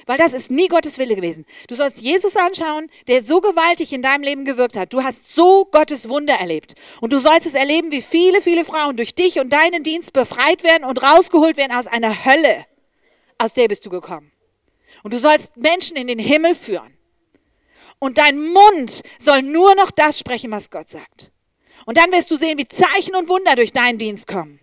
Weil 0.09 0.17
das 0.17 0.33
ist 0.33 0.49
nie 0.49 0.67
Gottes 0.69 0.97
Wille 0.97 1.15
gewesen. 1.15 1.45
Du 1.67 1.75
sollst 1.75 2.01
Jesus 2.01 2.35
anschauen, 2.35 2.89
der 3.07 3.23
so 3.23 3.41
gewaltig 3.41 3.93
in 3.93 4.01
deinem 4.01 4.23
Leben 4.23 4.43
gewirkt 4.43 4.75
hat. 4.75 4.91
Du 4.91 5.03
hast 5.03 5.35
so 5.35 5.65
Gottes 5.65 6.09
Wunder 6.09 6.33
erlebt. 6.33 6.73
Und 6.99 7.13
du 7.13 7.19
sollst 7.19 7.45
es 7.45 7.53
erleben, 7.53 7.91
wie 7.91 8.01
viele, 8.01 8.41
viele 8.41 8.65
Frauen 8.65 8.95
durch 8.95 9.13
dich 9.13 9.39
und 9.39 9.53
deinen 9.53 9.83
Dienst 9.83 10.11
befreit 10.11 10.63
werden 10.63 10.83
und 10.83 11.03
rausgeholt 11.03 11.57
werden 11.57 11.73
aus 11.73 11.85
einer 11.85 12.25
Hölle. 12.25 12.65
Aus 13.37 13.53
der 13.53 13.67
bist 13.67 13.85
du 13.85 13.91
gekommen. 13.91 14.31
Und 15.03 15.13
du 15.13 15.19
sollst 15.19 15.55
Menschen 15.57 15.95
in 15.95 16.07
den 16.07 16.17
Himmel 16.17 16.55
führen. 16.55 16.97
Und 17.99 18.17
dein 18.17 18.39
Mund 18.39 19.03
soll 19.19 19.43
nur 19.43 19.75
noch 19.75 19.91
das 19.91 20.17
sprechen, 20.17 20.51
was 20.51 20.71
Gott 20.71 20.89
sagt. 20.89 21.31
Und 21.85 21.97
dann 21.97 22.11
wirst 22.11 22.31
du 22.31 22.35
sehen, 22.35 22.57
wie 22.57 22.67
Zeichen 22.67 23.15
und 23.15 23.29
Wunder 23.29 23.55
durch 23.55 23.73
deinen 23.73 23.99
Dienst 23.99 24.25
kommen. 24.25 24.59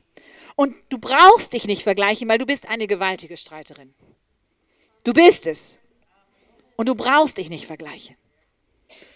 Und 0.56 0.74
du 0.88 0.98
brauchst 0.98 1.52
dich 1.52 1.68
nicht 1.68 1.84
vergleichen, 1.84 2.28
weil 2.28 2.38
du 2.38 2.46
bist 2.46 2.68
eine 2.68 2.88
gewaltige 2.88 3.36
Streiterin. 3.36 3.94
Du 5.06 5.12
bist 5.12 5.46
es. 5.46 5.78
Und 6.74 6.88
du 6.88 6.96
brauchst 6.96 7.38
dich 7.38 7.48
nicht 7.48 7.66
vergleichen. 7.66 8.16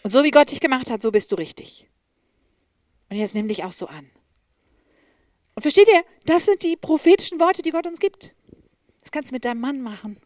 Und 0.05 0.13
so 0.13 0.23
wie 0.23 0.31
Gott 0.31 0.53
dich 0.53 0.61
gemacht 0.61 0.89
hat, 0.89 1.03
so 1.03 1.11
bist 1.11 1.33
du 1.33 1.35
richtig. 1.35 1.89
Und 3.09 3.17
jetzt 3.17 3.35
nimm 3.35 3.49
dich 3.49 3.65
auch 3.65 3.73
so 3.73 3.89
an. 3.89 4.09
Und 5.57 5.63
versteht 5.63 5.89
ihr, 5.89 6.05
das 6.27 6.45
sind 6.45 6.63
die 6.63 6.77
prophetischen 6.77 7.41
Worte, 7.41 7.63
die 7.63 7.73
Gott 7.73 7.89
uns 7.89 7.99
gibt. 7.99 8.37
Das 9.01 9.11
kannst 9.11 9.33
du 9.33 9.35
mit 9.35 9.45
deinem 9.45 9.61
Mann 9.61 9.83
machen. 9.83 10.21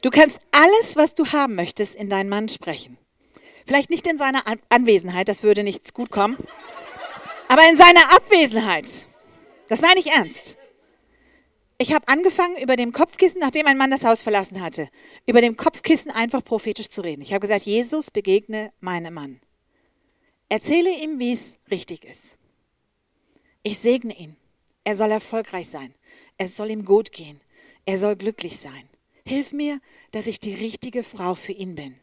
Du 0.00 0.08
kannst 0.08 0.40
alles, 0.52 0.96
was 0.96 1.14
du 1.14 1.26
haben 1.26 1.54
möchtest, 1.54 1.96
in 1.96 2.08
deinen 2.08 2.30
Mann 2.30 2.48
sprechen. 2.48 2.96
Vielleicht 3.66 3.90
nicht 3.90 4.06
in 4.06 4.16
seiner 4.16 4.44
Anwesenheit, 4.70 5.28
das 5.28 5.42
würde 5.42 5.64
nichts 5.64 5.92
gut 5.92 6.10
kommen, 6.10 6.38
aber 7.48 7.68
in 7.68 7.76
seiner 7.76 8.14
Abwesenheit. 8.14 9.06
Das 9.68 9.80
meine 9.80 10.00
ich 10.00 10.08
ernst. 10.08 10.56
Ich 11.78 11.92
habe 11.92 12.08
angefangen, 12.08 12.56
über 12.56 12.76
dem 12.76 12.92
Kopfkissen, 12.92 13.40
nachdem 13.40 13.64
mein 13.64 13.76
Mann 13.76 13.90
das 13.90 14.04
Haus 14.04 14.22
verlassen 14.22 14.62
hatte, 14.62 14.88
über 15.26 15.42
dem 15.42 15.56
Kopfkissen 15.56 16.10
einfach 16.10 16.42
prophetisch 16.42 16.88
zu 16.88 17.02
reden. 17.02 17.20
Ich 17.20 17.32
habe 17.32 17.40
gesagt, 17.40 17.66
Jesus 17.66 18.10
begegne 18.10 18.72
meinem 18.80 19.12
Mann. 19.12 19.40
Erzähle 20.48 20.90
ihm, 20.90 21.18
wie 21.18 21.32
es 21.32 21.58
richtig 21.70 22.04
ist. 22.04 22.38
Ich 23.62 23.78
segne 23.78 24.16
ihn. 24.16 24.36
Er 24.84 24.94
soll 24.94 25.10
erfolgreich 25.10 25.68
sein. 25.68 25.94
Es 26.38 26.56
soll 26.56 26.70
ihm 26.70 26.84
gut 26.84 27.12
gehen. 27.12 27.40
Er 27.84 27.98
soll 27.98 28.16
glücklich 28.16 28.58
sein. 28.58 28.88
Hilf 29.26 29.52
mir, 29.52 29.80
dass 30.12 30.28
ich 30.28 30.40
die 30.40 30.54
richtige 30.54 31.02
Frau 31.02 31.34
für 31.34 31.52
ihn 31.52 31.74
bin. 31.74 31.98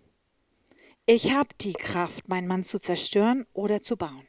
Ich 1.06 1.34
habe 1.34 1.49
die 1.62 1.73
Kraft, 1.73 2.27
meinen 2.27 2.47
Mann 2.47 2.63
zu 2.63 2.79
zerstören 2.79 3.45
oder 3.53 3.82
zu 3.82 3.97
bauen. 3.97 4.27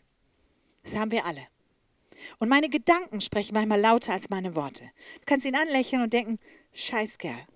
Das 0.84 0.96
haben 0.96 1.10
wir 1.10 1.24
alle. 1.24 1.46
Und 2.38 2.48
meine 2.48 2.68
Gedanken 2.68 3.20
sprechen 3.20 3.54
manchmal 3.54 3.80
lauter 3.80 4.12
als 4.12 4.30
meine 4.30 4.54
Worte. 4.54 4.84
Du 5.20 5.24
kannst 5.26 5.46
ihn 5.46 5.56
anlächeln 5.56 6.02
und 6.02 6.12
denken, 6.12 6.38
scheiß 6.72 7.18
Kerl. 7.18 7.46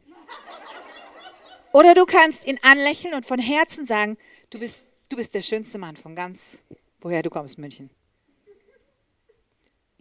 Oder 1.73 1.95
du 1.95 2.05
kannst 2.07 2.47
ihn 2.47 2.59
anlächeln 2.63 3.15
und 3.15 3.27
von 3.27 3.39
Herzen 3.39 3.87
sagen, 3.87 4.17
du 4.51 4.59
bist, 4.59 4.87
du 5.09 5.17
bist 5.17 5.35
der 5.35 5.43
schönste 5.43 5.79
Mann 5.79 5.97
von 5.97 6.17
ganz, 6.17 6.63
woher 7.01 7.23
du 7.23 7.31
kommst, 7.31 7.59
München. 7.59 7.91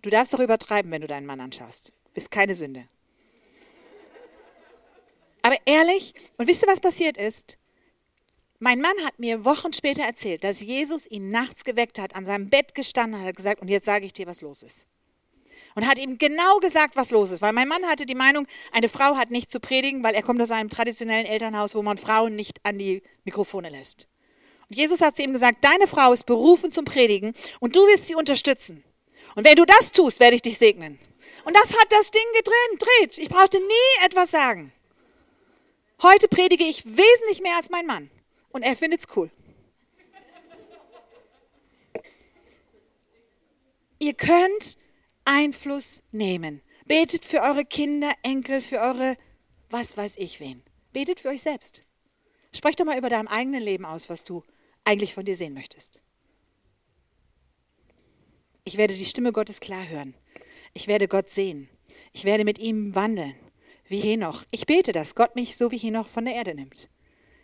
Du 0.01 0.09
darfst 0.09 0.33
doch 0.33 0.39
übertreiben, 0.39 0.91
wenn 0.91 1.01
du 1.01 1.07
deinen 1.07 1.25
Mann 1.25 1.41
anschaust. 1.41 1.91
Bist 2.13 2.31
keine 2.31 2.53
Sünde. 2.53 2.87
Aber 5.41 5.57
ehrlich, 5.65 6.13
und 6.37 6.47
wisst 6.47 6.63
ihr, 6.63 6.71
was 6.71 6.79
passiert 6.79 7.17
ist? 7.17 7.57
Mein 8.59 8.81
Mann 8.81 8.95
hat 9.05 9.19
mir 9.19 9.45
Wochen 9.45 9.71
später 9.71 10.03
erzählt, 10.03 10.43
dass 10.43 10.61
Jesus 10.61 11.09
ihn 11.09 11.29
nachts 11.29 11.63
geweckt 11.63 11.99
hat, 11.99 12.15
an 12.15 12.25
seinem 12.25 12.49
Bett 12.49 12.73
gestanden 12.73 13.21
hat, 13.21 13.35
gesagt, 13.35 13.61
und 13.61 13.67
jetzt 13.67 13.85
sage 13.85 14.05
ich 14.05 14.13
dir, 14.13 14.25
was 14.25 14.41
los 14.41 14.63
ist. 14.63 14.87
Und 15.75 15.87
hat 15.87 15.99
ihm 15.99 16.17
genau 16.17 16.57
gesagt, 16.57 16.95
was 16.95 17.11
los 17.11 17.29
ist. 17.29 17.43
Weil 17.43 17.53
mein 17.53 17.67
Mann 17.67 17.85
hatte 17.85 18.07
die 18.07 18.15
Meinung, 18.15 18.47
eine 18.71 18.89
Frau 18.89 19.15
hat 19.15 19.29
nicht 19.29 19.51
zu 19.51 19.59
predigen, 19.59 20.01
weil 20.01 20.15
er 20.15 20.23
kommt 20.23 20.41
aus 20.41 20.49
einem 20.49 20.69
traditionellen 20.69 21.27
Elternhaus, 21.27 21.75
wo 21.75 21.83
man 21.83 21.99
Frauen 21.99 22.35
nicht 22.35 22.57
an 22.63 22.79
die 22.79 23.03
Mikrofone 23.25 23.69
lässt. 23.69 24.07
Und 24.69 24.75
Jesus 24.75 25.01
hat 25.01 25.15
zu 25.15 25.21
ihm 25.21 25.33
gesagt, 25.33 25.63
deine 25.63 25.85
Frau 25.85 26.11
ist 26.11 26.25
berufen 26.25 26.71
zum 26.71 26.83
Predigen 26.83 27.33
und 27.59 27.75
du 27.75 27.81
wirst 27.85 28.07
sie 28.07 28.15
unterstützen. 28.15 28.83
Und 29.35 29.45
wenn 29.45 29.55
du 29.55 29.65
das 29.65 29.91
tust, 29.91 30.19
werde 30.19 30.35
ich 30.35 30.41
dich 30.41 30.57
segnen. 30.57 30.97
Und 31.45 31.55
das 31.55 31.77
hat 31.77 31.91
das 31.91 32.09
Ding 32.09 32.21
gedreht. 32.39 33.19
Ich 33.19 33.29
brauchte 33.29 33.59
nie 33.59 34.05
etwas 34.05 34.31
sagen. 34.31 34.73
Heute 36.01 36.27
predige 36.27 36.63
ich 36.63 36.85
wesentlich 36.85 37.41
mehr 37.41 37.55
als 37.55 37.69
mein 37.69 37.85
Mann. 37.85 38.09
Und 38.57 38.63
er 38.63 38.75
findet 38.75 39.01
es 39.01 39.15
cool. 39.15 39.29
Ihr 43.99 44.15
könnt 44.15 44.79
Einfluss 45.25 46.01
nehmen. 46.11 46.63
Betet 46.87 47.23
für 47.23 47.41
eure 47.41 47.65
Kinder, 47.65 48.15
Enkel, 48.23 48.61
für 48.61 48.79
eure, 48.79 49.15
was 49.69 49.95
weiß 49.95 50.15
ich 50.17 50.39
wen. 50.39 50.63
Betet 50.91 51.19
für 51.19 51.27
euch 51.27 51.43
selbst. 51.43 51.83
Sprecht 52.51 52.79
doch 52.79 52.85
mal 52.85 52.97
über 52.97 53.09
dein 53.09 53.27
eigenes 53.27 53.61
Leben 53.61 53.85
aus, 53.85 54.09
was 54.09 54.23
du 54.23 54.43
eigentlich 54.83 55.13
von 55.13 55.23
dir 55.23 55.35
sehen 55.35 55.53
möchtest. 55.53 56.01
Ich 58.63 58.77
werde 58.77 58.95
die 58.95 59.05
Stimme 59.05 59.33
Gottes 59.33 59.59
klar 59.59 59.87
hören. 59.87 60.15
Ich 60.73 60.87
werde 60.87 61.07
Gott 61.07 61.29
sehen. 61.29 61.69
Ich 62.11 62.23
werde 62.23 62.43
mit 62.43 62.57
ihm 62.57 62.95
wandeln, 62.95 63.35
wie 63.87 63.99
Henoch. 63.99 64.45
Ich 64.49 64.65
bete, 64.65 64.93
dass 64.93 65.13
Gott 65.13 65.35
mich 65.35 65.55
so 65.55 65.69
wie 65.69 65.77
Henoch 65.77 66.07
von 66.07 66.25
der 66.25 66.33
Erde 66.33 66.55
nimmt 66.55 66.89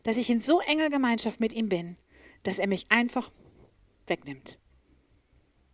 dass 0.03 0.17
ich 0.17 0.29
in 0.29 0.41
so 0.41 0.59
enger 0.61 0.89
Gemeinschaft 0.89 1.39
mit 1.39 1.53
ihm 1.53 1.69
bin, 1.69 1.97
dass 2.43 2.59
er 2.59 2.67
mich 2.67 2.87
einfach 2.89 3.31
wegnimmt. 4.07 4.59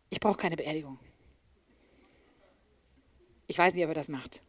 Ich 0.09 0.19
brauche 0.19 0.37
keine 0.37 0.55
Beerdigung. 0.55 0.99
Ich 3.47 3.57
weiß 3.57 3.73
nicht, 3.73 3.83
ob 3.83 3.89
er 3.89 3.95
das 3.95 4.09
macht. 4.09 4.41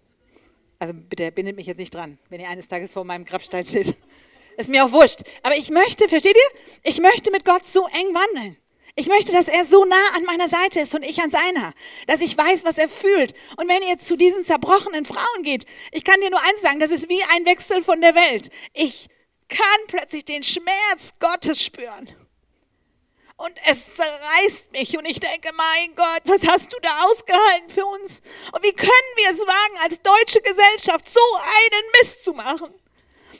Also 0.78 0.94
bitte 0.94 1.30
bindet 1.32 1.56
mich 1.56 1.66
jetzt 1.66 1.78
nicht 1.78 1.94
dran, 1.94 2.18
wenn 2.28 2.40
ihr 2.40 2.48
eines 2.48 2.68
Tages 2.68 2.92
vor 2.92 3.04
meinem 3.04 3.24
Grabstein 3.24 3.66
steht. 3.66 3.96
Ist 4.56 4.68
mir 4.68 4.84
auch 4.84 4.92
wurscht. 4.92 5.22
Aber 5.42 5.56
ich 5.56 5.70
möchte, 5.70 6.08
versteht 6.08 6.36
ihr? 6.36 6.60
Ich 6.82 7.00
möchte 7.00 7.30
mit 7.30 7.44
Gott 7.44 7.66
so 7.66 7.86
eng 7.86 8.14
wandeln. 8.14 8.56
Ich 8.94 9.06
möchte, 9.06 9.32
dass 9.32 9.48
er 9.48 9.64
so 9.64 9.84
nah 9.84 10.16
an 10.16 10.24
meiner 10.24 10.48
Seite 10.48 10.80
ist 10.80 10.94
und 10.94 11.02
ich 11.02 11.22
an 11.22 11.30
seiner. 11.30 11.72
Dass 12.06 12.20
ich 12.20 12.36
weiß, 12.36 12.64
was 12.64 12.76
er 12.76 12.88
fühlt. 12.88 13.32
Und 13.56 13.68
wenn 13.68 13.82
ihr 13.82 13.98
zu 13.98 14.16
diesen 14.16 14.44
zerbrochenen 14.44 15.04
Frauen 15.04 15.42
geht, 15.42 15.64
ich 15.92 16.04
kann 16.04 16.20
dir 16.20 16.28
nur 16.28 16.40
eins 16.40 16.60
sagen, 16.60 16.80
das 16.80 16.90
ist 16.90 17.08
wie 17.08 17.22
ein 17.32 17.46
Wechsel 17.46 17.82
von 17.82 18.00
der 18.00 18.14
Welt. 18.14 18.50
Ich 18.74 19.08
kann 19.50 19.86
plötzlich 19.88 20.24
den 20.24 20.42
Schmerz 20.42 21.12
Gottes 21.18 21.62
spüren. 21.62 22.08
Und 23.36 23.54
es 23.66 23.94
zerreißt 23.94 24.70
mich 24.72 24.98
und 24.98 25.06
ich 25.06 25.18
denke, 25.18 25.50
mein 25.54 25.94
Gott, 25.94 26.20
was 26.24 26.46
hast 26.46 26.74
du 26.74 26.76
da 26.82 27.04
ausgehalten 27.04 27.70
für 27.70 27.86
uns? 27.86 28.20
Und 28.52 28.62
wie 28.62 28.72
können 28.74 28.90
wir 29.16 29.30
es 29.30 29.40
wagen, 29.40 29.78
als 29.82 30.02
deutsche 30.02 30.42
Gesellschaft 30.42 31.08
so 31.08 31.20
einen 31.36 31.90
Mist 31.98 32.22
zu 32.22 32.34
machen? 32.34 32.74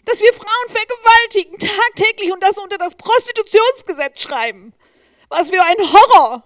Dass 0.06 0.22
wir 0.22 0.32
Frauen 0.32 0.68
vergewaltigen 0.68 1.58
tagtäglich 1.58 2.32
und 2.32 2.42
das 2.42 2.56
unter 2.56 2.78
das 2.78 2.94
Prostitutionsgesetz 2.94 4.22
schreiben. 4.22 4.72
Was 5.28 5.50
für 5.50 5.62
ein 5.62 5.76
Horror. 5.78 6.44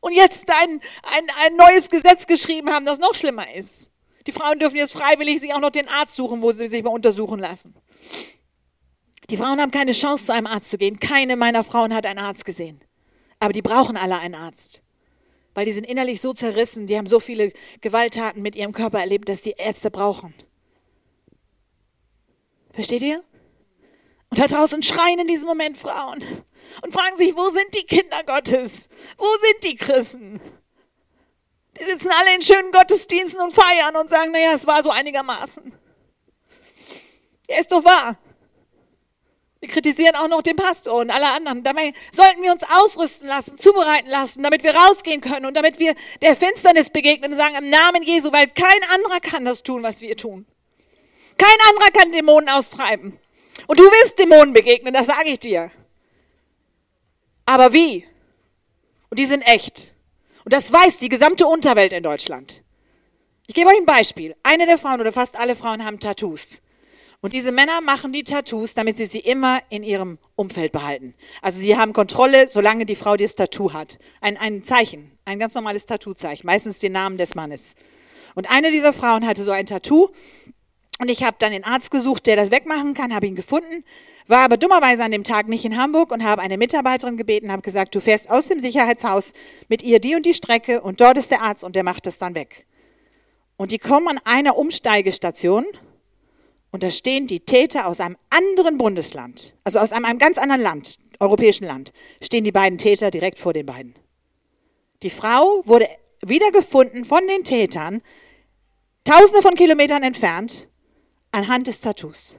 Und 0.00 0.12
jetzt 0.12 0.48
ein, 0.48 0.80
ein, 1.02 1.26
ein 1.36 1.56
neues 1.56 1.90
Gesetz 1.90 2.26
geschrieben 2.26 2.70
haben, 2.70 2.86
das 2.86 3.00
noch 3.00 3.16
schlimmer 3.16 3.52
ist. 3.56 3.90
Die 4.28 4.32
Frauen 4.32 4.60
dürfen 4.60 4.76
jetzt 4.76 4.92
freiwillig 4.92 5.40
sich 5.40 5.52
auch 5.52 5.60
noch 5.60 5.70
den 5.70 5.88
Arzt 5.88 6.14
suchen, 6.14 6.42
wo 6.42 6.52
sie 6.52 6.68
sich 6.68 6.84
mal 6.84 6.90
untersuchen 6.90 7.40
lassen. 7.40 7.74
Die 9.30 9.36
Frauen 9.36 9.60
haben 9.60 9.70
keine 9.70 9.92
Chance, 9.92 10.26
zu 10.26 10.32
einem 10.32 10.46
Arzt 10.46 10.70
zu 10.70 10.78
gehen. 10.78 10.98
Keine 10.98 11.36
meiner 11.36 11.62
Frauen 11.64 11.94
hat 11.94 12.06
einen 12.06 12.18
Arzt 12.18 12.44
gesehen. 12.44 12.80
Aber 13.40 13.52
die 13.52 13.62
brauchen 13.62 13.96
alle 13.96 14.18
einen 14.18 14.34
Arzt. 14.34 14.82
Weil 15.54 15.66
die 15.66 15.72
sind 15.72 15.84
innerlich 15.84 16.20
so 16.20 16.32
zerrissen, 16.32 16.86
die 16.86 16.96
haben 16.96 17.06
so 17.06 17.20
viele 17.20 17.52
Gewalttaten 17.80 18.42
mit 18.42 18.56
ihrem 18.56 18.72
Körper 18.72 19.00
erlebt, 19.00 19.28
dass 19.28 19.40
die 19.40 19.54
Ärzte 19.58 19.90
brauchen. 19.90 20.34
Versteht 22.72 23.02
ihr? 23.02 23.22
Und 24.30 24.38
da 24.38 24.46
draußen 24.46 24.82
schreien 24.82 25.18
in 25.18 25.26
diesem 25.26 25.46
Moment 25.46 25.78
Frauen 25.78 26.22
und 26.82 26.92
fragen 26.92 27.16
sich, 27.16 27.34
wo 27.34 27.50
sind 27.50 27.74
die 27.74 27.84
Kinder 27.84 28.22
Gottes? 28.26 28.88
Wo 29.16 29.26
sind 29.40 29.64
die 29.64 29.76
Christen? 29.76 30.40
Die 31.78 31.84
sitzen 31.84 32.10
alle 32.18 32.34
in 32.34 32.42
schönen 32.42 32.70
Gottesdiensten 32.70 33.40
und 33.40 33.52
feiern 33.52 33.96
und 33.96 34.10
sagen, 34.10 34.32
naja, 34.32 34.52
es 34.52 34.66
war 34.66 34.82
so 34.82 34.90
einigermaßen. 34.90 35.72
Er 37.46 37.60
ist 37.60 37.72
doch 37.72 37.84
wahr. 37.84 38.18
Wir 39.60 39.68
kritisieren 39.68 40.14
auch 40.14 40.28
noch 40.28 40.42
den 40.42 40.54
Pastor 40.54 40.94
und 40.94 41.10
alle 41.10 41.28
anderen. 41.28 41.64
Dabei 41.64 41.92
sollten 42.12 42.42
wir 42.42 42.52
uns 42.52 42.62
ausrüsten 42.62 43.26
lassen, 43.26 43.58
zubereiten 43.58 44.08
lassen, 44.08 44.42
damit 44.42 44.62
wir 44.62 44.74
rausgehen 44.74 45.20
können 45.20 45.46
und 45.46 45.54
damit 45.54 45.80
wir 45.80 45.94
der 46.22 46.36
Finsternis 46.36 46.90
begegnen 46.90 47.32
und 47.32 47.38
sagen 47.38 47.56
im 47.56 47.68
Namen 47.68 48.02
Jesu, 48.02 48.32
weil 48.32 48.46
kein 48.46 48.82
anderer 48.94 49.18
kann 49.20 49.44
das 49.44 49.64
tun, 49.64 49.82
was 49.82 50.00
wir 50.00 50.16
tun. 50.16 50.46
Kein 51.36 51.56
anderer 51.70 51.90
kann 51.90 52.12
Dämonen 52.12 52.48
austreiben. 52.48 53.18
Und 53.66 53.80
du 53.80 53.84
wirst 53.84 54.18
Dämonen 54.18 54.52
begegnen, 54.52 54.94
das 54.94 55.06
sage 55.06 55.30
ich 55.30 55.40
dir. 55.40 55.70
Aber 57.44 57.72
wie? 57.72 58.06
Und 59.10 59.18
die 59.18 59.26
sind 59.26 59.42
echt. 59.42 59.92
Und 60.44 60.52
das 60.52 60.72
weiß 60.72 60.98
die 60.98 61.08
gesamte 61.08 61.46
Unterwelt 61.46 61.92
in 61.92 62.02
Deutschland. 62.02 62.62
Ich 63.46 63.54
gebe 63.54 63.70
euch 63.70 63.78
ein 63.78 63.86
Beispiel. 63.86 64.36
Eine 64.42 64.66
der 64.66 64.78
Frauen 64.78 65.00
oder 65.00 65.12
fast 65.12 65.36
alle 65.36 65.56
Frauen 65.56 65.84
haben 65.84 65.98
Tattoos. 65.98 66.60
Und 67.20 67.32
diese 67.32 67.50
Männer 67.50 67.80
machen 67.80 68.12
die 68.12 68.22
Tattoos, 68.22 68.74
damit 68.74 68.96
sie 68.96 69.06
sie 69.06 69.18
immer 69.18 69.60
in 69.70 69.82
ihrem 69.82 70.18
Umfeld 70.36 70.70
behalten. 70.70 71.14
Also 71.42 71.58
sie 71.58 71.76
haben 71.76 71.92
Kontrolle, 71.92 72.46
solange 72.48 72.86
die 72.86 72.94
Frau 72.94 73.16
das 73.16 73.34
Tattoo 73.34 73.72
hat. 73.72 73.98
Ein, 74.20 74.36
ein 74.36 74.62
Zeichen, 74.62 75.10
ein 75.24 75.40
ganz 75.40 75.54
normales 75.54 75.86
Tattoo-Zeichen, 75.86 76.46
meistens 76.46 76.78
den 76.78 76.92
Namen 76.92 77.18
des 77.18 77.34
Mannes. 77.34 77.74
Und 78.36 78.48
eine 78.48 78.70
dieser 78.70 78.92
Frauen 78.92 79.26
hatte 79.26 79.42
so 79.42 79.50
ein 79.50 79.66
Tattoo. 79.66 80.10
Und 81.00 81.10
ich 81.10 81.24
habe 81.24 81.36
dann 81.40 81.50
den 81.50 81.64
Arzt 81.64 81.90
gesucht, 81.90 82.26
der 82.26 82.36
das 82.36 82.52
wegmachen 82.52 82.94
kann, 82.94 83.12
habe 83.12 83.26
ihn 83.26 83.36
gefunden, 83.36 83.84
war 84.28 84.44
aber 84.44 84.56
dummerweise 84.56 85.02
an 85.02 85.10
dem 85.10 85.24
Tag 85.24 85.48
nicht 85.48 85.64
in 85.64 85.76
Hamburg 85.76 86.12
und 86.12 86.24
habe 86.24 86.42
eine 86.42 86.58
Mitarbeiterin 86.58 87.16
gebeten, 87.16 87.50
habe 87.50 87.62
gesagt, 87.62 87.94
du 87.94 88.00
fährst 88.00 88.30
aus 88.30 88.46
dem 88.46 88.58
Sicherheitshaus 88.60 89.32
mit 89.68 89.82
ihr 89.82 90.00
die 90.00 90.14
und 90.14 90.26
die 90.26 90.34
Strecke 90.34 90.80
und 90.80 91.00
dort 91.00 91.16
ist 91.16 91.30
der 91.30 91.42
Arzt 91.42 91.62
und 91.64 91.76
der 91.76 91.84
macht 91.84 92.06
das 92.06 92.18
dann 92.18 92.34
weg. 92.34 92.66
Und 93.56 93.70
die 93.72 93.78
kommen 93.78 94.08
an 94.08 94.20
einer 94.24 94.56
Umsteigestation 94.56 95.64
und 96.70 96.82
da 96.82 96.90
stehen 96.90 97.26
die 97.26 97.40
Täter 97.40 97.86
aus 97.86 98.00
einem 98.00 98.16
anderen 98.30 98.78
Bundesland, 98.78 99.54
also 99.64 99.78
aus 99.78 99.92
einem, 99.92 100.04
einem 100.04 100.18
ganz 100.18 100.38
anderen 100.38 100.62
Land, 100.62 100.96
europäischen 101.18 101.66
Land, 101.66 101.92
stehen 102.22 102.44
die 102.44 102.52
beiden 102.52 102.78
Täter 102.78 103.10
direkt 103.10 103.38
vor 103.38 103.52
den 103.52 103.66
beiden. 103.66 103.94
Die 105.02 105.10
Frau 105.10 105.62
wurde 105.64 105.88
wiedergefunden 106.20 107.04
von 107.04 107.26
den 107.26 107.44
Tätern, 107.44 108.02
tausende 109.04 109.42
von 109.42 109.54
Kilometern 109.54 110.02
entfernt, 110.02 110.68
anhand 111.32 111.66
des 111.66 111.80
Tattoos. 111.80 112.38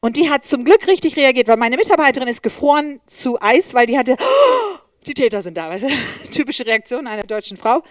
Und 0.00 0.16
die 0.16 0.28
hat 0.28 0.44
zum 0.44 0.64
Glück 0.64 0.86
richtig 0.86 1.16
reagiert, 1.16 1.48
weil 1.48 1.56
meine 1.56 1.76
Mitarbeiterin 1.76 2.28
ist 2.28 2.42
gefroren 2.42 3.00
zu 3.06 3.40
Eis, 3.40 3.74
weil 3.74 3.86
die 3.86 3.96
hatte, 3.98 4.16
oh, 4.18 4.78
die 5.06 5.14
Täter 5.14 5.42
sind 5.42 5.56
da. 5.56 5.70
Weißt 5.70 5.84
du? 5.84 5.88
Typische 6.30 6.66
Reaktion 6.66 7.06
einer 7.06 7.22
deutschen 7.22 7.56
Frau. 7.56 7.82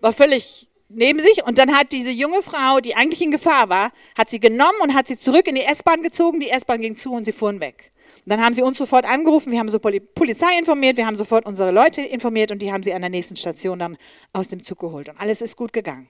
War 0.00 0.12
völlig 0.12 0.68
neben 0.88 1.20
sich 1.20 1.44
und 1.44 1.58
dann 1.58 1.76
hat 1.76 1.92
diese 1.92 2.10
junge 2.10 2.42
Frau, 2.42 2.80
die 2.80 2.94
eigentlich 2.94 3.22
in 3.22 3.30
Gefahr 3.30 3.68
war, 3.68 3.92
hat 4.16 4.30
sie 4.30 4.40
genommen 4.40 4.78
und 4.82 4.94
hat 4.94 5.06
sie 5.06 5.18
zurück 5.18 5.46
in 5.46 5.54
die 5.54 5.62
S-Bahn 5.62 6.02
gezogen. 6.02 6.40
Die 6.40 6.50
S-Bahn 6.50 6.80
ging 6.80 6.96
zu 6.96 7.12
und 7.12 7.24
sie 7.24 7.32
fuhren 7.32 7.60
weg. 7.60 7.92
Und 8.24 8.30
dann 8.30 8.44
haben 8.44 8.54
sie 8.54 8.62
uns 8.62 8.78
sofort 8.78 9.04
angerufen, 9.04 9.52
wir 9.52 9.58
haben 9.60 9.68
so 9.68 9.78
Polizei 9.78 10.58
informiert, 10.58 10.96
wir 10.96 11.06
haben 11.06 11.16
sofort 11.16 11.46
unsere 11.46 11.70
Leute 11.70 12.02
informiert 12.02 12.50
und 12.50 12.60
die 12.60 12.72
haben 12.72 12.82
sie 12.82 12.92
an 12.92 13.00
der 13.00 13.10
nächsten 13.10 13.36
Station 13.36 13.78
dann 13.78 13.96
aus 14.32 14.48
dem 14.48 14.62
Zug 14.62 14.80
geholt 14.80 15.08
und 15.08 15.20
alles 15.20 15.42
ist 15.42 15.56
gut 15.56 15.72
gegangen. 15.72 16.08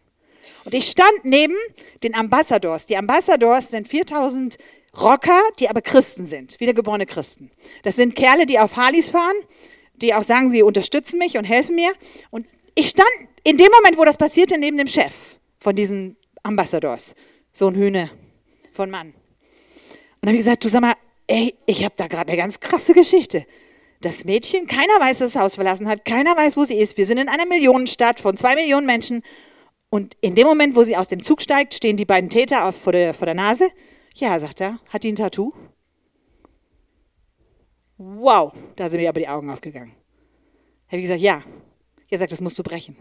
Und 0.65 0.75
ich 0.75 0.87
stand 0.87 1.25
neben 1.25 1.55
den 2.03 2.15
Ambassadors. 2.15 2.87
Die 2.87 2.97
Ambassadors 2.97 3.71
sind 3.71 3.87
4000 3.87 4.57
Rocker, 4.99 5.41
die 5.59 5.69
aber 5.69 5.83
Christen 5.83 6.27
sind, 6.27 6.59
wiedergeborene 6.59 7.07
Christen. 7.07 7.51
Das 7.83 7.97
sind 7.97 8.17
Kerle, 8.17 8.47
die 8.47 8.59
auf 8.59 8.77
Harleys 8.77 9.11
fahren, 9.11 9.37
die 9.97 10.15
auch 10.15 10.23
sagen, 10.23 10.51
sie 10.51 10.63
unterstützen 10.63 11.19
mich 11.19 11.37
und 11.37 11.45
helfen 11.45 11.75
mir. 11.75 11.93
Und 12.31 12.47
ich 12.75 12.89
stand 12.89 13.09
in 13.47 13.57
dem 13.57 13.69
Moment, 13.71 13.97
wo 13.97 14.05
das 14.05 14.17
passierte, 14.17 14.59
neben 14.59 14.77
dem 14.77 14.89
Chef 14.89 15.39
von 15.61 15.77
diesen 15.77 16.17
Ambassadors, 16.43 17.15
so 17.53 17.69
ein 17.69 17.77
Hühne 17.77 18.11
von 18.73 18.91
Mann. 18.91 19.11
Und 19.11 19.15
dann 20.21 20.31
habe 20.31 20.33
ich 20.33 20.45
gesagt, 20.45 20.65
du 20.65 20.69
sag 20.69 20.81
mal, 20.81 20.95
ey, 21.29 21.55
ich 21.65 21.85
habe 21.85 21.95
da 21.97 22.09
gerade 22.09 22.29
eine 22.29 22.37
ganz 22.37 22.59
krasse 22.59 22.93
Geschichte. 22.93 23.47
Das 24.01 24.25
Mädchen, 24.25 24.67
keiner 24.67 24.99
weiß, 24.99 25.19
dass 25.19 25.35
das 25.35 25.41
Haus 25.41 25.55
verlassen 25.55 25.87
hat, 25.87 26.05
keiner 26.05 26.37
weiß, 26.37 26.57
wo 26.57 26.65
sie 26.65 26.77
ist. 26.77 26.99
Wir 26.99 27.07
sind 27.07 27.19
in 27.19 27.29
einer 27.29 27.47
Millionenstadt 27.47 28.19
von 28.19 28.37
zwei 28.37 28.57
Millionen 28.57 28.85
Menschen. 28.85 29.23
Und 29.91 30.17
in 30.21 30.35
dem 30.35 30.49
Moment, 30.49 30.75
wo 30.75 30.83
sie 30.83 30.97
aus 30.97 31.07
dem 31.07 31.23
Zug 31.23 31.41
steigt, 31.41 31.75
stehen 31.75 31.97
die 31.97 32.05
beiden 32.05 32.29
Täter 32.29 32.73
vor 32.73 32.93
der, 32.93 33.15
vor 33.15 33.27
der 33.27 33.37
Nase. 33.37 33.71
Ja, 34.17 34.37
sagt 34.41 34.61
er, 34.61 34.81
hat 34.89 35.05
die 35.05 35.13
ein 35.13 35.17
Tattoo? 35.17 35.53
Wow, 37.97 38.53
da 38.75 38.89
sind 38.89 39.01
mir 39.01 39.09
aber 39.09 39.21
die 39.21 39.29
Augen 39.29 39.51
aufgegangen. 39.51 39.93
Habe 40.89 40.97
ich 40.97 41.03
gesagt, 41.03 41.21
ja, 41.21 41.45
er 42.11 42.19
sagt, 42.19 42.33
das 42.33 42.41
musst 42.41 42.59
du 42.59 42.65
brechen. 42.65 42.97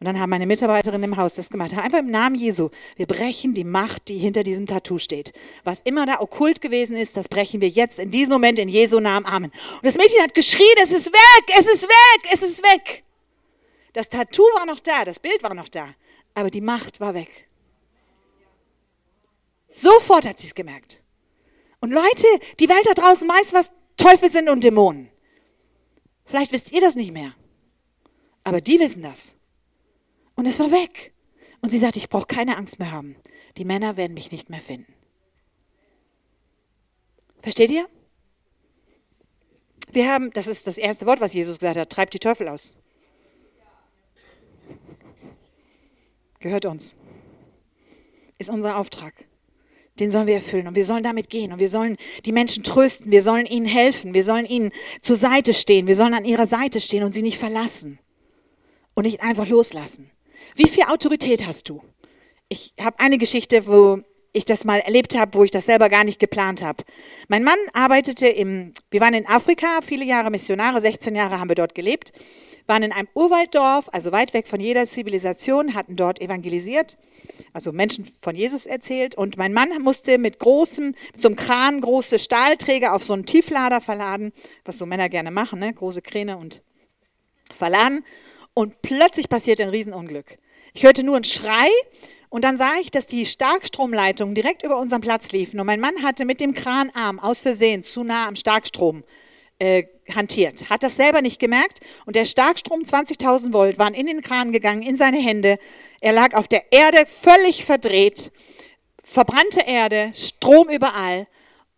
Und 0.00 0.04
dann 0.04 0.20
haben 0.20 0.30
meine 0.30 0.46
Mitarbeiterinnen 0.46 1.12
im 1.12 1.16
Haus 1.16 1.34
das 1.34 1.50
gemacht. 1.50 1.76
Einfach 1.76 1.98
im 1.98 2.10
Namen 2.10 2.36
Jesu. 2.36 2.70
Wir 2.94 3.06
brechen 3.06 3.52
die 3.54 3.64
Macht, 3.64 4.06
die 4.06 4.18
hinter 4.18 4.44
diesem 4.44 4.66
Tattoo 4.66 4.98
steht. 4.98 5.32
Was 5.64 5.80
immer 5.80 6.06
da 6.06 6.20
okkult 6.20 6.60
gewesen 6.60 6.96
ist, 6.96 7.16
das 7.16 7.28
brechen 7.28 7.60
wir 7.60 7.68
jetzt 7.68 7.98
in 7.98 8.12
diesem 8.12 8.32
Moment 8.32 8.60
in 8.60 8.68
Jesu 8.68 9.00
Namen. 9.00 9.26
Amen. 9.26 9.50
Und 9.50 9.84
das 9.84 9.96
Mädchen 9.96 10.22
hat 10.22 10.34
geschrien, 10.34 10.76
es 10.80 10.92
ist 10.92 11.12
weg, 11.12 11.56
es 11.58 11.66
ist 11.66 11.82
weg, 11.82 12.30
es 12.32 12.42
ist 12.42 12.62
weg. 12.62 13.02
Das 13.92 14.08
Tattoo 14.08 14.44
war 14.56 14.66
noch 14.66 14.78
da, 14.78 15.04
das 15.04 15.18
Bild 15.18 15.42
war 15.42 15.54
noch 15.54 15.68
da, 15.68 15.94
aber 16.34 16.50
die 16.50 16.60
Macht 16.60 17.00
war 17.00 17.14
weg. 17.14 17.48
Sofort 19.74 20.26
hat 20.26 20.38
sie 20.38 20.46
es 20.46 20.54
gemerkt. 20.54 21.02
Und 21.80 21.90
Leute, 21.90 22.26
die 22.60 22.68
Welt 22.68 22.86
da 22.86 22.94
draußen 22.94 23.28
weiß, 23.28 23.52
was 23.52 23.72
Teufel 23.96 24.30
sind 24.30 24.48
und 24.48 24.62
Dämonen. 24.62 25.10
Vielleicht 26.24 26.52
wisst 26.52 26.70
ihr 26.70 26.80
das 26.80 26.94
nicht 26.94 27.12
mehr. 27.12 27.34
Aber 28.44 28.60
die 28.60 28.78
wissen 28.78 29.02
das. 29.02 29.34
Und 30.38 30.46
es 30.46 30.60
war 30.60 30.70
weg. 30.70 31.12
Und 31.62 31.70
sie 31.70 31.78
sagte, 31.78 31.98
ich 31.98 32.08
brauche 32.08 32.26
keine 32.26 32.56
Angst 32.56 32.78
mehr 32.78 32.92
haben. 32.92 33.16
Die 33.56 33.64
Männer 33.64 33.96
werden 33.96 34.14
mich 34.14 34.30
nicht 34.30 34.50
mehr 34.50 34.60
finden. 34.60 34.94
Versteht 37.42 37.72
ihr? 37.72 37.88
Wir 39.90 40.08
haben, 40.08 40.30
das 40.30 40.46
ist 40.46 40.68
das 40.68 40.78
erste 40.78 41.06
Wort, 41.06 41.20
was 41.20 41.34
Jesus 41.34 41.58
gesagt 41.58 41.76
hat, 41.76 41.90
treibt 41.90 42.14
die 42.14 42.20
Teufel 42.20 42.46
aus. 42.46 42.76
Gehört 46.38 46.66
uns. 46.66 46.94
Ist 48.38 48.48
unser 48.48 48.76
Auftrag. 48.76 49.14
Den 49.98 50.12
sollen 50.12 50.28
wir 50.28 50.36
erfüllen 50.36 50.68
und 50.68 50.76
wir 50.76 50.84
sollen 50.84 51.02
damit 51.02 51.30
gehen 51.30 51.52
und 51.52 51.58
wir 51.58 51.68
sollen 51.68 51.96
die 52.26 52.30
Menschen 52.30 52.62
trösten, 52.62 53.10
wir 53.10 53.22
sollen 53.22 53.46
ihnen 53.46 53.66
helfen, 53.66 54.14
wir 54.14 54.22
sollen 54.22 54.46
ihnen 54.46 54.70
zur 55.02 55.16
Seite 55.16 55.52
stehen, 55.52 55.88
wir 55.88 55.96
sollen 55.96 56.14
an 56.14 56.24
ihrer 56.24 56.46
Seite 56.46 56.80
stehen 56.80 57.02
und 57.02 57.10
sie 57.10 57.22
nicht 57.22 57.38
verlassen 57.38 57.98
und 58.94 59.02
nicht 59.02 59.20
einfach 59.20 59.48
loslassen. 59.48 60.12
Wie 60.54 60.68
viel 60.68 60.84
Autorität 60.84 61.46
hast 61.46 61.68
du? 61.68 61.82
Ich 62.48 62.72
habe 62.80 62.98
eine 63.00 63.18
Geschichte, 63.18 63.66
wo 63.66 64.00
ich 64.32 64.44
das 64.44 64.64
mal 64.64 64.78
erlebt 64.80 65.16
habe, 65.16 65.36
wo 65.38 65.44
ich 65.44 65.50
das 65.50 65.66
selber 65.66 65.88
gar 65.88 66.04
nicht 66.04 66.18
geplant 66.18 66.62
habe. 66.62 66.84
Mein 67.28 67.44
Mann 67.44 67.58
arbeitete 67.72 68.28
im, 68.28 68.72
wir 68.90 69.00
waren 69.00 69.14
in 69.14 69.26
Afrika, 69.26 69.80
viele 69.82 70.04
Jahre 70.04 70.30
Missionare, 70.30 70.80
16 70.80 71.14
Jahre 71.14 71.40
haben 71.40 71.48
wir 71.48 71.54
dort 71.54 71.74
gelebt, 71.74 72.12
waren 72.66 72.82
in 72.82 72.92
einem 72.92 73.08
Urwalddorf, 73.14 73.88
also 73.92 74.12
weit 74.12 74.34
weg 74.34 74.46
von 74.46 74.60
jeder 74.60 74.86
Zivilisation, 74.86 75.74
hatten 75.74 75.96
dort 75.96 76.20
evangelisiert, 76.20 76.98
also 77.52 77.72
Menschen 77.72 78.06
von 78.22 78.36
Jesus 78.36 78.66
erzählt 78.66 79.14
und 79.14 79.38
mein 79.38 79.52
Mann 79.52 79.70
musste 79.80 80.18
mit 80.18 80.38
großem, 80.38 80.88
mit 80.88 81.22
so 81.22 81.28
einem 81.28 81.36
Kran 81.36 81.80
große 81.80 82.18
Stahlträger 82.18 82.92
auf 82.92 83.04
so 83.04 83.14
einen 83.14 83.26
Tieflader 83.26 83.80
verladen, 83.80 84.32
was 84.64 84.78
so 84.78 84.86
Männer 84.86 85.08
gerne 85.08 85.30
machen, 85.30 85.58
ne? 85.58 85.72
große 85.72 86.02
Kräne 86.02 86.36
und 86.36 86.62
verladen 87.50 88.04
und 88.58 88.82
plötzlich 88.82 89.28
passierte 89.28 89.62
ein 89.62 89.68
Riesenunglück. 89.68 90.36
Ich 90.74 90.82
hörte 90.82 91.04
nur 91.04 91.14
einen 91.14 91.22
Schrei 91.22 91.68
und 92.28 92.42
dann 92.42 92.58
sah 92.58 92.72
ich, 92.80 92.90
dass 92.90 93.06
die 93.06 93.24
Starkstromleitungen 93.24 94.34
direkt 94.34 94.64
über 94.64 94.78
unseren 94.78 95.00
Platz 95.00 95.30
liefen. 95.30 95.60
Und 95.60 95.66
mein 95.66 95.78
Mann 95.78 96.02
hatte 96.02 96.24
mit 96.24 96.40
dem 96.40 96.54
Kranarm 96.54 97.20
aus 97.20 97.40
Versehen 97.40 97.84
zu 97.84 98.02
nah 98.02 98.26
am 98.26 98.34
Starkstrom 98.34 99.04
äh, 99.60 99.84
hantiert. 100.12 100.70
Hat 100.70 100.82
das 100.82 100.96
selber 100.96 101.22
nicht 101.22 101.38
gemerkt. 101.38 101.78
Und 102.04 102.16
der 102.16 102.24
Starkstrom, 102.24 102.80
20.000 102.80 103.52
Volt, 103.52 103.78
waren 103.78 103.94
in 103.94 104.06
den 104.06 104.22
Kran 104.22 104.50
gegangen, 104.50 104.82
in 104.82 104.96
seine 104.96 105.18
Hände. 105.18 105.60
Er 106.00 106.10
lag 106.10 106.34
auf 106.34 106.48
der 106.48 106.72
Erde 106.72 107.04
völlig 107.06 107.64
verdreht. 107.64 108.32
Verbrannte 109.04 109.60
Erde, 109.60 110.10
Strom 110.16 110.68
überall. 110.68 111.28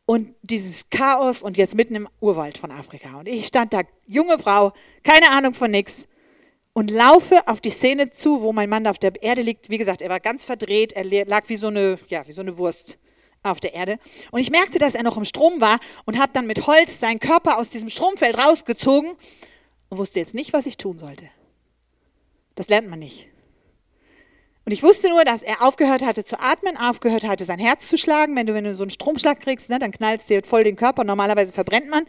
Und 0.06 0.34
dieses 0.40 0.88
Chaos 0.88 1.42
und 1.42 1.58
jetzt 1.58 1.74
mitten 1.74 1.94
im 1.94 2.08
Urwald 2.20 2.56
von 2.56 2.70
Afrika. 2.70 3.18
Und 3.18 3.28
ich 3.28 3.46
stand 3.46 3.74
da, 3.74 3.82
junge 4.06 4.38
Frau, 4.38 4.72
keine 5.04 5.28
Ahnung 5.28 5.52
von 5.52 5.70
nichts 5.70 6.06
und 6.72 6.90
laufe 6.90 7.46
auf 7.48 7.60
die 7.60 7.70
Szene 7.70 8.10
zu, 8.10 8.42
wo 8.42 8.52
mein 8.52 8.68
Mann 8.68 8.86
auf 8.86 8.98
der 8.98 9.22
Erde 9.22 9.42
liegt. 9.42 9.70
Wie 9.70 9.78
gesagt, 9.78 10.02
er 10.02 10.08
war 10.08 10.20
ganz 10.20 10.44
verdreht, 10.44 10.92
er 10.92 11.04
lag 11.24 11.48
wie 11.48 11.56
so 11.56 11.66
eine, 11.66 11.98
ja, 12.08 12.26
wie 12.26 12.32
so 12.32 12.40
eine 12.40 12.58
Wurst 12.58 12.98
auf 13.42 13.60
der 13.60 13.74
Erde. 13.74 13.98
Und 14.30 14.40
ich 14.40 14.50
merkte, 14.50 14.78
dass 14.78 14.94
er 14.94 15.02
noch 15.02 15.16
im 15.16 15.24
Strom 15.24 15.60
war 15.60 15.78
und 16.04 16.18
habe 16.18 16.32
dann 16.32 16.46
mit 16.46 16.66
Holz 16.66 17.00
seinen 17.00 17.20
Körper 17.20 17.58
aus 17.58 17.70
diesem 17.70 17.88
Stromfeld 17.88 18.38
rausgezogen 18.38 19.16
und 19.88 19.98
wusste 19.98 20.20
jetzt 20.20 20.34
nicht, 20.34 20.52
was 20.52 20.66
ich 20.66 20.76
tun 20.76 20.98
sollte. 20.98 21.28
Das 22.54 22.68
lernt 22.68 22.88
man 22.88 22.98
nicht. 22.98 23.28
Und 24.66 24.72
ich 24.72 24.82
wusste 24.82 25.08
nur, 25.08 25.24
dass 25.24 25.42
er 25.42 25.62
aufgehört 25.62 26.04
hatte 26.04 26.22
zu 26.22 26.38
atmen, 26.38 26.76
aufgehört 26.76 27.24
hatte, 27.24 27.44
sein 27.44 27.58
Herz 27.58 27.88
zu 27.88 27.96
schlagen. 27.96 28.36
Wenn 28.36 28.46
du, 28.46 28.54
wenn 28.54 28.64
du 28.64 28.74
so 28.74 28.84
einen 28.84 28.90
Stromschlag 28.90 29.40
kriegst, 29.40 29.70
ne, 29.70 29.78
dann 29.78 29.90
knallst 29.90 30.28
dir 30.28 30.42
voll 30.44 30.64
den 30.64 30.76
Körper. 30.76 31.02
Normalerweise 31.02 31.52
verbrennt 31.52 31.88
man. 31.88 32.06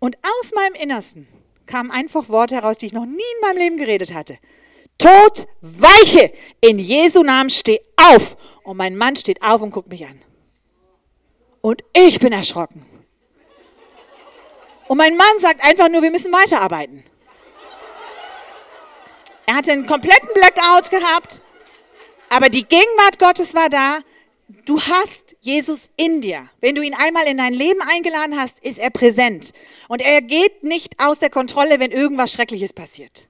Und 0.00 0.18
aus 0.40 0.50
meinem 0.52 0.74
Innersten 0.74 1.28
kamen 1.66 1.90
einfach 1.90 2.28
Worte 2.28 2.56
heraus, 2.56 2.78
die 2.78 2.86
ich 2.86 2.92
noch 2.92 3.06
nie 3.06 3.22
in 3.34 3.40
meinem 3.40 3.58
Leben 3.58 3.76
geredet 3.76 4.14
hatte. 4.14 4.38
Tod, 4.98 5.46
weiche! 5.60 6.32
In 6.60 6.78
Jesu 6.78 7.22
Namen 7.22 7.50
steh 7.50 7.80
auf! 7.96 8.36
Und 8.62 8.76
mein 8.76 8.96
Mann 8.96 9.16
steht 9.16 9.42
auf 9.42 9.60
und 9.60 9.70
guckt 9.70 9.88
mich 9.88 10.06
an. 10.06 10.20
Und 11.60 11.82
ich 11.92 12.18
bin 12.20 12.32
erschrocken. 12.32 12.86
Und 14.88 14.98
mein 14.98 15.16
Mann 15.16 15.38
sagt 15.40 15.64
einfach 15.64 15.88
nur, 15.88 16.02
wir 16.02 16.10
müssen 16.10 16.32
weiterarbeiten. 16.32 17.04
Er 19.46 19.56
hatte 19.56 19.72
einen 19.72 19.86
kompletten 19.86 20.28
Blackout 20.34 20.90
gehabt, 20.90 21.42
aber 22.28 22.48
die 22.48 22.66
Gegenwart 22.66 23.18
Gottes 23.18 23.54
war 23.54 23.68
da. 23.68 23.98
Du 24.48 24.80
hast 24.80 25.36
Jesus 25.40 25.90
in 25.96 26.20
dir. 26.20 26.48
Wenn 26.60 26.76
du 26.76 26.82
ihn 26.82 26.94
einmal 26.94 27.26
in 27.26 27.38
dein 27.38 27.52
Leben 27.52 27.80
eingeladen 27.82 28.38
hast, 28.38 28.60
ist 28.60 28.78
er 28.78 28.90
präsent. 28.90 29.52
Und 29.88 30.00
er 30.00 30.22
geht 30.22 30.62
nicht 30.62 31.00
aus 31.02 31.18
der 31.18 31.30
Kontrolle, 31.30 31.80
wenn 31.80 31.90
irgendwas 31.90 32.32
Schreckliches 32.32 32.72
passiert. 32.72 33.28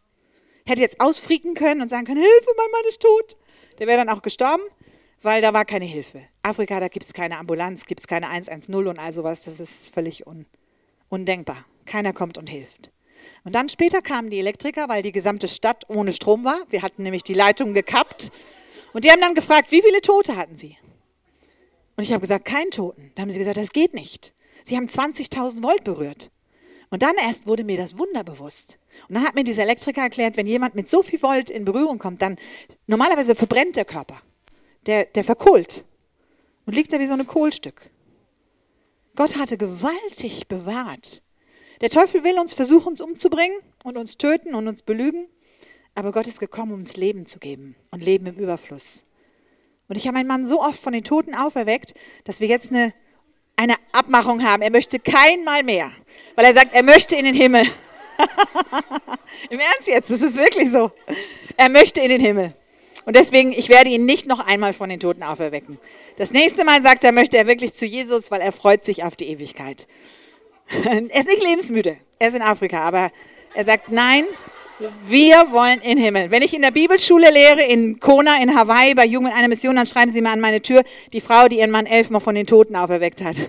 Hätte 0.67 0.83
jetzt 0.83 1.01
ausfrieken 1.01 1.55
können 1.55 1.81
und 1.81 1.89
sagen 1.89 2.05
können, 2.05 2.21
Hilfe, 2.21 2.51
mein 2.57 2.71
Mann 2.71 2.89
ist 2.89 3.01
tot. 3.01 3.37
Der 3.79 3.87
wäre 3.87 4.05
dann 4.05 4.11
auch 4.11 4.21
gestorben, 4.21 4.63
weil 5.23 5.41
da 5.41 5.55
war 5.55 5.65
keine 5.65 5.87
Hilfe. 5.87 6.23
Afrika, 6.43 6.81
da 6.81 6.89
gibt 6.89 7.07
es 7.07 7.15
keine 7.15 7.39
Ambulanz, 7.39 7.87
gibt 7.87 8.01
es 8.01 8.07
keine 8.07 8.29
110 8.29 8.75
und 8.75 8.99
all 8.99 9.13
sowas. 9.13 9.45
Das 9.45 9.59
ist 9.59 9.89
völlig 9.89 10.27
un 10.27 10.45
undenkbar. 11.09 11.65
Keiner 11.87 12.13
kommt 12.13 12.37
und 12.37 12.51
hilft. 12.51 12.91
Und 13.45 13.55
dann 13.55 13.69
später 13.69 14.03
kamen 14.03 14.29
die 14.29 14.41
Elektriker, 14.41 14.89
weil 14.89 15.03
die 15.03 15.13
gesamte 15.13 15.49
Stadt 15.49 15.85
ohne 15.89 16.13
Strom 16.13 16.45
war. 16.45 16.59
Wir 16.69 16.83
hatten 16.83 17.05
nämlich 17.05 17.23
die 17.23 17.35
Leitung 17.35 17.73
gekappt. 17.73 18.31
Und 18.93 19.05
die 19.05 19.11
haben 19.11 19.21
dann 19.21 19.35
gefragt, 19.35 19.71
wie 19.71 19.83
viele 19.83 20.01
Tote 20.01 20.37
hatten 20.37 20.57
sie? 20.57 20.77
Und 21.97 22.03
ich 22.05 22.13
habe 22.13 22.21
gesagt, 22.21 22.45
keinen 22.45 22.71
Toten. 22.71 23.13
Da 23.15 23.23
haben 23.23 23.31
sie 23.31 23.39
gesagt, 23.39 23.57
das 23.57 23.73
geht 23.73 23.95
nicht. 23.95 24.35
Sie 24.65 24.77
haben 24.77 24.87
20.000 24.87 25.63
Volt 25.63 25.85
berührt. 25.85 26.31
Und 26.91 27.03
dann 27.03 27.17
erst 27.17 27.47
wurde 27.47 27.65
mir 27.65 27.77
das 27.77 27.99
Wunder 27.99 28.23
bewusst. 28.23 28.79
Und 29.09 29.15
dann 29.15 29.25
hat 29.25 29.35
mir 29.35 29.45
dieser 29.45 29.63
Elektriker 29.63 30.03
erklärt, 30.03 30.37
wenn 30.37 30.47
jemand 30.47 30.75
mit 30.75 30.89
so 30.89 31.03
viel 31.03 31.21
Volt 31.23 31.51
in 31.51 31.65
Berührung 31.65 31.99
kommt, 31.99 32.23
dann 32.23 32.37
normalerweise 32.87 33.35
verbrennt 33.35 33.77
der 33.77 33.85
Körper. 33.85 34.21
Der, 34.87 35.05
der 35.05 35.25
verkohlt 35.25 35.85
und 36.65 36.75
liegt 36.75 36.93
da 36.93 37.01
wie 37.01 37.07
so 37.07 37.15
ein 37.15 37.27
Kohlstück. 37.27 37.91
Gott 39.17 39.37
hatte 39.37 39.57
gewaltig 39.57 40.47
bewahrt. 40.47 41.23
Der 41.81 41.91
Teufel 41.91 42.23
will 42.23 42.39
uns 42.39 42.55
versuchen, 42.55 42.91
uns 42.91 43.01
umzubringen 43.01 43.59
und 43.83 43.97
uns 43.97 44.19
töten 44.19 44.55
und 44.55 44.69
uns 44.69 44.83
belügen. 44.83 45.27
Aber 45.95 46.13
Gott 46.13 46.27
ist 46.27 46.41
gekommen, 46.41 46.73
um 46.73 46.81
uns 46.81 46.97
Leben 46.97 47.27
zu 47.27 47.39
geben 47.39 47.75
und 47.91 48.03
Leben 48.03 48.27
im 48.27 48.37
Überfluss. 48.37 49.06
Und 49.89 49.97
ich 49.97 50.07
habe 50.07 50.17
meinen 50.17 50.27
Mann 50.27 50.47
so 50.47 50.61
oft 50.61 50.81
von 50.81 50.93
den 50.93 51.05
Toten 51.05 51.35
auferweckt, 51.35 51.95
dass 52.25 52.41
wir 52.41 52.49
jetzt 52.49 52.73
eine, 52.73 52.93
eine 53.57 53.77
Abmachung 53.93 54.43
haben. 54.43 54.63
Er 54.63 54.71
möchte 54.71 54.99
kein 54.99 55.45
Mal 55.45 55.63
mehr, 55.63 55.93
weil 56.35 56.45
er 56.45 56.55
sagt, 56.55 56.75
er 56.75 56.83
möchte 56.83 57.17
in 57.17 57.25
den 57.25 57.35
Himmel. 57.35 57.63
Im 59.51 59.61
Ernst 59.61 59.89
jetzt, 59.89 60.11
das 60.11 60.23
ist 60.23 60.37
wirklich 60.37 60.71
so. 60.71 60.91
Er 61.57 61.69
möchte 61.69 62.01
in 62.01 62.09
den 62.09 62.21
Himmel. 62.21 62.55
Und 63.05 63.15
deswegen, 63.15 63.53
ich 63.53 63.69
werde 63.69 63.91
ihn 63.91 64.05
nicht 64.05 64.27
noch 64.27 64.45
einmal 64.45 64.73
von 64.73 64.89
den 64.89 64.99
Toten 64.99 65.23
auferwecken. 65.23 65.79
Das 66.17 66.33
nächste 66.33 66.65
Mal 66.65 66.83
sagt 66.83 67.05
er, 67.05 67.13
möchte 67.13 67.37
er 67.39 67.47
wirklich 67.47 67.75
zu 67.75 67.87
Jesus, 67.87 68.31
weil 68.31 68.41
er 68.41 68.53
freut 68.53 68.85
sich 68.85 69.05
auf 69.05 69.15
die 69.15 69.27
Ewigkeit. 69.27 69.87
er 70.85 71.21
ist 71.21 71.29
nicht 71.29 71.43
lebensmüde. 71.43 71.99
Er 72.19 72.29
ist 72.29 72.35
in 72.35 72.43
Afrika, 72.43 72.85
aber 72.85 73.13
er 73.55 73.65
sagt, 73.65 73.91
nein, 73.91 74.25
wir 75.07 75.53
wollen 75.53 75.81
in 75.81 75.97
den 75.97 76.05
Himmel. 76.05 76.31
Wenn 76.31 76.43
ich 76.43 76.55
in 76.55 76.63
der 76.63 76.71
Bibelschule 76.71 77.31
lehre, 77.31 77.63
in 77.63 77.99
Kona, 78.01 78.43
in 78.43 78.55
Hawaii, 78.55 78.95
bei 78.95 79.07
Jugend 79.07 79.33
einer 79.33 79.49
Mission, 79.49 79.77
dann 79.77 79.87
schreiben 79.87 80.13
sie 80.13 80.21
mal 80.21 80.33
an 80.33 80.41
meine 80.41 80.61
Tür, 80.61 80.85
die 81.13 81.21
Frau, 81.21 81.49
die 81.49 81.59
ihren 81.59 81.71
Mann 81.71 81.87
elfmal 81.87 82.21
von 82.21 82.35
den 82.35 82.47
Toten 82.47 82.77
auferweckt 82.77 83.23
hat. 83.23 83.37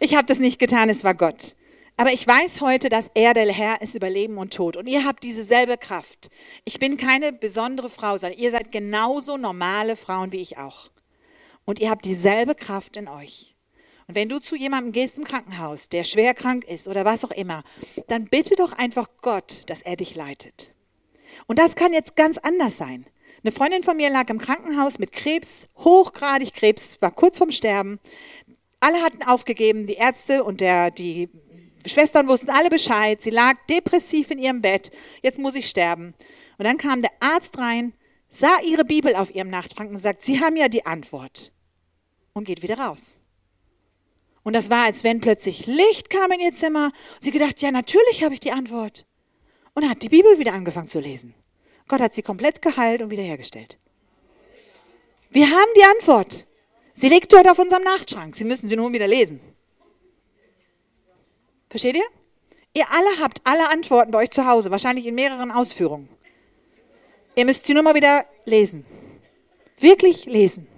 ich 0.00 0.14
habe 0.14 0.26
das 0.26 0.38
nicht 0.38 0.58
getan, 0.58 0.88
es 0.88 1.04
war 1.04 1.14
Gott. 1.14 1.54
Aber 1.96 2.12
ich 2.12 2.26
weiß 2.26 2.60
heute, 2.60 2.88
dass 2.88 3.10
er 3.14 3.34
der 3.34 3.52
Herr 3.52 3.80
ist 3.80 3.94
über 3.94 4.10
Leben 4.10 4.36
und 4.38 4.52
Tod. 4.52 4.76
Und 4.76 4.88
ihr 4.88 5.04
habt 5.04 5.22
dieselbe 5.22 5.78
Kraft. 5.78 6.28
Ich 6.64 6.80
bin 6.80 6.96
keine 6.96 7.32
besondere 7.32 7.88
Frau, 7.88 8.16
sondern 8.16 8.38
ihr 8.38 8.50
seid 8.50 8.72
genauso 8.72 9.36
normale 9.36 9.94
Frauen 9.94 10.32
wie 10.32 10.40
ich 10.40 10.58
auch. 10.58 10.90
Und 11.64 11.78
ihr 11.78 11.90
habt 11.90 12.04
dieselbe 12.04 12.56
Kraft 12.56 12.96
in 12.96 13.06
euch. 13.06 13.53
Und 14.06 14.14
wenn 14.14 14.28
du 14.28 14.38
zu 14.38 14.56
jemandem 14.56 14.92
gehst 14.92 15.18
im 15.18 15.24
Krankenhaus, 15.24 15.88
der 15.88 16.04
schwer 16.04 16.34
krank 16.34 16.64
ist 16.64 16.88
oder 16.88 17.04
was 17.04 17.24
auch 17.24 17.30
immer, 17.30 17.64
dann 18.08 18.24
bitte 18.24 18.56
doch 18.56 18.72
einfach 18.72 19.08
Gott, 19.22 19.62
dass 19.66 19.82
er 19.82 19.96
dich 19.96 20.14
leitet. 20.14 20.74
Und 21.46 21.58
das 21.58 21.74
kann 21.74 21.92
jetzt 21.92 22.16
ganz 22.16 22.38
anders 22.38 22.76
sein. 22.76 23.06
Eine 23.42 23.52
Freundin 23.52 23.82
von 23.82 23.96
mir 23.96 24.10
lag 24.10 24.28
im 24.30 24.38
Krankenhaus 24.38 24.98
mit 24.98 25.12
Krebs, 25.12 25.68
hochgradig 25.76 26.54
Krebs, 26.54 27.00
war 27.02 27.10
kurz 27.10 27.38
vorm 27.38 27.50
Sterben. 27.50 27.98
Alle 28.80 29.02
hatten 29.02 29.22
aufgegeben, 29.22 29.86
die 29.86 29.94
Ärzte 29.94 30.44
und 30.44 30.60
der, 30.60 30.90
die 30.90 31.28
Schwestern 31.86 32.28
wussten 32.28 32.50
alle 32.50 32.70
Bescheid. 32.70 33.20
Sie 33.20 33.30
lag 33.30 33.54
depressiv 33.68 34.30
in 34.30 34.38
ihrem 34.38 34.62
Bett. 34.62 34.90
Jetzt 35.22 35.38
muss 35.38 35.54
ich 35.54 35.68
sterben. 35.68 36.14
Und 36.56 36.64
dann 36.64 36.78
kam 36.78 37.02
der 37.02 37.10
Arzt 37.20 37.58
rein, 37.58 37.92
sah 38.30 38.60
ihre 38.64 38.84
Bibel 38.84 39.14
auf 39.14 39.34
ihrem 39.34 39.50
Nachtschrank 39.50 39.90
und 39.90 39.98
sagt, 39.98 40.22
Sie 40.22 40.40
haben 40.40 40.56
ja 40.56 40.68
die 40.68 40.86
Antwort. 40.86 41.52
Und 42.32 42.44
geht 42.44 42.62
wieder 42.62 42.78
raus. 42.78 43.20
Und 44.44 44.52
das 44.52 44.70
war, 44.70 44.84
als 44.84 45.02
wenn 45.02 45.20
plötzlich 45.20 45.66
Licht 45.66 46.10
kam 46.10 46.30
in 46.30 46.40
ihr 46.40 46.52
Zimmer. 46.52 46.92
Und 47.14 47.22
sie 47.22 47.30
gedacht, 47.30 47.60
ja, 47.62 47.72
natürlich 47.72 48.22
habe 48.22 48.34
ich 48.34 48.40
die 48.40 48.52
Antwort. 48.52 49.06
Und 49.74 49.88
hat 49.88 50.02
die 50.02 50.10
Bibel 50.10 50.38
wieder 50.38 50.52
angefangen 50.52 50.88
zu 50.88 51.00
lesen. 51.00 51.34
Gott 51.88 52.00
hat 52.00 52.14
sie 52.14 52.22
komplett 52.22 52.62
geheilt 52.62 53.02
und 53.02 53.10
wiederhergestellt. 53.10 53.78
Wir 55.30 55.50
haben 55.50 55.70
die 55.76 55.84
Antwort. 55.84 56.46
Sie 56.92 57.08
liegt 57.08 57.32
dort 57.32 57.48
auf 57.48 57.58
unserem 57.58 57.82
Nachtschrank. 57.82 58.36
Sie 58.36 58.44
müssen 58.44 58.68
sie 58.68 58.76
nur 58.76 58.92
wieder 58.92 59.08
lesen. 59.08 59.40
Versteht 61.68 61.96
ihr? 61.96 62.06
Ihr 62.74 62.90
alle 62.90 63.20
habt 63.20 63.40
alle 63.44 63.68
Antworten 63.70 64.10
bei 64.10 64.18
euch 64.18 64.30
zu 64.30 64.46
Hause, 64.46 64.70
wahrscheinlich 64.70 65.06
in 65.06 65.14
mehreren 65.14 65.50
Ausführungen. 65.50 66.08
Ihr 67.34 67.44
müsst 67.46 67.66
sie 67.66 67.74
nur 67.74 67.82
mal 67.82 67.94
wieder 67.94 68.26
lesen. 68.44 68.84
Wirklich 69.78 70.26
lesen. 70.26 70.68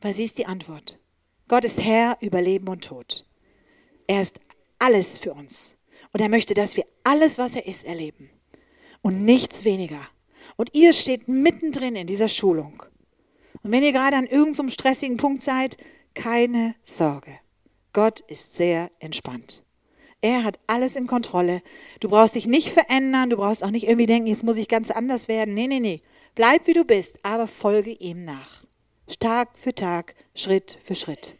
Weil 0.00 0.12
sie 0.12 0.24
ist 0.24 0.38
die 0.38 0.46
Antwort. 0.46 0.99
Gott 1.50 1.64
ist 1.64 1.82
Herr 1.82 2.16
über 2.20 2.40
Leben 2.40 2.68
und 2.68 2.84
Tod. 2.84 3.26
Er 4.06 4.20
ist 4.20 4.38
alles 4.78 5.18
für 5.18 5.34
uns. 5.34 5.76
Und 6.12 6.20
er 6.20 6.28
möchte, 6.28 6.54
dass 6.54 6.76
wir 6.76 6.84
alles, 7.02 7.38
was 7.38 7.56
er 7.56 7.66
ist, 7.66 7.84
erleben. 7.84 8.30
Und 9.02 9.24
nichts 9.24 9.64
weniger. 9.64 9.98
Und 10.54 10.72
ihr 10.74 10.92
steht 10.92 11.26
mittendrin 11.26 11.96
in 11.96 12.06
dieser 12.06 12.28
Schulung. 12.28 12.84
Und 13.64 13.72
wenn 13.72 13.82
ihr 13.82 13.90
gerade 13.90 14.16
an 14.16 14.28
irgendeinem 14.28 14.68
so 14.68 14.74
stressigen 14.74 15.16
Punkt 15.16 15.42
seid, 15.42 15.76
keine 16.14 16.76
Sorge. 16.84 17.32
Gott 17.92 18.20
ist 18.20 18.54
sehr 18.54 18.92
entspannt. 19.00 19.64
Er 20.20 20.44
hat 20.44 20.60
alles 20.68 20.94
in 20.94 21.08
Kontrolle. 21.08 21.62
Du 21.98 22.08
brauchst 22.08 22.36
dich 22.36 22.46
nicht 22.46 22.68
verändern, 22.68 23.28
du 23.28 23.38
brauchst 23.38 23.64
auch 23.64 23.72
nicht 23.72 23.88
irgendwie 23.88 24.06
denken, 24.06 24.28
jetzt 24.28 24.44
muss 24.44 24.56
ich 24.56 24.68
ganz 24.68 24.92
anders 24.92 25.26
werden. 25.26 25.54
Nee, 25.54 25.66
nee, 25.66 25.80
nee. 25.80 26.00
Bleib 26.36 26.68
wie 26.68 26.74
du 26.74 26.84
bist, 26.84 27.18
aber 27.24 27.48
folge 27.48 27.90
ihm 27.90 28.24
nach. 28.24 28.64
Tag 29.18 29.58
für 29.58 29.74
Tag, 29.74 30.14
Schritt 30.36 30.78
für 30.80 30.94
Schritt. 30.94 31.39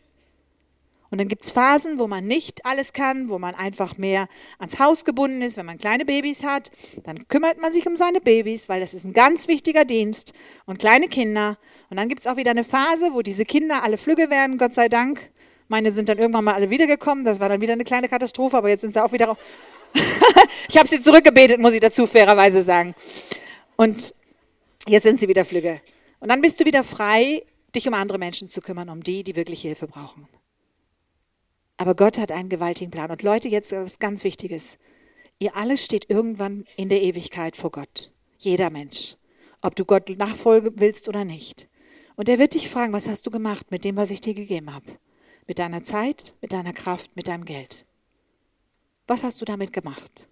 Und 1.11 1.19
dann 1.19 1.27
gibt 1.27 1.43
es 1.43 1.51
Phasen, 1.51 1.99
wo 1.99 2.07
man 2.07 2.27
nicht 2.27 2.65
alles 2.65 2.93
kann, 2.93 3.31
wo 3.31 3.39
man 3.39 3.55
einfach 3.55 3.99
mehr 3.99 4.29
ans 4.59 4.79
Haus 4.79 5.05
gebunden 5.05 5.43
ist. 5.43 5.57
Wenn 5.57 5.67
man 5.67 5.77
kleine 5.77 6.05
Babys 6.05 6.45
hat, 6.45 6.71
dann 7.03 7.27
kümmert 7.27 7.61
man 7.61 7.73
sich 7.73 7.87
um 7.87 7.97
seine 7.97 8.21
Babys, 8.21 8.69
weil 8.69 8.81
das 8.81 8.95
ist 8.95 9.05
ein 9.05 9.13
ganz 9.13 9.49
wichtiger 9.49 9.85
Dienst. 9.85 10.33
Und 10.67 10.79
kleine 10.79 11.09
Kinder. 11.09 11.59
Und 11.91 11.97
dann 11.97 12.09
gibt 12.09 12.21
es 12.21 12.27
auch 12.29 12.37
wieder 12.37 12.53
eine 12.53 12.63
Phase, 12.63 13.11
wo 13.13 13.23
diese 13.23 13.45
Kinder 13.45 13.83
alle 13.83 13.99
flügge 13.99 14.31
werden, 14.31 14.57
Gott 14.57 14.75
sei 14.75 14.89
Dank. 14.89 15.31
Meine 15.67 15.91
sind 15.91 16.09
dann 16.09 16.19
irgendwann 16.19 16.45
mal 16.45 16.55
alle 16.55 16.71
wiedergekommen. 16.71 17.25
Das 17.25 17.41
war 17.41 17.49
dann 17.49 17.61
wieder 17.61 17.73
eine 17.73 17.85
kleine 17.85 18.09
Katastrophe, 18.09 18.57
aber 18.57 18.69
jetzt 18.69 18.83
sind 18.83 18.95
sie 18.95 19.03
auch 19.03 19.13
wieder. 19.13 19.37
ich 20.69 20.77
habe 20.77 20.89
sie 20.89 21.01
zurückgebetet, 21.01 21.59
muss 21.59 21.73
ich 21.73 21.81
dazu 21.81 22.07
fairerweise 22.07 22.63
sagen. 22.63 22.95
Und 23.77 24.15
jetzt 24.87 25.03
sind 25.03 25.19
sie 25.19 25.27
wieder 25.27 25.45
flügge. 25.45 25.81
Und 26.21 26.29
dann 26.29 26.41
bist 26.41 26.61
du 26.61 26.65
wieder 26.65 26.85
frei, 26.85 27.43
dich 27.75 27.89
um 27.89 27.95
andere 27.95 28.19
Menschen 28.19 28.49
zu 28.49 28.61
kümmern, 28.61 28.89
um 28.89 29.03
die, 29.03 29.25
die 29.25 29.35
wirklich 29.35 29.63
Hilfe 29.63 29.87
brauchen. 29.87 30.29
Aber 31.81 31.95
Gott 31.95 32.19
hat 32.19 32.31
einen 32.31 32.51
gewaltigen 32.51 32.91
Plan. 32.91 33.11
Und 33.11 33.23
Leute, 33.23 33.49
jetzt 33.49 33.73
was 33.73 33.99
ganz 33.99 34.23
Wichtiges. 34.23 34.77
Ihr 35.39 35.57
alle 35.57 35.79
steht 35.79 36.11
irgendwann 36.11 36.67
in 36.77 36.91
der 36.91 37.01
Ewigkeit 37.01 37.57
vor 37.57 37.71
Gott. 37.71 38.13
Jeder 38.37 38.69
Mensch. 38.69 39.17
Ob 39.63 39.75
du 39.77 39.87
Gott 39.87 40.11
nachfolgen 40.11 40.75
willst 40.77 41.09
oder 41.09 41.25
nicht. 41.25 41.71
Und 42.17 42.29
er 42.29 42.39
wird 42.39 42.53
dich 42.53 42.69
fragen, 42.69 42.93
was 42.93 43.09
hast 43.09 43.27
du 43.27 43.31
gemacht 43.31 43.71
mit 43.71 43.83
dem, 43.87 43.97
was 43.97 44.11
ich 44.11 44.21
dir 44.21 44.35
gegeben 44.35 44.75
habe? 44.75 44.85
Mit 45.47 45.59
deiner 45.59 45.83
Zeit, 45.83 46.35
mit 46.43 46.53
deiner 46.53 46.75
Kraft, 46.75 47.17
mit 47.17 47.29
deinem 47.29 47.47
Geld. 47.47 47.87
Was 49.07 49.25
hast 49.25 49.41
du 49.41 49.47
damit 49.47 49.73
gemacht? 49.73 50.29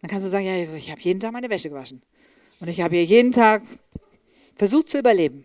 Dann 0.00 0.10
kannst 0.12 0.26
du 0.26 0.30
sagen, 0.30 0.46
ja, 0.46 0.54
ich 0.76 0.92
habe 0.92 1.00
jeden 1.00 1.18
Tag 1.18 1.32
meine 1.32 1.50
Wäsche 1.50 1.70
gewaschen. 1.70 2.02
Und 2.60 2.68
ich 2.68 2.80
habe 2.82 2.94
hier 2.94 3.04
jeden 3.04 3.32
Tag 3.32 3.64
versucht 4.54 4.90
zu 4.90 4.98
überleben. 5.00 5.44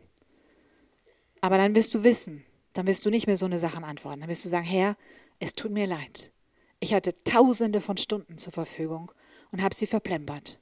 Aber 1.41 1.57
dann 1.57 1.73
wirst 1.73 1.95
du 1.95 2.03
wissen, 2.03 2.44
dann 2.75 2.87
wirst 2.87 3.05
du 3.05 3.09
nicht 3.09 3.25
mehr 3.25 3.37
so 3.37 3.45
eine 3.45 3.57
Sachen 3.57 3.85
antworten. 3.85 4.19
Dann 4.19 4.29
wirst 4.29 4.43
du 4.43 4.49
sagen, 4.49 4.65
Herr, 4.65 4.97
es 5.39 5.53
tut 5.53 5.71
mir 5.71 5.87
leid. 5.87 6.31
Ich 6.81 6.93
hatte 6.93 7.15
tausende 7.23 7.79
von 7.79 7.95
Stunden 7.95 8.37
zur 8.37 8.51
Verfügung 8.51 9.11
und 9.51 9.63
habe 9.63 9.73
sie 9.73 9.87
verplempert. 9.87 10.59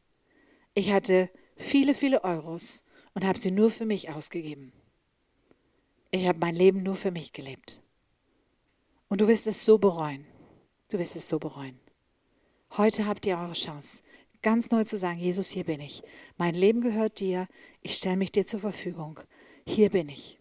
Ich 0.76 0.94
hatte 0.94 1.30
viele, 1.58 1.96
viele 1.96 2.24
Euros 2.24 2.84
und 3.16 3.26
habe 3.26 3.40
sie 3.40 3.50
nur 3.50 3.72
für 3.72 3.86
mich 3.86 4.12
ausgegeben. 4.12 4.74
Ich 6.12 6.28
habe 6.28 6.38
mein 6.40 6.56
Leben 6.56 6.84
nur 6.84 6.96
für 6.96 7.10
mich 7.10 7.34
gelebt. 7.34 7.82
Und 9.10 9.20
du 9.22 9.28
wirst 9.28 9.48
es 9.48 9.66
so 9.66 9.80
bereuen. 9.80 10.26
Du 10.90 11.00
wirst 11.00 11.16
es 11.16 11.28
so 11.28 11.40
bereuen. 11.40 11.80
Heute 12.78 13.08
habt 13.08 13.26
ihr 13.26 13.40
eure 13.40 13.54
Chance, 13.54 14.04
ganz 14.44 14.70
neu 14.70 14.84
zu 14.84 14.98
sagen, 14.98 15.18
Jesus, 15.20 15.50
hier 15.50 15.64
bin 15.64 15.80
ich. 15.80 16.04
Mein 16.38 16.54
Leben 16.54 16.82
gehört 16.82 17.20
dir. 17.20 17.48
Ich 17.82 17.96
stelle 17.96 18.18
mich 18.18 18.32
dir 18.32 18.46
zur 18.46 18.60
Verfügung. 18.60 19.20
Hier 19.66 19.90
bin 19.90 20.10
ich. 20.10 20.38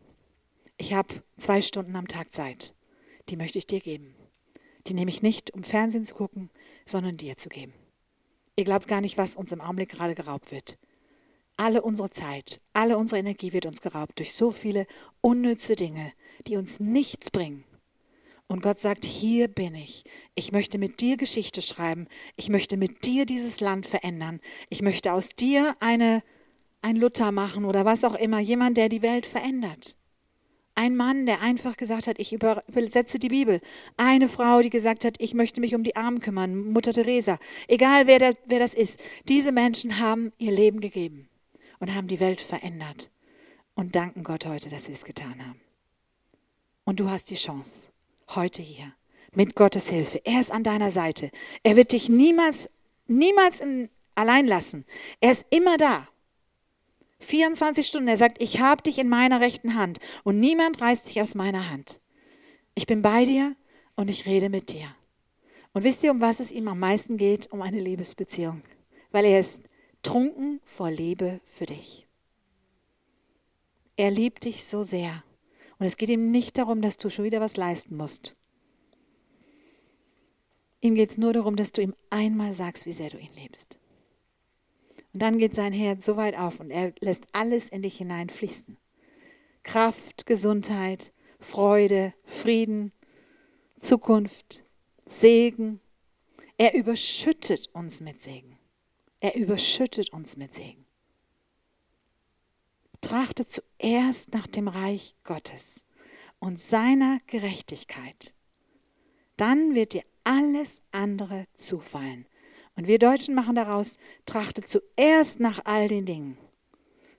Ich 0.82 0.94
habe 0.94 1.22
zwei 1.36 1.62
Stunden 1.62 1.94
am 1.94 2.08
Tag 2.08 2.32
Zeit. 2.32 2.74
Die 3.28 3.36
möchte 3.36 3.56
ich 3.56 3.68
dir 3.68 3.78
geben. 3.78 4.16
Die 4.88 4.94
nehme 4.94 5.12
ich 5.12 5.22
nicht, 5.22 5.54
um 5.54 5.62
Fernsehen 5.62 6.04
zu 6.04 6.12
gucken, 6.12 6.50
sondern 6.84 7.16
dir 7.16 7.36
zu 7.36 7.48
geben. 7.48 7.72
Ihr 8.56 8.64
glaubt 8.64 8.88
gar 8.88 9.00
nicht, 9.00 9.16
was 9.16 9.36
uns 9.36 9.52
im 9.52 9.60
Augenblick 9.60 9.90
gerade 9.90 10.16
geraubt 10.16 10.50
wird. 10.50 10.78
Alle 11.56 11.82
unsere 11.82 12.10
Zeit, 12.10 12.60
alle 12.72 12.98
unsere 12.98 13.20
Energie 13.20 13.52
wird 13.52 13.66
uns 13.66 13.80
geraubt 13.80 14.18
durch 14.18 14.34
so 14.34 14.50
viele 14.50 14.88
unnütze 15.20 15.76
Dinge, 15.76 16.12
die 16.48 16.56
uns 16.56 16.80
nichts 16.80 17.30
bringen. 17.30 17.62
Und 18.48 18.60
Gott 18.60 18.80
sagt, 18.80 19.04
hier 19.04 19.46
bin 19.46 19.76
ich. 19.76 20.02
Ich 20.34 20.50
möchte 20.50 20.78
mit 20.78 21.00
dir 21.00 21.16
Geschichte 21.16 21.62
schreiben. 21.62 22.08
Ich 22.34 22.48
möchte 22.48 22.76
mit 22.76 23.04
dir 23.04 23.24
dieses 23.24 23.60
Land 23.60 23.86
verändern. 23.86 24.40
Ich 24.68 24.82
möchte 24.82 25.12
aus 25.12 25.36
dir 25.36 25.76
eine, 25.78 26.24
ein 26.80 26.96
Luther 26.96 27.30
machen 27.30 27.66
oder 27.66 27.84
was 27.84 28.02
auch 28.02 28.16
immer, 28.16 28.40
jemand, 28.40 28.76
der 28.78 28.88
die 28.88 29.02
Welt 29.02 29.26
verändert. 29.26 29.94
Ein 30.74 30.96
Mann, 30.96 31.26
der 31.26 31.40
einfach 31.40 31.76
gesagt 31.76 32.06
hat, 32.06 32.18
ich 32.18 32.32
übersetze 32.32 33.18
die 33.18 33.28
Bibel. 33.28 33.60
Eine 33.98 34.28
Frau, 34.28 34.62
die 34.62 34.70
gesagt 34.70 35.04
hat, 35.04 35.16
ich 35.18 35.34
möchte 35.34 35.60
mich 35.60 35.74
um 35.74 35.82
die 35.82 35.96
Armen 35.96 36.20
kümmern, 36.20 36.72
Mutter 36.72 36.92
Teresa. 36.92 37.38
Egal 37.68 38.06
wer, 38.06 38.18
der, 38.18 38.34
wer 38.46 38.58
das 38.58 38.72
ist. 38.72 38.98
Diese 39.28 39.52
Menschen 39.52 39.98
haben 39.98 40.32
ihr 40.38 40.52
Leben 40.52 40.80
gegeben 40.80 41.28
und 41.78 41.94
haben 41.94 42.08
die 42.08 42.20
Welt 42.20 42.40
verändert 42.40 43.10
und 43.74 43.96
danken 43.96 44.24
Gott 44.24 44.46
heute, 44.46 44.70
dass 44.70 44.86
sie 44.86 44.92
es 44.92 45.04
getan 45.04 45.46
haben. 45.46 45.60
Und 46.84 47.00
du 47.00 47.10
hast 47.10 47.30
die 47.30 47.36
Chance, 47.36 47.88
heute 48.30 48.62
hier, 48.62 48.92
mit 49.34 49.54
Gottes 49.54 49.90
Hilfe. 49.90 50.20
Er 50.24 50.40
ist 50.40 50.50
an 50.50 50.64
deiner 50.64 50.90
Seite. 50.90 51.30
Er 51.62 51.76
wird 51.76 51.92
dich 51.92 52.08
niemals, 52.08 52.70
niemals 53.06 53.60
in, 53.60 53.88
allein 54.14 54.46
lassen. 54.46 54.84
Er 55.20 55.32
ist 55.32 55.46
immer 55.50 55.76
da. 55.76 56.08
24 57.22 57.86
Stunden. 57.86 58.08
Er 58.08 58.16
sagt, 58.16 58.42
ich 58.42 58.60
habe 58.60 58.82
dich 58.82 58.98
in 58.98 59.08
meiner 59.08 59.40
rechten 59.40 59.74
Hand 59.74 59.98
und 60.24 60.38
niemand 60.38 60.80
reißt 60.80 61.08
dich 61.08 61.20
aus 61.20 61.34
meiner 61.34 61.70
Hand. 61.70 62.00
Ich 62.74 62.86
bin 62.86 63.02
bei 63.02 63.24
dir 63.24 63.56
und 63.96 64.10
ich 64.10 64.26
rede 64.26 64.48
mit 64.48 64.72
dir. 64.72 64.94
Und 65.72 65.84
wisst 65.84 66.02
ihr, 66.04 66.10
um 66.10 66.20
was 66.20 66.40
es 66.40 66.52
ihm 66.52 66.68
am 66.68 66.78
meisten 66.78 67.16
geht? 67.16 67.50
Um 67.50 67.62
eine 67.62 67.80
Liebesbeziehung. 67.80 68.62
Weil 69.10 69.24
er 69.24 69.40
ist 69.40 69.62
trunken 70.02 70.60
vor 70.64 70.90
Liebe 70.90 71.40
für 71.46 71.66
dich. 71.66 72.06
Er 73.96 74.10
liebt 74.10 74.44
dich 74.44 74.64
so 74.64 74.82
sehr. 74.82 75.22
Und 75.78 75.86
es 75.86 75.96
geht 75.96 76.10
ihm 76.10 76.30
nicht 76.30 76.58
darum, 76.58 76.82
dass 76.82 76.96
du 76.96 77.08
schon 77.08 77.24
wieder 77.24 77.40
was 77.40 77.56
leisten 77.56 77.96
musst. 77.96 78.36
Ihm 80.80 80.94
geht 80.94 81.12
es 81.12 81.18
nur 81.18 81.32
darum, 81.32 81.56
dass 81.56 81.72
du 81.72 81.80
ihm 81.80 81.94
einmal 82.10 82.54
sagst, 82.54 82.86
wie 82.86 82.92
sehr 82.92 83.08
du 83.08 83.18
ihn 83.18 83.32
liebst. 83.34 83.78
Und 85.12 85.20
dann 85.22 85.38
geht 85.38 85.54
sein 85.54 85.72
Herz 85.72 86.04
so 86.04 86.16
weit 86.16 86.36
auf 86.36 86.60
und 86.60 86.70
er 86.70 86.92
lässt 87.00 87.26
alles 87.32 87.68
in 87.68 87.82
dich 87.82 87.98
hineinfließen. 87.98 88.76
Kraft, 89.62 90.26
Gesundheit, 90.26 91.12
Freude, 91.38 92.14
Frieden, 92.24 92.92
Zukunft, 93.80 94.64
Segen. 95.04 95.80
Er 96.56 96.74
überschüttet 96.74 97.68
uns 97.72 98.00
mit 98.00 98.20
Segen. 98.20 98.58
Er 99.20 99.34
überschüttet 99.36 100.12
uns 100.12 100.36
mit 100.36 100.54
Segen. 100.54 100.84
Trachte 103.00 103.46
zuerst 103.46 104.32
nach 104.32 104.46
dem 104.46 104.68
Reich 104.68 105.16
Gottes 105.24 105.82
und 106.38 106.58
seiner 106.58 107.18
Gerechtigkeit. 107.26 108.34
Dann 109.36 109.74
wird 109.74 109.92
dir 109.92 110.04
alles 110.24 110.82
andere 110.92 111.46
zufallen. 111.54 112.26
Und 112.76 112.86
wir 112.86 112.98
Deutschen 112.98 113.34
machen 113.34 113.54
daraus, 113.54 113.98
trachte 114.26 114.62
zuerst 114.62 115.40
nach 115.40 115.64
all 115.64 115.88
den 115.88 116.06
Dingen. 116.06 116.38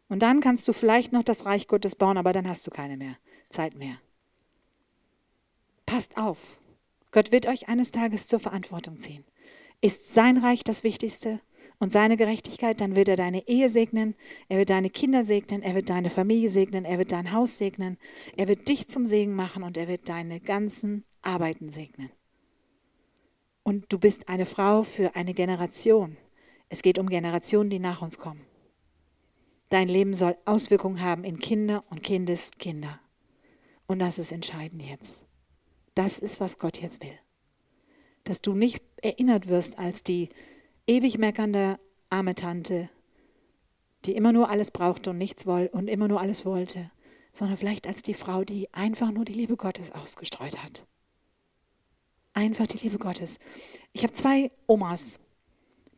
Und 0.09 0.23
dann 0.23 0.41
kannst 0.41 0.67
du 0.67 0.73
vielleicht 0.73 1.13
noch 1.13 1.23
das 1.23 1.45
Reich 1.45 1.67
Gottes 1.67 1.95
bauen, 1.95 2.17
aber 2.17 2.33
dann 2.33 2.47
hast 2.47 2.65
du 2.67 2.71
keine 2.71 2.97
mehr 2.97 3.17
Zeit 3.49 3.75
mehr. 3.75 3.97
Passt 5.85 6.17
auf. 6.17 6.59
Gott 7.11 7.31
wird 7.31 7.47
euch 7.47 7.67
eines 7.69 7.91
Tages 7.91 8.27
zur 8.27 8.39
Verantwortung 8.39 8.97
ziehen. 8.97 9.23
Ist 9.81 10.13
sein 10.13 10.37
Reich 10.37 10.63
das 10.63 10.83
Wichtigste 10.83 11.39
und 11.79 11.91
seine 11.91 12.17
Gerechtigkeit, 12.17 12.81
dann 12.81 12.95
wird 12.95 13.09
er 13.09 13.15
deine 13.15 13.47
Ehe 13.47 13.69
segnen, 13.69 14.15
er 14.49 14.57
wird 14.57 14.69
deine 14.69 14.89
Kinder 14.89 15.23
segnen, 15.23 15.61
er 15.61 15.75
wird 15.75 15.89
deine 15.89 16.09
Familie 16.09 16.49
segnen, 16.49 16.85
er 16.85 16.97
wird 16.97 17.11
dein 17.11 17.31
Haus 17.31 17.57
segnen, 17.57 17.97
er 18.37 18.47
wird 18.47 18.67
dich 18.67 18.87
zum 18.87 19.05
Segen 19.05 19.35
machen 19.35 19.63
und 19.63 19.77
er 19.77 19.87
wird 19.87 20.09
deine 20.09 20.39
ganzen 20.39 21.03
Arbeiten 21.21 21.69
segnen. 21.69 22.09
Und 23.63 23.85
du 23.91 23.97
bist 23.97 24.29
eine 24.29 24.45
Frau 24.45 24.83
für 24.83 25.15
eine 25.15 25.33
Generation. 25.33 26.17
Es 26.69 26.81
geht 26.81 26.99
um 26.99 27.07
Generationen, 27.07 27.69
die 27.69 27.79
nach 27.79 28.01
uns 28.01 28.17
kommen. 28.17 28.45
Dein 29.69 29.87
Leben 29.87 30.13
soll 30.13 30.37
Auswirkungen 30.45 31.01
haben 31.01 31.23
in 31.23 31.39
Kinder 31.39 31.83
und 31.89 32.03
Kindeskinder. 32.03 32.99
Und 33.87 33.99
das 33.99 34.19
ist 34.19 34.31
entscheidend 34.31 34.83
jetzt. 34.83 35.25
Das 35.95 36.19
ist, 36.19 36.39
was 36.39 36.59
Gott 36.59 36.81
jetzt 36.81 37.01
will. 37.01 37.17
Dass 38.23 38.41
du 38.41 38.53
nicht 38.53 38.83
erinnert 39.01 39.47
wirst 39.47 39.79
als 39.79 40.03
die 40.03 40.29
ewig 40.87 41.17
meckernde 41.17 41.79
arme 42.09 42.35
Tante, 42.35 42.89
die 44.05 44.15
immer 44.15 44.31
nur 44.31 44.49
alles 44.49 44.71
brauchte 44.71 45.11
und 45.11 45.17
nichts 45.17 45.45
wollte 45.45 45.75
und 45.75 45.87
immer 45.87 46.07
nur 46.07 46.19
alles 46.19 46.45
wollte, 46.45 46.91
sondern 47.31 47.57
vielleicht 47.57 47.87
als 47.87 48.03
die 48.03 48.13
Frau, 48.13 48.43
die 48.43 48.71
einfach 48.73 49.11
nur 49.11 49.25
die 49.25 49.33
Liebe 49.33 49.57
Gottes 49.57 49.91
ausgestreut 49.91 50.63
hat. 50.63 50.85
Einfach 52.33 52.65
die 52.65 52.77
Liebe 52.77 52.97
Gottes. 52.97 53.37
Ich 53.91 54.01
habe 54.03 54.13
zwei 54.13 54.51
Omas. 54.65 55.19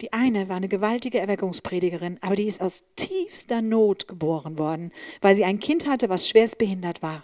Die 0.02 0.12
eine 0.12 0.50
war 0.50 0.58
eine 0.58 0.68
gewaltige 0.68 1.20
Erweckungspredigerin, 1.20 2.18
aber 2.20 2.36
die 2.36 2.48
ist 2.48 2.62
aus 2.62 2.84
tiefster 2.98 3.62
Not 3.62 4.10
geboren 4.10 4.60
worden, 4.60 4.92
weil 5.22 5.36
sie 5.36 5.46
ein 5.46 5.60
Kind 5.60 5.88
hatte, 5.88 6.10
was 6.10 6.28
schwerst 6.28 6.58
behindert 6.58 7.02
war. 7.02 7.24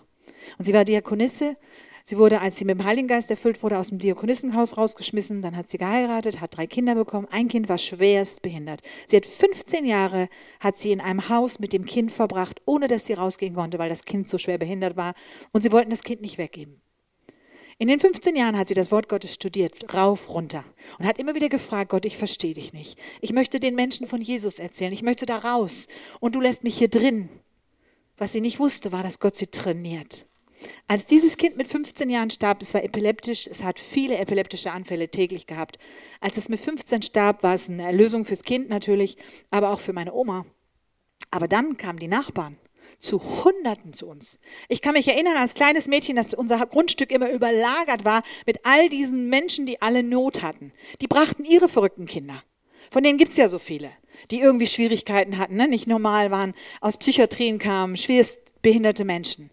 Und 0.57 0.63
sie 0.63 0.73
war 0.73 0.85
Diakonisse. 0.85 1.57
Sie 2.03 2.17
wurde, 2.17 2.39
als 2.39 2.55
sie 2.55 2.65
mit 2.65 2.79
dem 2.79 2.85
Heiligen 2.85 3.09
Geist 3.09 3.29
erfüllt 3.29 3.61
wurde, 3.61 3.77
aus 3.77 3.89
dem 3.89 3.99
Diakonissenhaus 3.99 4.77
rausgeschmissen. 4.77 5.41
Dann 5.41 5.57
hat 5.57 5.69
sie 5.69 5.77
geheiratet, 5.77 6.39
hat 6.39 6.55
drei 6.55 6.65
Kinder 6.65 6.95
bekommen. 6.95 7.27
Ein 7.29 7.49
Kind 7.49 7.67
war 7.67 7.77
schwerst 7.77 8.41
behindert. 8.41 8.81
Sie 9.05 9.17
hat 9.17 9.25
15 9.25 9.85
Jahre 9.85 10.29
hat 10.61 10.77
sie 10.77 10.93
in 10.93 11.01
einem 11.01 11.27
Haus 11.27 11.59
mit 11.59 11.73
dem 11.73 11.85
Kind 11.85 12.11
verbracht, 12.11 12.61
ohne 12.65 12.87
dass 12.87 13.05
sie 13.05 13.13
rausgehen 13.13 13.53
konnte, 13.53 13.77
weil 13.77 13.89
das 13.89 14.05
Kind 14.05 14.29
so 14.29 14.37
schwer 14.37 14.57
behindert 14.57 14.95
war. 14.95 15.13
Und 15.51 15.61
sie 15.61 15.71
wollten 15.73 15.89
das 15.89 16.03
Kind 16.03 16.21
nicht 16.21 16.37
weggeben. 16.37 16.81
In 17.81 17.87
den 17.87 17.99
15 17.99 18.35
Jahren 18.35 18.59
hat 18.59 18.67
sie 18.67 18.75
das 18.75 18.91
Wort 18.91 19.09
Gottes 19.09 19.33
studiert, 19.33 19.91
rauf, 19.91 20.29
runter. 20.29 20.63
Und 20.99 21.07
hat 21.07 21.17
immer 21.17 21.33
wieder 21.33 21.49
gefragt, 21.49 21.89
Gott, 21.89 22.05
ich 22.05 22.15
verstehe 22.15 22.53
dich 22.53 22.73
nicht. 22.73 22.95
Ich 23.21 23.33
möchte 23.33 23.59
den 23.59 23.73
Menschen 23.73 24.05
von 24.05 24.21
Jesus 24.21 24.59
erzählen. 24.59 24.93
Ich 24.93 25.01
möchte 25.01 25.25
da 25.25 25.39
raus. 25.39 25.87
Und 26.19 26.35
du 26.35 26.41
lässt 26.41 26.63
mich 26.63 26.77
hier 26.77 26.89
drin. 26.89 27.27
Was 28.17 28.33
sie 28.33 28.41
nicht 28.41 28.59
wusste, 28.59 28.91
war, 28.91 29.01
dass 29.01 29.17
Gott 29.17 29.35
sie 29.35 29.47
trainiert. 29.47 30.27
Als 30.87 31.07
dieses 31.07 31.37
Kind 31.37 31.57
mit 31.57 31.67
15 31.67 32.07
Jahren 32.11 32.29
starb, 32.29 32.61
es 32.61 32.75
war 32.75 32.83
epileptisch, 32.83 33.47
es 33.47 33.63
hat 33.63 33.79
viele 33.79 34.15
epileptische 34.19 34.71
Anfälle 34.71 35.09
täglich 35.09 35.47
gehabt. 35.47 35.79
Als 36.19 36.37
es 36.37 36.49
mit 36.49 36.59
15 36.59 37.01
starb, 37.01 37.41
war 37.41 37.55
es 37.55 37.67
eine 37.67 37.81
Erlösung 37.81 38.25
fürs 38.25 38.43
Kind 38.43 38.69
natürlich, 38.69 39.17
aber 39.49 39.71
auch 39.71 39.79
für 39.79 39.93
meine 39.93 40.13
Oma. 40.13 40.45
Aber 41.31 41.47
dann 41.47 41.77
kamen 41.77 41.97
die 41.97 42.07
Nachbarn 42.07 42.57
zu 43.01 43.43
Hunderten 43.43 43.93
zu 43.93 44.07
uns. 44.07 44.39
Ich 44.69 44.81
kann 44.81 44.93
mich 44.93 45.07
erinnern 45.07 45.35
als 45.35 45.53
kleines 45.53 45.87
Mädchen, 45.87 46.15
dass 46.15 46.33
unser 46.33 46.65
Grundstück 46.65 47.11
immer 47.11 47.29
überlagert 47.31 48.05
war 48.05 48.23
mit 48.45 48.65
all 48.65 48.87
diesen 48.89 49.27
Menschen, 49.27 49.65
die 49.65 49.81
alle 49.81 50.03
Not 50.03 50.41
hatten. 50.41 50.71
Die 51.01 51.07
brachten 51.07 51.43
ihre 51.43 51.67
verrückten 51.67 52.05
Kinder. 52.05 52.43
Von 52.89 53.03
denen 53.03 53.17
gibt 53.17 53.31
es 53.31 53.37
ja 53.37 53.47
so 53.47 53.59
viele, 53.59 53.91
die 54.31 54.39
irgendwie 54.39 54.67
Schwierigkeiten 54.67 55.37
hatten, 55.37 55.55
ne? 55.55 55.67
nicht 55.67 55.87
normal 55.87 56.31
waren, 56.31 56.53
aus 56.79 56.97
Psychiatrien 56.97 57.59
kamen, 57.59 57.97
schwerst 57.97 58.39
behinderte 58.61 59.05
Menschen. 59.05 59.51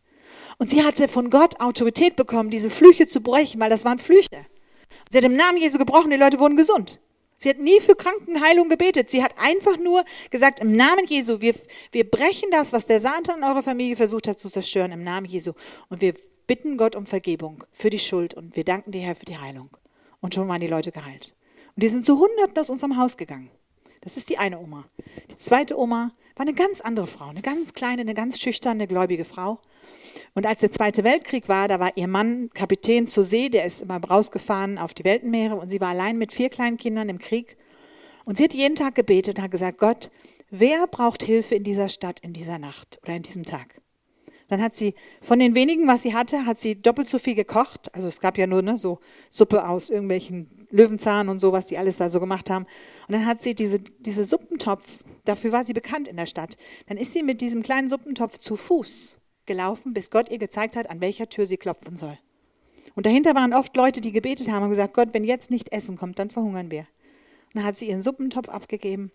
Und 0.59 0.71
sie 0.71 0.83
hatte 0.83 1.09
von 1.09 1.31
Gott 1.31 1.61
Autorität 1.61 2.17
bekommen, 2.17 2.51
diese 2.51 2.71
Flüche 2.71 3.07
zu 3.07 3.21
brechen, 3.23 3.61
weil 3.61 3.71
das 3.71 3.85
waren 3.85 3.99
Flüche. 3.99 4.47
Sie 5.11 5.19
hat 5.19 5.25
im 5.25 5.37
Namen 5.37 5.59
Jesu 5.59 5.79
gebrochen, 5.79 6.11
die 6.11 6.17
Leute 6.17 6.41
wurden 6.41 6.57
gesund. 6.57 7.01
Sie 7.39 7.49
hat 7.49 7.59
nie 7.59 7.81
für 7.81 7.95
Krankenheilung 7.95 8.69
gebetet. 8.69 9.11
Sie 9.11 9.23
hat 9.23 9.35
einfach 9.39 9.79
nur 9.79 10.05
gesagt, 10.31 10.59
im 10.59 10.75
Namen 10.75 11.07
Jesu, 11.07 11.41
wir, 11.41 11.55
wir 11.93 12.09
brechen 12.09 12.51
das, 12.51 12.73
was 12.73 12.87
der 12.87 13.01
Satan 13.01 13.39
in 13.39 13.45
eurer 13.45 13.63
Familie 13.63 13.97
versucht 13.97 14.27
hat 14.27 14.41
zu 14.41 14.51
zerstören, 14.51 14.91
im 14.91 15.05
Namen 15.05 15.27
Jesu. 15.27 15.53
Und 15.89 16.01
wir 16.01 16.15
bitten 16.49 16.77
Gott 16.77 16.97
um 16.97 17.07
Vergebung 17.07 17.63
für 17.73 17.91
die 17.91 18.01
Schuld 18.01 18.35
und 18.35 18.57
wir 18.57 18.65
danken 18.65 18.91
dir, 18.91 19.03
Herr, 19.03 19.15
für 19.15 19.25
die 19.25 19.39
Heilung. 19.39 19.69
Und 20.21 20.35
schon 20.35 20.49
waren 20.49 20.61
die 20.61 20.67
Leute 20.67 20.91
geheilt. 20.91 21.35
Und 21.77 21.83
die 21.85 21.89
sind 21.89 22.05
zu 22.05 22.19
Hunderten 22.19 22.59
aus 22.59 22.71
unserem 22.71 22.97
Haus 22.97 23.17
gegangen. 23.17 23.51
Das 24.01 24.17
ist 24.17 24.29
die 24.31 24.39
eine 24.39 24.59
Oma. 24.59 24.85
Die 25.31 25.37
zweite 25.37 25.79
Oma 25.79 26.13
war 26.35 26.47
eine 26.47 26.55
ganz 26.55 26.81
andere 26.81 27.07
Frau, 27.07 27.29
eine 27.29 27.43
ganz 27.43 27.73
kleine, 27.73 28.03
eine 28.03 28.15
ganz 28.15 28.41
schüchterne, 28.41 28.89
gläubige 28.89 29.25
Frau. 29.25 29.61
Und 30.39 30.47
als 30.47 30.61
der 30.61 30.71
Zweite 30.71 31.03
Weltkrieg 31.03 31.49
war, 31.49 31.67
da 31.67 31.81
war 31.81 31.97
ihr 31.97 32.07
Mann 32.07 32.51
Kapitän 32.55 33.09
zur 33.09 33.25
See, 33.25 33.49
der 33.49 33.65
ist 33.65 33.83
immer 33.83 33.97
rausgefahren 33.97 34.79
auf 34.79 34.95
die 34.95 35.03
Weltenmeere 35.03 35.57
und 35.57 35.69
sie 35.69 35.81
war 35.81 35.89
allein 35.89 36.17
mit 36.17 36.33
vier 36.33 36.49
kleinen 36.49 36.77
Kindern 36.77 37.09
im 37.09 37.19
Krieg. 37.19 37.57
Und 38.25 38.39
sie 38.39 38.45
hat 38.45 38.55
jeden 38.55 38.77
Tag 38.77 38.95
gebetet 38.95 39.39
und 39.39 39.43
hat 39.43 39.51
gesagt, 39.51 39.79
Gott, 39.79 40.13
wer 40.49 40.87
braucht 40.87 41.25
Hilfe 41.25 41.57
in 41.57 41.65
dieser 41.65 41.89
Stadt, 41.89 42.21
in 42.21 42.35
dieser 42.35 42.61
Nacht 42.61 43.01
oder 43.03 43.17
in 43.17 43.25
diesem 43.25 43.47
Tag? 43.47 43.81
Dann 44.47 44.63
hat 44.63 44.77
sie 44.77 44.95
von 45.21 45.41
den 45.41 45.57
wenigen, 45.57 45.89
was 45.89 46.03
sie 46.03 46.15
hatte, 46.15 46.47
hat 46.47 46.59
sie 46.59 46.81
doppelt 46.81 47.09
so 47.09 47.19
viel 47.19 47.35
gekocht. 47.35 47.93
Also 47.93 48.07
es 48.07 48.21
gab 48.21 48.39
ja 48.39 48.47
nur 48.47 48.63
ne, 48.63 48.77
so 48.77 49.01
Suppe 49.31 49.69
aus 49.69 49.91
irgendwelchen 49.91 50.69
Löwenzahn 50.71 51.29
und 51.31 51.41
so, 51.41 51.51
was 51.51 51.67
die 51.67 51.79
alles 51.79 51.97
da 51.97 52.11
so 52.11 52.21
gemacht 52.21 52.49
haben. 52.49 52.67
Und 53.09 53.13
dann 53.13 53.27
hat 53.27 53.43
sie 53.43 53.57
diese, 53.57 53.81
diese 53.81 54.25
Suppentopf, 54.25 55.03
dafür 55.25 55.51
war 55.51 55.65
sie 55.65 55.73
bekannt 55.73 56.07
in 56.07 56.17
der 56.17 56.27
Stadt. 56.27 56.57
Dann 56.87 56.97
ist 56.97 57.13
sie 57.13 57.25
mit 57.25 57.41
diesem 57.41 57.65
kleinen 57.65 57.89
Suppentopf 57.89 58.39
zu 58.39 58.55
Fuß 58.55 59.19
gelaufen, 59.49 59.93
bis 59.93 60.13
Gott 60.13 60.31
ihr 60.31 60.39
gezeigt 60.39 60.77
hat, 60.77 60.89
an 60.89 61.01
welcher 61.01 61.29
Tür 61.29 61.47
sie 61.47 61.57
klopfen 61.57 61.97
soll. 61.97 62.17
Und 62.95 63.07
dahinter 63.07 63.35
waren 63.35 63.53
oft 63.53 63.77
Leute, 63.77 64.01
die 64.01 64.13
gebetet 64.13 64.49
haben 64.49 64.63
und 64.63 64.71
gesagt, 64.71 64.95
Gott, 64.95 65.09
wenn 65.13 65.25
jetzt 65.25 65.51
nicht 65.51 65.73
Essen 65.73 65.97
kommt, 65.97 66.21
dann 66.21 66.31
verhungern 66.31 66.71
wir. 66.71 66.81
Und 66.81 67.57
dann 67.57 67.65
hat 67.65 67.77
sie 67.77 67.89
ihren 67.89 68.03
Suppentopf 68.03 68.49
abgegeben 68.49 69.11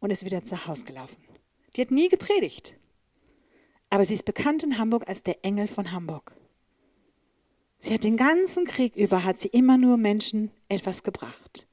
und 0.00 0.10
ist 0.10 0.24
wieder 0.24 0.42
zu 0.44 0.66
Hause 0.66 0.86
gelaufen. 0.86 1.22
Die 1.76 1.82
hat 1.82 1.90
nie 1.90 2.08
gepredigt. 2.08 2.74
Aber 3.90 4.04
sie 4.04 4.14
ist 4.14 4.24
bekannt 4.24 4.62
in 4.62 4.78
Hamburg 4.78 5.06
als 5.06 5.22
der 5.22 5.44
Engel 5.44 5.68
von 5.68 5.92
Hamburg. 5.92 6.34
Sie 7.78 7.92
hat 7.92 8.04
den 8.04 8.16
ganzen 8.16 8.64
Krieg 8.64 8.96
über, 8.96 9.24
hat 9.24 9.40
sie 9.40 9.48
immer 9.48 9.76
nur 9.76 9.96
Menschen 9.96 10.50
etwas 10.68 11.02
gebracht. 11.02 11.66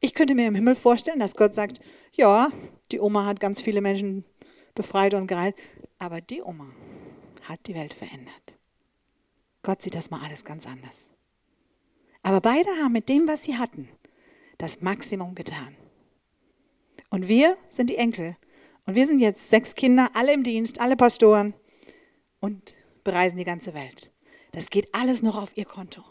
Ich 0.00 0.14
könnte 0.14 0.34
mir 0.34 0.46
im 0.46 0.54
Himmel 0.54 0.74
vorstellen, 0.74 1.18
dass 1.18 1.34
Gott 1.34 1.54
sagt, 1.54 1.80
ja, 2.12 2.50
die 2.92 3.00
Oma 3.00 3.26
hat 3.26 3.40
ganz 3.40 3.60
viele 3.60 3.80
Menschen 3.80 4.24
befreit 4.74 5.14
und 5.14 5.26
geheilt, 5.26 5.56
aber 5.98 6.20
die 6.20 6.42
Oma 6.42 6.68
hat 7.42 7.60
die 7.66 7.74
Welt 7.74 7.94
verändert. 7.94 8.54
Gott 9.62 9.82
sieht 9.82 9.94
das 9.94 10.10
mal 10.10 10.22
alles 10.22 10.44
ganz 10.44 10.66
anders. 10.66 11.04
Aber 12.22 12.40
beide 12.40 12.70
haben 12.82 12.92
mit 12.92 13.08
dem, 13.08 13.26
was 13.26 13.42
sie 13.42 13.56
hatten, 13.56 13.88
das 14.58 14.80
Maximum 14.80 15.34
getan. 15.34 15.76
Und 17.10 17.28
wir 17.28 17.56
sind 17.70 17.90
die 17.90 17.96
Enkel. 17.96 18.36
Und 18.86 18.94
wir 18.94 19.06
sind 19.06 19.18
jetzt 19.18 19.50
sechs 19.50 19.74
Kinder, 19.74 20.10
alle 20.14 20.32
im 20.32 20.42
Dienst, 20.42 20.80
alle 20.80 20.96
Pastoren 20.96 21.54
und 22.40 22.74
bereisen 23.04 23.36
die 23.36 23.44
ganze 23.44 23.74
Welt. 23.74 24.10
Das 24.52 24.70
geht 24.70 24.94
alles 24.94 25.22
noch 25.22 25.36
auf 25.36 25.56
ihr 25.56 25.64
Konto. 25.64 26.02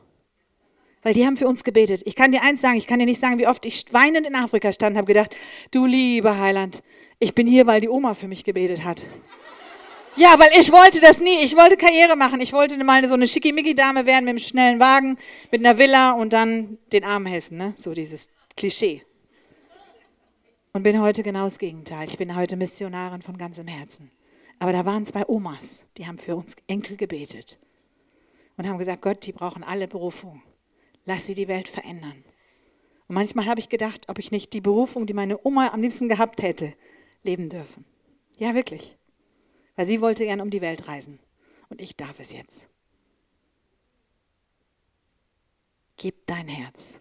Weil 1.02 1.14
die 1.14 1.26
haben 1.26 1.38
für 1.38 1.48
uns 1.48 1.64
gebetet. 1.64 2.02
Ich 2.06 2.16
kann 2.16 2.32
dir 2.32 2.42
eins 2.42 2.62
sagen, 2.62 2.78
ich 2.78 2.88
kann 2.88 3.00
dir 3.00 3.06
nicht 3.06 3.22
sagen, 3.22 3.40
wie 3.40 3.48
oft 3.48 3.66
ich 3.66 3.86
weinend 3.94 4.28
in 4.28 4.36
Afrika 4.36 4.72
stand 4.74 4.94
und 4.94 4.98
habe 4.98 5.08
gedacht, 5.08 5.36
du 5.72 5.86
lieber 5.86 6.40
Heiland, 6.40 6.84
ich 7.20 7.34
bin 7.34 7.48
hier, 7.48 7.66
weil 7.66 7.82
die 7.82 7.90
Oma 7.90 8.14
für 8.14 8.28
mich 8.28 8.44
gebetet 8.44 8.84
hat. 8.84 9.06
Ja, 10.18 10.40
weil 10.40 10.50
ich 10.60 10.72
wollte 10.72 11.00
das 11.00 11.22
nie. 11.22 11.44
Ich 11.44 11.56
wollte 11.56 11.78
Karriere 11.78 12.16
machen. 12.16 12.42
Ich 12.42 12.52
wollte 12.52 12.84
mal 12.84 13.08
so 13.08 13.14
eine 13.14 13.28
schickimicki-Dame 13.28 14.08
werden 14.08 14.26
mit 14.26 14.32
einem 14.32 14.40
schnellen 14.40 14.80
Wagen, 14.80 15.18
mit 15.52 15.64
einer 15.64 15.78
Villa 15.78 16.14
und 16.14 16.34
dann 16.34 16.80
den 16.92 17.04
Armen 17.04 17.28
helfen. 17.28 17.58
Ne? 17.58 17.76
So 17.78 17.94
dieses 17.94 18.28
Klischee. 18.56 19.04
Und 20.74 20.82
bin 20.82 21.00
heute 21.00 21.22
genau 21.22 21.44
das 21.44 21.60
Gegenteil. 21.60 22.08
Ich 22.08 22.18
bin 22.18 22.36
heute 22.36 22.56
Missionarin 22.56 23.22
von 23.22 23.38
ganzem 23.38 23.68
Herzen. 23.68 24.10
Aber 24.58 24.72
da 24.72 24.86
waren 24.86 25.06
zwei 25.06 25.24
Omas, 25.28 25.86
die 25.98 26.08
haben 26.08 26.18
für 26.18 26.36
uns 26.36 26.56
Enkel 26.66 26.98
gebetet 26.98 27.60
und 28.58 28.68
haben 28.68 28.80
gesagt, 28.80 29.04
Gott, 29.04 29.24
die 29.24 29.32
brauchen 29.32 29.64
alle 29.64 29.88
Berufung. 29.88 30.42
Lass 31.06 31.26
sie 31.26 31.36
die 31.36 31.48
Welt 31.48 31.68
verändern. 31.68 32.24
Und 33.08 33.14
manchmal 33.14 33.46
habe 33.46 33.60
ich 33.60 33.70
gedacht, 33.70 34.10
ob 34.10 34.18
ich 34.18 34.32
nicht 34.32 34.52
die 34.54 34.62
Berufung, 34.62 35.06
die 35.06 35.14
meine 35.14 35.40
Oma 35.46 35.70
am 35.74 35.84
liebsten 35.84 36.10
gehabt 36.10 36.42
hätte, 36.42 36.74
leben 37.22 37.50
dürfen. 37.50 37.86
Ja, 38.40 38.56
wirklich. 38.56 38.97
Weil 39.78 39.86
sie 39.86 40.02
wollte 40.02 40.26
gern 40.26 40.42
um 40.42 40.50
die 40.50 40.62
Welt 40.62 40.90
reisen. 40.90 41.20
Und 41.70 41.80
ich 41.80 41.96
darf 41.96 42.20
es 42.20 42.34
jetzt. 42.34 42.68
Gib 45.96 46.28
dein 46.28 46.50
Herz. 46.50 47.00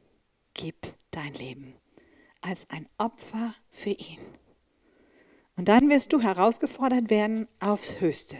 Gib 0.54 0.94
dein 1.10 1.34
Leben 1.34 1.74
als 2.40 2.68
ein 2.70 2.88
Opfer 2.98 3.54
für 3.70 3.90
ihn. 3.90 4.20
Und 5.56 5.68
dann 5.68 5.90
wirst 5.90 6.12
du 6.12 6.20
herausgefordert 6.20 7.10
werden 7.10 7.48
aufs 7.58 8.00
Höchste. 8.00 8.36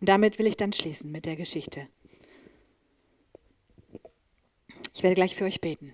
Und 0.00 0.08
damit 0.08 0.38
will 0.38 0.46
ich 0.46 0.56
dann 0.56 0.72
schließen 0.72 1.10
mit 1.10 1.26
der 1.26 1.36
Geschichte. 1.36 1.88
Ich 4.94 5.02
werde 5.02 5.14
gleich 5.14 5.34
für 5.34 5.44
euch 5.44 5.60
beten. 5.60 5.92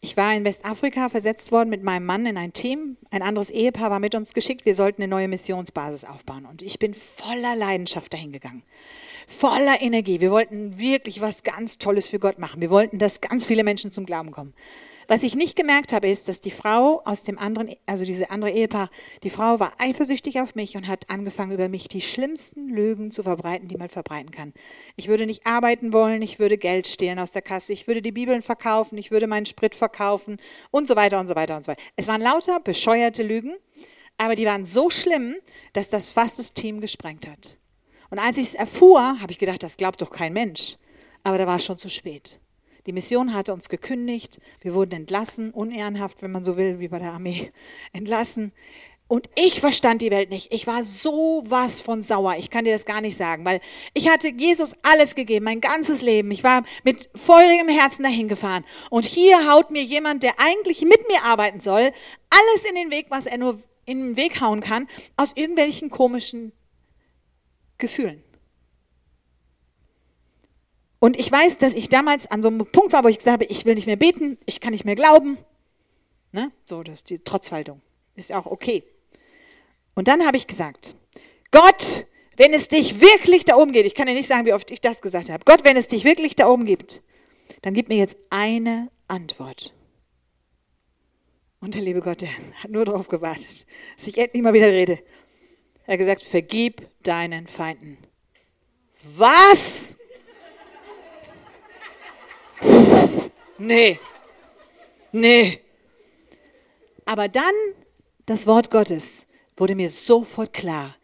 Ich 0.00 0.16
war 0.16 0.32
in 0.32 0.44
Westafrika 0.44 1.08
versetzt 1.08 1.50
worden 1.50 1.70
mit 1.70 1.82
meinem 1.82 2.06
Mann 2.06 2.24
in 2.24 2.36
ein 2.36 2.52
Team. 2.52 2.96
Ein 3.10 3.22
anderes 3.22 3.50
Ehepaar 3.50 3.90
war 3.90 3.98
mit 3.98 4.14
uns 4.14 4.32
geschickt. 4.32 4.64
Wir 4.64 4.74
sollten 4.74 5.02
eine 5.02 5.10
neue 5.10 5.26
Missionsbasis 5.26 6.04
aufbauen. 6.04 6.46
Und 6.46 6.62
ich 6.62 6.78
bin 6.78 6.94
voller 6.94 7.56
Leidenschaft 7.56 8.12
dahin 8.14 8.30
gegangen. 8.30 8.62
Voller 9.26 9.82
Energie. 9.82 10.20
Wir 10.20 10.30
wollten 10.30 10.78
wirklich 10.78 11.20
was 11.20 11.42
ganz 11.42 11.78
Tolles 11.78 12.08
für 12.08 12.20
Gott 12.20 12.38
machen. 12.38 12.60
Wir 12.60 12.70
wollten, 12.70 12.98
dass 12.98 13.20
ganz 13.20 13.44
viele 13.44 13.64
Menschen 13.64 13.90
zum 13.90 14.06
Glauben 14.06 14.30
kommen. 14.30 14.54
Was 15.10 15.22
ich 15.22 15.34
nicht 15.34 15.56
gemerkt 15.56 15.94
habe, 15.94 16.06
ist, 16.06 16.28
dass 16.28 16.42
die 16.42 16.50
Frau 16.50 17.00
aus 17.06 17.22
dem 17.22 17.38
anderen, 17.38 17.74
also 17.86 18.04
diese 18.04 18.28
andere 18.28 18.50
Ehepaar, 18.50 18.90
die 19.22 19.30
Frau 19.30 19.58
war 19.58 19.72
eifersüchtig 19.78 20.38
auf 20.38 20.54
mich 20.54 20.76
und 20.76 20.86
hat 20.86 21.08
angefangen, 21.08 21.52
über 21.52 21.70
mich 21.70 21.88
die 21.88 22.02
schlimmsten 22.02 22.68
Lügen 22.68 23.10
zu 23.10 23.22
verbreiten, 23.22 23.68
die 23.68 23.78
man 23.78 23.88
verbreiten 23.88 24.30
kann. 24.30 24.52
Ich 24.96 25.08
würde 25.08 25.24
nicht 25.24 25.46
arbeiten 25.46 25.94
wollen, 25.94 26.20
ich 26.20 26.38
würde 26.38 26.58
Geld 26.58 26.86
stehlen 26.86 27.18
aus 27.18 27.32
der 27.32 27.40
Kasse, 27.40 27.72
ich 27.72 27.86
würde 27.86 28.02
die 28.02 28.12
Bibeln 28.12 28.42
verkaufen, 28.42 28.98
ich 28.98 29.10
würde 29.10 29.26
meinen 29.26 29.46
Sprit 29.46 29.74
verkaufen 29.74 30.36
und 30.70 30.86
so 30.86 30.94
weiter 30.94 31.18
und 31.18 31.26
so 31.26 31.34
weiter 31.34 31.56
und 31.56 31.64
so 31.64 31.72
weiter. 31.72 31.82
Es 31.96 32.06
waren 32.06 32.20
lauter 32.20 32.60
bescheuerte 32.60 33.22
Lügen, 33.22 33.56
aber 34.18 34.34
die 34.34 34.44
waren 34.44 34.66
so 34.66 34.90
schlimm, 34.90 35.36
dass 35.72 35.88
das 35.88 36.10
fast 36.10 36.38
das 36.38 36.52
Team 36.52 36.82
gesprengt 36.82 37.26
hat. 37.26 37.56
Und 38.10 38.18
als 38.18 38.36
ich 38.36 38.48
es 38.48 38.54
erfuhr, 38.54 39.20
habe 39.20 39.32
ich 39.32 39.38
gedacht, 39.38 39.62
das 39.62 39.78
glaubt 39.78 40.02
doch 40.02 40.10
kein 40.10 40.34
Mensch. 40.34 40.76
Aber 41.24 41.38
da 41.38 41.46
war 41.46 41.56
es 41.56 41.64
schon 41.64 41.78
zu 41.78 41.88
spät. 41.88 42.40
Die 42.88 42.94
Mission 42.94 43.34
hatte 43.34 43.52
uns 43.52 43.68
gekündigt. 43.68 44.40
Wir 44.62 44.72
wurden 44.72 44.94
entlassen, 44.94 45.50
unehrenhaft, 45.50 46.22
wenn 46.22 46.32
man 46.32 46.42
so 46.42 46.56
will, 46.56 46.80
wie 46.80 46.88
bei 46.88 46.98
der 46.98 47.12
Armee, 47.12 47.52
entlassen. 47.92 48.50
Und 49.08 49.28
ich 49.34 49.60
verstand 49.60 50.00
die 50.00 50.10
Welt 50.10 50.30
nicht. 50.30 50.54
Ich 50.54 50.66
war 50.66 50.82
so 50.82 51.42
was 51.46 51.82
von 51.82 52.02
sauer. 52.02 52.36
Ich 52.38 52.48
kann 52.48 52.64
dir 52.64 52.72
das 52.72 52.86
gar 52.86 53.02
nicht 53.02 53.18
sagen, 53.18 53.44
weil 53.44 53.60
ich 53.92 54.08
hatte 54.08 54.28
Jesus 54.28 54.74
alles 54.80 55.14
gegeben, 55.14 55.44
mein 55.44 55.60
ganzes 55.60 56.00
Leben. 56.00 56.30
Ich 56.30 56.42
war 56.44 56.64
mit 56.82 57.10
feurigem 57.14 57.68
Herzen 57.68 58.04
dahin 58.04 58.26
gefahren. 58.26 58.64
Und 58.88 59.04
hier 59.04 59.52
haut 59.52 59.70
mir 59.70 59.82
jemand, 59.82 60.22
der 60.22 60.40
eigentlich 60.40 60.80
mit 60.80 61.08
mir 61.08 61.24
arbeiten 61.24 61.60
soll, 61.60 61.92
alles 62.30 62.64
in 62.66 62.74
den 62.74 62.90
Weg, 62.90 63.08
was 63.10 63.26
er 63.26 63.36
nur 63.36 63.62
in 63.84 64.00
den 64.00 64.16
Weg 64.16 64.40
hauen 64.40 64.60
kann, 64.60 64.86
aus 65.18 65.32
irgendwelchen 65.34 65.90
komischen 65.90 66.52
Gefühlen. 67.76 68.24
Und 71.00 71.18
ich 71.18 71.30
weiß, 71.30 71.58
dass 71.58 71.74
ich 71.74 71.88
damals 71.88 72.28
an 72.30 72.42
so 72.42 72.48
einem 72.48 72.66
Punkt 72.66 72.92
war, 72.92 73.04
wo 73.04 73.08
ich 73.08 73.18
gesagt 73.18 73.34
habe, 73.34 73.44
ich 73.44 73.64
will 73.64 73.74
nicht 73.74 73.86
mehr 73.86 73.96
beten, 73.96 74.36
ich 74.46 74.60
kann 74.60 74.72
nicht 74.72 74.84
mehr 74.84 74.96
glauben. 74.96 75.38
Ne? 76.32 76.50
So, 76.66 76.82
das 76.82 77.04
die 77.04 77.20
Trotzhaltung. 77.20 77.80
Ist 78.14 78.32
auch 78.32 78.46
okay. 78.46 78.82
Und 79.94 80.08
dann 80.08 80.26
habe 80.26 80.36
ich 80.36 80.46
gesagt, 80.46 80.94
Gott, 81.50 82.06
wenn 82.36 82.52
es 82.52 82.68
dich 82.68 83.00
wirklich 83.00 83.44
da 83.44 83.56
oben 83.56 83.72
geht, 83.72 83.86
ich 83.86 83.94
kann 83.94 84.06
dir 84.06 84.14
nicht 84.14 84.28
sagen, 84.28 84.46
wie 84.46 84.52
oft 84.52 84.70
ich 84.70 84.80
das 84.80 85.00
gesagt 85.00 85.30
habe, 85.30 85.44
Gott, 85.44 85.64
wenn 85.64 85.76
es 85.76 85.88
dich 85.88 86.04
wirklich 86.04 86.36
da 86.36 86.48
oben 86.48 86.64
gibt, 86.64 87.02
dann 87.62 87.74
gib 87.74 87.88
mir 87.88 87.96
jetzt 87.96 88.16
eine 88.30 88.90
Antwort. 89.06 89.72
Und 91.60 91.74
der 91.74 91.82
liebe 91.82 92.00
Gott, 92.00 92.20
der 92.20 92.30
hat 92.62 92.70
nur 92.70 92.84
darauf 92.84 93.08
gewartet, 93.08 93.66
dass 93.96 94.06
ich 94.06 94.18
endlich 94.18 94.42
mal 94.42 94.52
wieder 94.52 94.70
rede. 94.70 95.00
Er 95.86 95.94
hat 95.94 95.98
gesagt, 95.98 96.22
vergib 96.22 96.88
deinen 97.02 97.46
Feinden. 97.46 97.98
Was? 99.16 99.96
Nee. 103.58 103.98
Nee. 105.12 105.60
Aber 107.04 107.28
dann 107.28 107.54
das 108.26 108.46
Wort 108.46 108.70
Gottes 108.70 109.26
wurde 109.56 109.74
mir 109.74 109.88
sofort 109.88 110.52
klar. 110.52 110.94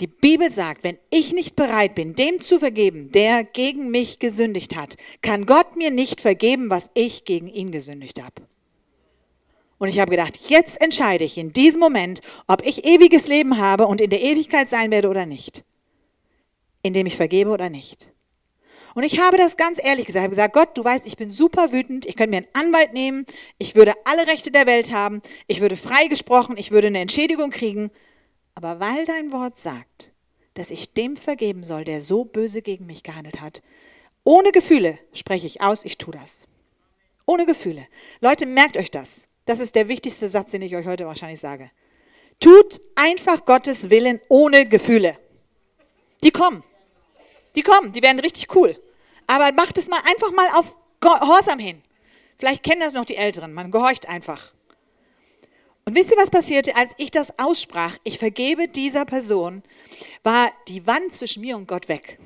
Die 0.00 0.08
Bibel 0.08 0.50
sagt, 0.50 0.82
wenn 0.82 0.98
ich 1.10 1.32
nicht 1.32 1.54
bereit 1.54 1.94
bin, 1.94 2.16
dem 2.16 2.40
zu 2.40 2.58
vergeben, 2.58 3.12
der 3.12 3.44
gegen 3.44 3.90
mich 3.90 4.18
gesündigt 4.18 4.74
hat, 4.74 4.96
kann 5.22 5.46
Gott 5.46 5.76
mir 5.76 5.92
nicht 5.92 6.20
vergeben, 6.20 6.68
was 6.68 6.90
ich 6.94 7.24
gegen 7.24 7.46
ihn 7.46 7.70
gesündigt 7.70 8.20
habe. 8.20 8.42
Und 9.78 9.88
ich 9.88 10.00
habe 10.00 10.10
gedacht, 10.10 10.38
jetzt 10.48 10.80
entscheide 10.80 11.24
ich 11.24 11.38
in 11.38 11.52
diesem 11.52 11.80
Moment, 11.80 12.22
ob 12.48 12.66
ich 12.66 12.84
ewiges 12.84 13.28
Leben 13.28 13.58
habe 13.58 13.86
und 13.86 14.00
in 14.00 14.10
der 14.10 14.22
Ewigkeit 14.22 14.68
sein 14.68 14.90
werde 14.90 15.08
oder 15.08 15.26
nicht. 15.26 15.64
Indem 16.82 17.06
ich 17.06 17.16
vergebe 17.16 17.50
oder 17.50 17.70
nicht. 17.70 18.10
Und 18.94 19.02
ich 19.02 19.20
habe 19.20 19.36
das 19.36 19.56
ganz 19.56 19.82
ehrlich 19.82 20.06
gesagt. 20.06 20.22
Ich 20.22 20.24
habe 20.24 20.36
gesagt, 20.36 20.54
Gott, 20.54 20.78
du 20.78 20.84
weißt, 20.84 21.06
ich 21.06 21.16
bin 21.16 21.30
super 21.30 21.72
wütend. 21.72 22.06
Ich 22.06 22.16
könnte 22.16 22.30
mir 22.30 22.36
einen 22.38 22.66
Anwalt 22.66 22.92
nehmen. 22.92 23.26
Ich 23.58 23.74
würde 23.74 23.94
alle 24.04 24.26
Rechte 24.26 24.50
der 24.50 24.66
Welt 24.66 24.92
haben. 24.92 25.20
Ich 25.46 25.60
würde 25.60 25.76
freigesprochen. 25.76 26.56
Ich 26.56 26.70
würde 26.70 26.86
eine 26.86 27.00
Entschädigung 27.00 27.50
kriegen. 27.50 27.90
Aber 28.54 28.78
weil 28.78 29.04
dein 29.04 29.32
Wort 29.32 29.56
sagt, 29.56 30.12
dass 30.54 30.70
ich 30.70 30.94
dem 30.94 31.16
vergeben 31.16 31.64
soll, 31.64 31.84
der 31.84 32.00
so 32.00 32.24
böse 32.24 32.62
gegen 32.62 32.86
mich 32.86 33.02
gehandelt 33.02 33.40
hat, 33.40 33.62
ohne 34.22 34.52
Gefühle 34.52 34.98
spreche 35.12 35.46
ich 35.46 35.60
aus, 35.60 35.84
ich 35.84 35.98
tue 35.98 36.14
das. 36.14 36.46
Ohne 37.26 37.46
Gefühle. 37.46 37.86
Leute, 38.20 38.46
merkt 38.46 38.76
euch 38.76 38.90
das. 38.90 39.26
Das 39.44 39.60
ist 39.60 39.74
der 39.74 39.88
wichtigste 39.88 40.28
Satz, 40.28 40.52
den 40.52 40.62
ich 40.62 40.76
euch 40.76 40.86
heute 40.86 41.06
wahrscheinlich 41.06 41.40
sage. 41.40 41.70
Tut 42.40 42.80
einfach 42.94 43.44
Gottes 43.44 43.90
Willen 43.90 44.20
ohne 44.28 44.66
Gefühle. 44.66 45.18
Die 46.22 46.30
kommen. 46.30 46.62
Die 47.54 47.62
kommen, 47.62 47.92
die 47.92 48.02
werden 48.02 48.20
richtig 48.20 48.54
cool. 48.54 48.76
Aber 49.26 49.52
macht 49.52 49.78
es 49.78 49.88
mal 49.88 50.00
einfach 50.04 50.32
mal 50.32 50.48
auf 50.54 50.76
Gehorsam 51.00 51.58
hin. 51.58 51.82
Vielleicht 52.38 52.62
kennen 52.62 52.80
das 52.80 52.94
noch 52.94 53.04
die 53.04 53.16
Älteren. 53.16 53.52
Man 53.52 53.70
gehorcht 53.70 54.08
einfach. 54.08 54.52
Und 55.84 55.94
wisst 55.94 56.10
ihr, 56.10 56.16
was 56.16 56.30
passierte, 56.30 56.76
als 56.76 56.92
ich 56.96 57.10
das 57.10 57.38
aussprach? 57.38 57.96
Ich 58.04 58.18
vergebe 58.18 58.68
dieser 58.68 59.04
Person, 59.04 59.62
war 60.22 60.50
die 60.68 60.86
Wand 60.86 61.12
zwischen 61.12 61.42
mir 61.42 61.56
und 61.56 61.68
Gott 61.68 61.88
weg. 61.88 62.18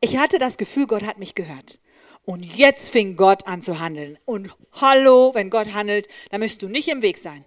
Ich 0.00 0.16
hatte 0.16 0.38
das 0.38 0.56
Gefühl, 0.56 0.86
Gott 0.86 1.04
hat 1.04 1.18
mich 1.18 1.34
gehört. 1.34 1.80
Und 2.24 2.44
jetzt 2.44 2.90
fing 2.90 3.16
Gott 3.16 3.46
an 3.46 3.62
zu 3.62 3.80
handeln. 3.80 4.18
Und 4.24 4.54
hallo, 4.72 5.32
wenn 5.34 5.50
Gott 5.50 5.72
handelt, 5.74 6.08
dann 6.30 6.40
müsst 6.40 6.62
du 6.62 6.68
nicht 6.68 6.88
im 6.88 7.02
Weg 7.02 7.18
sein. 7.18 7.44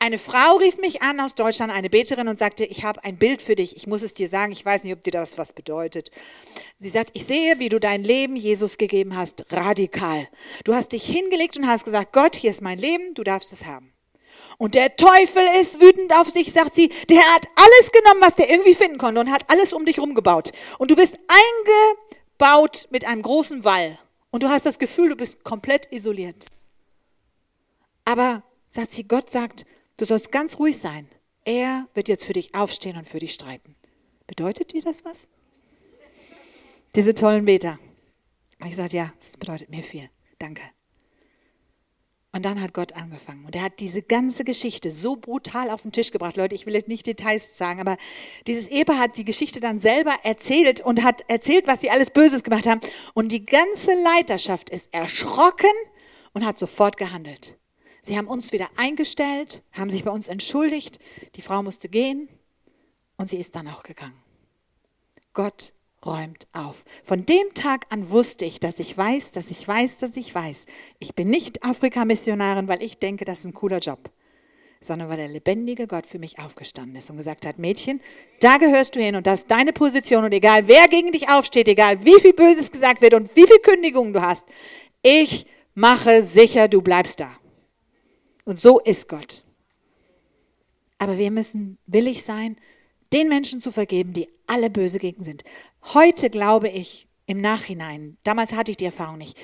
Eine 0.00 0.18
Frau 0.18 0.56
rief 0.56 0.78
mich 0.78 1.02
an 1.02 1.18
aus 1.18 1.34
Deutschland, 1.34 1.72
eine 1.72 1.90
Beterin, 1.90 2.28
und 2.28 2.38
sagte, 2.38 2.64
ich 2.64 2.84
habe 2.84 3.02
ein 3.02 3.16
Bild 3.16 3.42
für 3.42 3.56
dich. 3.56 3.76
Ich 3.76 3.86
muss 3.86 4.02
es 4.02 4.14
dir 4.14 4.28
sagen. 4.28 4.52
Ich 4.52 4.64
weiß 4.64 4.84
nicht, 4.84 4.92
ob 4.92 5.02
dir 5.02 5.10
das 5.10 5.38
was 5.38 5.52
bedeutet. 5.52 6.10
Sie 6.78 6.88
sagt, 6.88 7.10
ich 7.14 7.24
sehe, 7.24 7.58
wie 7.58 7.68
du 7.68 7.80
dein 7.80 8.04
Leben 8.04 8.36
Jesus 8.36 8.78
gegeben 8.78 9.16
hast, 9.16 9.44
radikal. 9.50 10.28
Du 10.64 10.74
hast 10.74 10.92
dich 10.92 11.04
hingelegt 11.04 11.56
und 11.56 11.66
hast 11.66 11.84
gesagt, 11.84 12.12
Gott, 12.12 12.36
hier 12.36 12.50
ist 12.50 12.62
mein 12.62 12.78
Leben, 12.78 13.14
du 13.14 13.24
darfst 13.24 13.52
es 13.52 13.66
haben. 13.66 13.92
Und 14.56 14.74
der 14.76 14.96
Teufel 14.96 15.42
ist 15.60 15.80
wütend 15.80 16.14
auf 16.14 16.30
sich, 16.30 16.52
sagt 16.52 16.74
sie. 16.74 16.88
Der 17.08 17.20
hat 17.34 17.48
alles 17.56 17.92
genommen, 17.92 18.20
was 18.20 18.36
der 18.36 18.50
irgendwie 18.50 18.74
finden 18.74 18.98
konnte 18.98 19.20
und 19.20 19.32
hat 19.32 19.50
alles 19.50 19.72
um 19.72 19.84
dich 19.84 19.98
rumgebaut. 19.98 20.52
Und 20.78 20.90
du 20.90 20.96
bist 20.96 21.18
eingebaut 22.38 22.86
mit 22.90 23.04
einem 23.04 23.22
großen 23.22 23.64
Wall. 23.64 23.98
Und 24.30 24.42
du 24.42 24.48
hast 24.48 24.66
das 24.66 24.78
Gefühl, 24.78 25.08
du 25.08 25.16
bist 25.16 25.42
komplett 25.42 25.90
isoliert. 25.90 26.46
Aber, 28.04 28.42
sagt 28.68 28.92
sie, 28.92 29.04
Gott 29.04 29.30
sagt, 29.30 29.66
Du 29.98 30.04
sollst 30.04 30.32
ganz 30.32 30.58
ruhig 30.58 30.78
sein. 30.78 31.08
Er 31.44 31.86
wird 31.92 32.08
jetzt 32.08 32.24
für 32.24 32.32
dich 32.32 32.54
aufstehen 32.54 32.96
und 32.96 33.06
für 33.06 33.18
dich 33.18 33.34
streiten. 33.34 33.74
Bedeutet 34.26 34.72
dir 34.72 34.82
das 34.82 35.04
was? 35.04 35.26
Diese 36.94 37.14
tollen 37.14 37.44
Beter. 37.44 37.78
Und 38.60 38.68
ich 38.68 38.76
sagte, 38.76 38.96
ja, 38.96 39.12
das 39.18 39.36
bedeutet 39.36 39.68
mir 39.68 39.82
viel. 39.82 40.08
Danke. 40.38 40.62
Und 42.30 42.44
dann 42.44 42.60
hat 42.60 42.74
Gott 42.74 42.92
angefangen. 42.92 43.44
Und 43.44 43.56
er 43.56 43.62
hat 43.62 43.80
diese 43.80 44.02
ganze 44.02 44.44
Geschichte 44.44 44.90
so 44.90 45.16
brutal 45.16 45.70
auf 45.70 45.82
den 45.82 45.92
Tisch 45.92 46.12
gebracht. 46.12 46.36
Leute, 46.36 46.54
ich 46.54 46.66
will 46.66 46.74
jetzt 46.74 46.86
nicht 46.86 47.06
Details 47.06 47.56
sagen, 47.56 47.80
aber 47.80 47.96
dieses 48.46 48.68
Ehepaar 48.68 48.98
hat 48.98 49.16
die 49.16 49.24
Geschichte 49.24 49.60
dann 49.60 49.80
selber 49.80 50.14
erzählt 50.22 50.80
und 50.80 51.02
hat 51.02 51.22
erzählt, 51.28 51.66
was 51.66 51.80
sie 51.80 51.90
alles 51.90 52.10
Böses 52.10 52.44
gemacht 52.44 52.66
haben. 52.66 52.80
Und 53.14 53.32
die 53.32 53.44
ganze 53.44 53.92
Leiterschaft 53.94 54.70
ist 54.70 54.92
erschrocken 54.92 55.72
und 56.34 56.44
hat 56.44 56.58
sofort 56.58 56.98
gehandelt. 56.98 57.58
Sie 58.00 58.16
haben 58.16 58.28
uns 58.28 58.52
wieder 58.52 58.68
eingestellt, 58.76 59.62
haben 59.72 59.90
sich 59.90 60.04
bei 60.04 60.10
uns 60.10 60.28
entschuldigt. 60.28 60.98
Die 61.34 61.42
Frau 61.42 61.62
musste 61.62 61.88
gehen 61.88 62.28
und 63.16 63.28
sie 63.28 63.38
ist 63.38 63.56
dann 63.56 63.68
auch 63.68 63.82
gegangen. 63.82 64.16
Gott 65.34 65.72
räumt 66.04 66.46
auf. 66.52 66.84
Von 67.02 67.26
dem 67.26 67.54
Tag 67.54 67.86
an 67.90 68.10
wusste 68.10 68.44
ich, 68.44 68.60
dass 68.60 68.78
ich 68.78 68.96
weiß, 68.96 69.32
dass 69.32 69.50
ich 69.50 69.66
weiß, 69.66 69.98
dass 69.98 70.16
ich 70.16 70.34
weiß. 70.34 70.66
Ich 70.98 71.14
bin 71.14 71.28
nicht 71.28 71.64
Afrika-Missionarin, 71.64 72.68
weil 72.68 72.82
ich 72.82 72.98
denke, 72.98 73.24
das 73.24 73.40
ist 73.40 73.44
ein 73.46 73.54
cooler 73.54 73.78
Job, 73.78 74.10
sondern 74.80 75.08
weil 75.08 75.16
der 75.16 75.28
lebendige 75.28 75.86
Gott 75.86 76.06
für 76.06 76.18
mich 76.18 76.38
aufgestanden 76.38 76.96
ist 76.96 77.10
und 77.10 77.16
gesagt 77.16 77.46
hat, 77.46 77.58
Mädchen, 77.58 78.00
da 78.40 78.58
gehörst 78.58 78.94
du 78.94 79.00
hin 79.00 79.16
und 79.16 79.26
das 79.26 79.40
ist 79.40 79.50
deine 79.50 79.72
Position 79.72 80.24
und 80.24 80.32
egal 80.32 80.68
wer 80.68 80.86
gegen 80.88 81.12
dich 81.12 81.28
aufsteht, 81.28 81.66
egal 81.68 82.04
wie 82.04 82.20
viel 82.20 82.32
Böses 82.32 82.70
gesagt 82.70 83.00
wird 83.00 83.14
und 83.14 83.34
wie 83.34 83.46
viel 83.46 83.58
Kündigungen 83.58 84.12
du 84.12 84.22
hast, 84.22 84.46
ich 85.02 85.46
mache 85.74 86.22
sicher, 86.22 86.68
du 86.68 86.80
bleibst 86.80 87.20
da. 87.20 87.37
Und 88.48 88.58
so 88.58 88.80
ist 88.80 89.10
Gott. 89.10 89.44
Aber 90.96 91.18
wir 91.18 91.30
müssen 91.30 91.76
willig 91.84 92.24
sein, 92.24 92.56
den 93.12 93.28
Menschen 93.28 93.60
zu 93.60 93.70
vergeben, 93.70 94.14
die 94.14 94.30
alle 94.46 94.70
böse 94.70 94.98
gegen 94.98 95.22
sind. 95.22 95.44
Heute 95.92 96.30
glaube 96.30 96.70
ich 96.70 97.08
im 97.26 97.42
Nachhinein, 97.42 98.16
damals 98.24 98.54
hatte 98.54 98.70
ich 98.70 98.78
die 98.78 98.86
Erfahrung 98.86 99.18
nicht, 99.18 99.36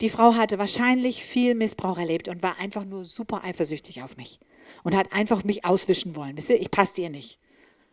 die 0.00 0.08
Frau 0.08 0.36
hatte 0.36 0.58
wahrscheinlich 0.58 1.22
viel 1.22 1.54
Missbrauch 1.54 1.98
erlebt 1.98 2.28
und 2.28 2.42
war 2.42 2.56
einfach 2.56 2.86
nur 2.86 3.04
super 3.04 3.44
eifersüchtig 3.44 4.02
auf 4.02 4.16
mich 4.16 4.40
und 4.84 4.96
hat 4.96 5.12
einfach 5.12 5.44
mich 5.44 5.66
auswischen 5.66 6.16
wollen. 6.16 6.38
Wisst 6.38 6.48
ihr, 6.48 6.58
ich 6.58 6.70
passte 6.70 7.02
ihr 7.02 7.10
nicht. 7.10 7.38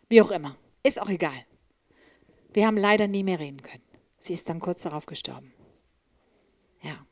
Wie 0.07 0.21
auch 0.21 0.31
immer. 0.31 0.55
Ist 0.81 1.01
auch 1.01 1.09
egal. 1.09 1.45
Wir 2.53 2.67
haben 2.67 2.77
leider 2.77 3.07
nie 3.07 3.23
mehr 3.23 3.39
reden 3.41 3.61
können. 3.61 3.83
Sie 4.17 4.31
ist 4.31 4.47
dann 4.47 4.61
kurz 4.61 4.83
darauf 4.83 5.07
gestorben. 5.07 5.53
Ja. 6.81 7.05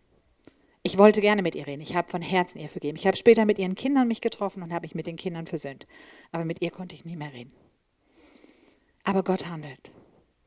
Ich 0.84 0.97
wollte 0.97 1.21
gerne 1.21 1.41
mit 1.41 1.55
ihr 1.55 1.67
reden. 1.67 1.82
Ich 1.82 1.95
habe 1.95 2.09
von 2.09 2.21
Herzen 2.21 2.59
ihr 2.59 2.69
vergeben. 2.69 2.97
Ich 2.97 3.05
habe 3.05 3.17
später 3.17 3.45
mit 3.45 3.59
ihren 3.59 3.75
Kindern 3.75 4.07
mich 4.07 4.21
getroffen 4.21 4.63
und 4.63 4.73
habe 4.73 4.84
mich 4.84 4.95
mit 4.95 5.05
den 5.05 5.15
Kindern 5.15 5.45
versöhnt. 5.45 5.86
Aber 6.32 6.43
mit 6.43 6.61
ihr 6.61 6.71
konnte 6.71 6.95
ich 6.95 7.05
nie 7.05 7.15
mehr 7.15 7.34
reden. 7.34 7.51
Aber 9.03 9.23
Gott 9.23 9.47
handelt. 9.47 9.91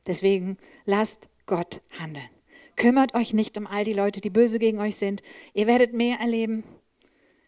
Deswegen 0.06 0.58
lasst 0.84 1.28
Gott 1.46 1.80
handeln. 1.98 2.28
Kümmert 2.76 3.14
euch 3.14 3.32
nicht 3.32 3.56
um 3.56 3.66
all 3.66 3.84
die 3.84 3.92
Leute, 3.92 4.20
die 4.20 4.30
böse 4.30 4.58
gegen 4.58 4.80
euch 4.80 4.96
sind. 4.96 5.22
Ihr 5.52 5.66
werdet 5.66 5.92
mehr 5.92 6.18
erleben. 6.18 6.64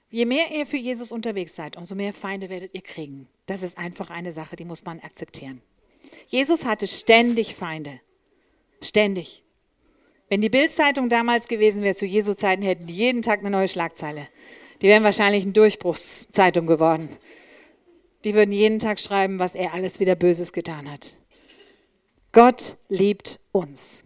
Je 0.08 0.24
mehr 0.24 0.52
ihr 0.52 0.66
für 0.66 0.76
Jesus 0.76 1.10
unterwegs 1.10 1.56
seid, 1.56 1.76
umso 1.76 1.96
mehr 1.96 2.12
Feinde 2.12 2.48
werdet 2.48 2.74
ihr 2.74 2.82
kriegen. 2.82 3.28
Das 3.46 3.62
ist 3.62 3.76
einfach 3.76 4.10
eine 4.10 4.32
Sache, 4.32 4.54
die 4.54 4.64
muss 4.64 4.84
man 4.84 5.00
akzeptieren. 5.00 5.62
Jesus 6.28 6.64
hatte 6.64 6.86
ständig 6.86 7.56
Feinde. 7.56 8.00
Ständig. 8.80 9.42
Wenn 10.28 10.40
die 10.40 10.48
Bildzeitung 10.48 11.08
damals 11.08 11.46
gewesen 11.46 11.82
wäre, 11.82 11.94
zu 11.94 12.06
Jesu 12.06 12.34
Zeiten, 12.34 12.62
hätten 12.62 12.86
die 12.86 12.94
jeden 12.94 13.22
Tag 13.22 13.40
eine 13.40 13.50
neue 13.50 13.68
Schlagzeile. 13.68 14.28
Die 14.82 14.88
wären 14.88 15.04
wahrscheinlich 15.04 15.44
eine 15.44 15.52
Durchbruchszeitung 15.52 16.66
geworden. 16.66 17.08
Die 18.24 18.34
würden 18.34 18.52
jeden 18.52 18.78
Tag 18.78 18.98
schreiben, 18.98 19.38
was 19.38 19.54
er 19.54 19.72
alles 19.72 20.00
wieder 20.00 20.16
Böses 20.16 20.52
getan 20.52 20.90
hat. 20.90 21.16
Gott 22.32 22.76
liebt 22.88 23.38
uns. 23.52 24.04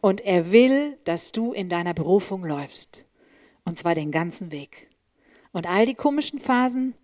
Und 0.00 0.20
er 0.20 0.52
will, 0.52 0.96
dass 1.04 1.32
du 1.32 1.52
in 1.52 1.68
deiner 1.68 1.94
Berufung 1.94 2.44
läufst. 2.44 3.04
Und 3.64 3.76
zwar 3.76 3.96
den 3.96 4.12
ganzen 4.12 4.52
Weg. 4.52 4.88
Und 5.52 5.66
all 5.66 5.84
die 5.84 5.94
komischen 5.94 6.38
Phasen, 6.38 6.94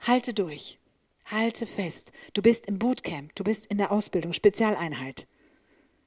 halte 0.00 0.34
durch. 0.34 0.78
Halte 1.24 1.66
fest. 1.66 2.12
Du 2.34 2.42
bist 2.42 2.66
im 2.66 2.78
Bootcamp, 2.78 3.34
du 3.34 3.44
bist 3.44 3.66
in 3.66 3.78
der 3.78 3.90
Ausbildung, 3.90 4.32
Spezialeinheit. 4.32 5.26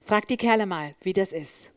Frag 0.06 0.28
die 0.28 0.38
Kerle 0.38 0.66
mal, 0.66 0.96
wie 1.02 1.14
das 1.14 1.32
ist. 1.32 1.70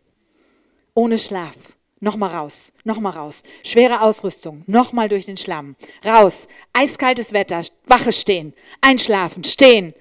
Ohne 0.95 1.19
Schlaf. 1.19 1.55
Nochmal 2.01 2.35
raus, 2.37 2.73
nochmal 2.85 3.13
raus. 3.13 3.43
Schwere 3.63 4.03
Ausrüstung, 4.03 4.63
nochmal 4.67 5.09
durch 5.09 5.25
den 5.25 5.39
Schlamm. 5.39 5.75
Raus. 6.05 6.49
Eiskaltes 6.75 7.33
Wetter, 7.33 7.63
Wache 7.87 8.13
stehen. 8.13 8.53
Einschlafen, 8.83 9.43
stehen. 9.43 9.95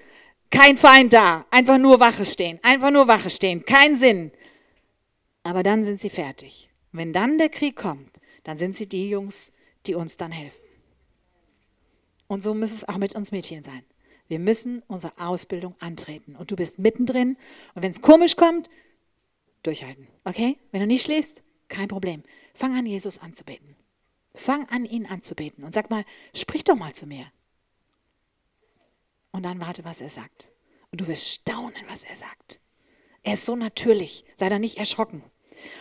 Kein 0.50 0.76
Feind 0.76 1.12
da. 1.14 1.46
Einfach 1.50 1.78
nur 1.78 2.00
Wache 2.00 2.26
stehen. 2.26 2.60
Einfach 2.62 2.90
nur 2.90 3.08
Wache 3.08 3.30
stehen. 3.30 3.64
Kein 3.64 3.96
Sinn. 3.96 4.32
Aber 5.44 5.62
dann 5.62 5.84
sind 5.84 6.00
sie 6.00 6.10
fertig. 6.10 6.68
Wenn 6.92 7.12
dann 7.12 7.38
der 7.38 7.48
Krieg 7.48 7.74
kommt, 7.74 8.20
dann 8.44 8.58
sind 8.58 8.76
sie 8.76 8.86
die 8.86 9.08
Jungs, 9.08 9.50
die 9.86 9.94
uns 9.94 10.16
dann 10.16 10.30
helfen. 10.30 10.60
Und 12.26 12.42
so 12.42 12.54
muss 12.54 12.72
es 12.72 12.86
auch 12.88 12.98
mit 12.98 13.14
uns 13.14 13.32
Mädchen 13.32 13.64
sein. 13.64 13.82
Wir 14.28 14.38
müssen 14.38 14.82
unsere 14.86 15.18
Ausbildung 15.18 15.74
antreten. 15.80 16.36
Und 16.36 16.50
du 16.50 16.56
bist 16.56 16.78
mittendrin. 16.78 17.36
Und 17.74 17.82
wenn 17.82 17.90
es 17.90 18.00
komisch 18.00 18.36
kommt, 18.36 18.70
durchhalten. 19.62 20.08
Okay? 20.24 20.58
Wenn 20.70 20.80
du 20.80 20.86
nicht 20.86 21.02
schläfst, 21.02 21.42
kein 21.68 21.88
Problem. 21.88 22.22
Fang 22.54 22.74
an, 22.76 22.86
Jesus 22.86 23.18
anzubeten. 23.18 23.76
Fang 24.34 24.68
an, 24.68 24.84
ihn 24.84 25.06
anzubeten. 25.06 25.64
Und 25.64 25.74
sag 25.74 25.90
mal, 25.90 26.04
sprich 26.34 26.64
doch 26.64 26.76
mal 26.76 26.94
zu 26.94 27.06
mir. 27.06 27.26
Und 29.30 29.44
dann 29.44 29.60
warte, 29.60 29.84
was 29.84 30.00
er 30.00 30.08
sagt. 30.08 30.50
Und 30.90 31.00
du 31.00 31.06
wirst 31.06 31.28
staunen, 31.28 31.84
was 31.88 32.04
er 32.04 32.16
sagt. 32.16 32.60
Er 33.22 33.34
ist 33.34 33.44
so 33.44 33.56
natürlich. 33.56 34.24
Sei 34.36 34.48
da 34.48 34.58
nicht 34.58 34.78
erschrocken. 34.78 35.22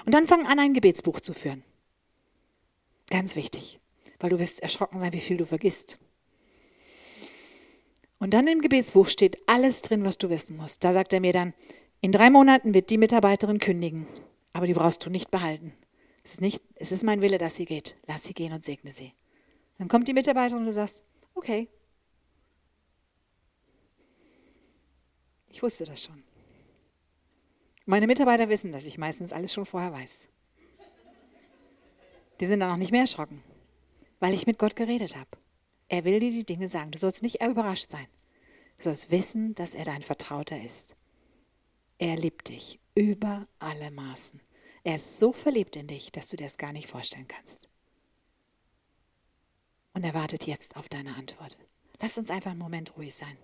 Und 0.06 0.14
dann 0.14 0.28
fang 0.28 0.46
an, 0.46 0.60
ein 0.60 0.74
Gebetsbuch 0.74 1.20
zu 1.20 1.34
führen. 1.34 1.64
Ganz 3.10 3.36
wichtig. 3.36 3.80
Weil 4.20 4.30
du 4.32 4.40
wirst 4.40 4.62
erschrocken 4.62 5.00
sein, 5.00 5.14
wie 5.14 5.20
viel 5.20 5.38
du 5.38 5.46
vergisst. 5.46 6.00
Und 8.24 8.34
dann 8.34 8.48
im 8.48 8.62
Gebetsbuch 8.62 9.10
steht 9.10 9.38
alles 9.50 9.82
drin, 9.82 10.06
was 10.06 10.18
du 10.18 10.30
wissen 10.30 10.56
musst. 10.56 10.86
Da 10.86 10.94
sagt 10.94 11.12
er 11.12 11.20
mir 11.20 11.34
dann, 11.34 11.54
in 12.00 12.14
drei 12.14 12.30
Monaten 12.30 12.74
wird 12.74 12.90
die 12.90 12.98
Mitarbeiterin 12.98 13.60
kündigen, 13.60 14.08
aber 14.54 14.66
die 14.66 14.74
brauchst 14.74 15.06
du 15.06 15.10
nicht 15.10 15.30
behalten. 15.30 15.74
Es 16.24 16.36
ist, 16.36 16.42
nicht, 16.42 16.62
es 16.76 16.94
ist 16.94 17.04
mein 17.04 17.22
Wille, 17.22 17.38
dass 17.38 17.58
sie 17.58 17.66
geht. 17.66 17.98
Lass 18.08 18.24
sie 18.24 18.34
gehen 18.34 18.54
und 18.54 18.64
segne 18.64 18.94
sie. 18.94 19.12
Dann 19.78 19.90
kommt 19.90 20.08
die 20.08 20.14
Mitarbeiterin 20.14 20.62
und 20.62 20.68
du 20.68 20.72
sagst, 20.72 21.04
okay. 21.36 21.68
Ich 25.50 25.62
wusste 25.62 25.84
das 25.84 26.02
schon. 26.02 26.24
Meine 27.86 28.08
Mitarbeiter 28.08 28.48
wissen, 28.48 28.72
dass 28.72 28.86
ich 28.86 28.98
meistens 28.98 29.34
alles 29.34 29.52
schon 29.52 29.66
vorher 29.66 29.92
weiß. 29.92 30.30
Die 32.40 32.46
sind 32.46 32.62
dann 32.62 32.72
auch 32.72 32.78
nicht 32.78 32.94
mehr 32.94 33.02
erschrocken, 33.02 33.44
weil 34.22 34.34
ich 34.34 34.48
mit 34.48 34.60
Gott 34.60 34.78
geredet 34.78 35.18
habe. 35.18 35.43
Er 35.94 36.06
will 36.06 36.20
dir 36.20 36.32
die 36.32 36.44
Dinge 36.44 36.68
sagen. 36.68 36.90
Du 36.90 36.98
sollst 36.98 37.22
nicht 37.22 37.44
überrascht 37.44 37.92
sein. 37.92 38.08
Du 38.80 38.86
sollst 38.86 39.12
wissen, 39.12 39.54
dass 39.54 39.76
er 39.76 39.86
dein 39.86 40.02
Vertrauter 40.02 40.60
ist. 40.60 40.96
Er 42.00 42.16
liebt 42.16 42.50
dich 42.50 42.80
über 42.96 43.48
alle 43.60 43.92
Maßen. 43.92 44.42
Er 44.84 44.96
ist 44.96 45.20
so 45.20 45.34
verliebt 45.34 45.76
in 45.76 45.86
dich, 45.86 46.12
dass 46.12 46.30
du 46.30 46.36
dir 46.36 46.46
das 46.46 46.58
gar 46.58 46.74
nicht 46.74 46.90
vorstellen 46.90 47.28
kannst. 47.28 47.70
Und 49.94 50.04
er 50.04 50.16
wartet 50.16 50.48
jetzt 50.48 50.78
auf 50.78 50.90
deine 50.90 51.14
Antwort. 51.14 51.60
Lass 52.02 52.18
uns 52.18 52.32
einfach 52.32 52.50
einen 52.50 52.60
Moment 52.60 52.98
ruhig 52.98 53.14
sein. 53.14 53.38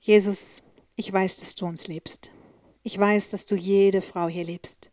Jesus, 0.00 0.64
ich 0.96 1.12
weiß, 1.12 1.38
dass 1.38 1.54
du 1.54 1.66
uns 1.66 1.86
liebst. 1.86 2.32
Ich 2.82 2.98
weiß, 2.98 3.30
dass 3.30 3.46
du 3.46 3.54
jede 3.54 4.00
Frau 4.00 4.26
hier 4.26 4.42
liebst. 4.42 4.90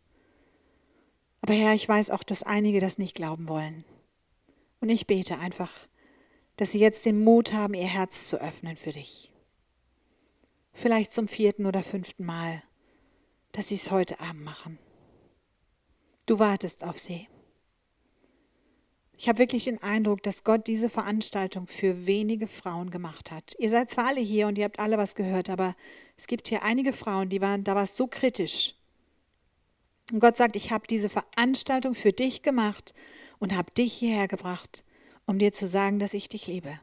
Aber 1.46 1.54
Herr, 1.54 1.74
ich 1.74 1.88
weiß 1.88 2.10
auch, 2.10 2.24
dass 2.24 2.42
einige 2.42 2.80
das 2.80 2.98
nicht 2.98 3.14
glauben 3.14 3.48
wollen. 3.48 3.84
Und 4.80 4.88
ich 4.88 5.06
bete 5.06 5.38
einfach, 5.38 5.70
dass 6.56 6.72
sie 6.72 6.80
jetzt 6.80 7.06
den 7.06 7.22
Mut 7.22 7.52
haben, 7.52 7.72
ihr 7.72 7.86
Herz 7.86 8.26
zu 8.26 8.40
öffnen 8.40 8.76
für 8.76 8.90
dich. 8.90 9.30
Vielleicht 10.72 11.12
zum 11.12 11.28
vierten 11.28 11.64
oder 11.64 11.84
fünften 11.84 12.24
Mal, 12.24 12.64
dass 13.52 13.68
sie 13.68 13.76
es 13.76 13.92
heute 13.92 14.18
Abend 14.18 14.42
machen. 14.42 14.80
Du 16.26 16.40
wartest 16.40 16.82
auf 16.82 16.98
sie. 16.98 17.28
Ich 19.16 19.28
habe 19.28 19.38
wirklich 19.38 19.66
den 19.66 19.80
Eindruck, 19.80 20.24
dass 20.24 20.42
Gott 20.42 20.66
diese 20.66 20.90
Veranstaltung 20.90 21.68
für 21.68 22.08
wenige 22.08 22.48
Frauen 22.48 22.90
gemacht 22.90 23.30
hat. 23.30 23.54
Ihr 23.60 23.70
seid 23.70 23.88
zwar 23.88 24.08
alle 24.08 24.20
hier 24.20 24.48
und 24.48 24.58
ihr 24.58 24.64
habt 24.64 24.80
alle 24.80 24.98
was 24.98 25.14
gehört, 25.14 25.48
aber 25.48 25.76
es 26.16 26.26
gibt 26.26 26.48
hier 26.48 26.64
einige 26.64 26.92
Frauen, 26.92 27.28
die 27.28 27.40
waren, 27.40 27.62
da 27.62 27.76
war 27.76 27.84
es 27.84 27.96
so 27.96 28.08
kritisch. 28.08 28.74
Und 30.12 30.20
Gott 30.20 30.36
sagt, 30.36 30.56
ich 30.56 30.70
habe 30.70 30.86
diese 30.86 31.08
Veranstaltung 31.08 31.94
für 31.94 32.12
dich 32.12 32.42
gemacht 32.42 32.94
und 33.38 33.54
habe 33.54 33.72
dich 33.72 33.92
hierher 33.94 34.28
gebracht, 34.28 34.84
um 35.26 35.38
dir 35.38 35.52
zu 35.52 35.66
sagen, 35.66 35.98
dass 35.98 36.14
ich 36.14 36.28
dich 36.28 36.46
liebe. 36.46 36.78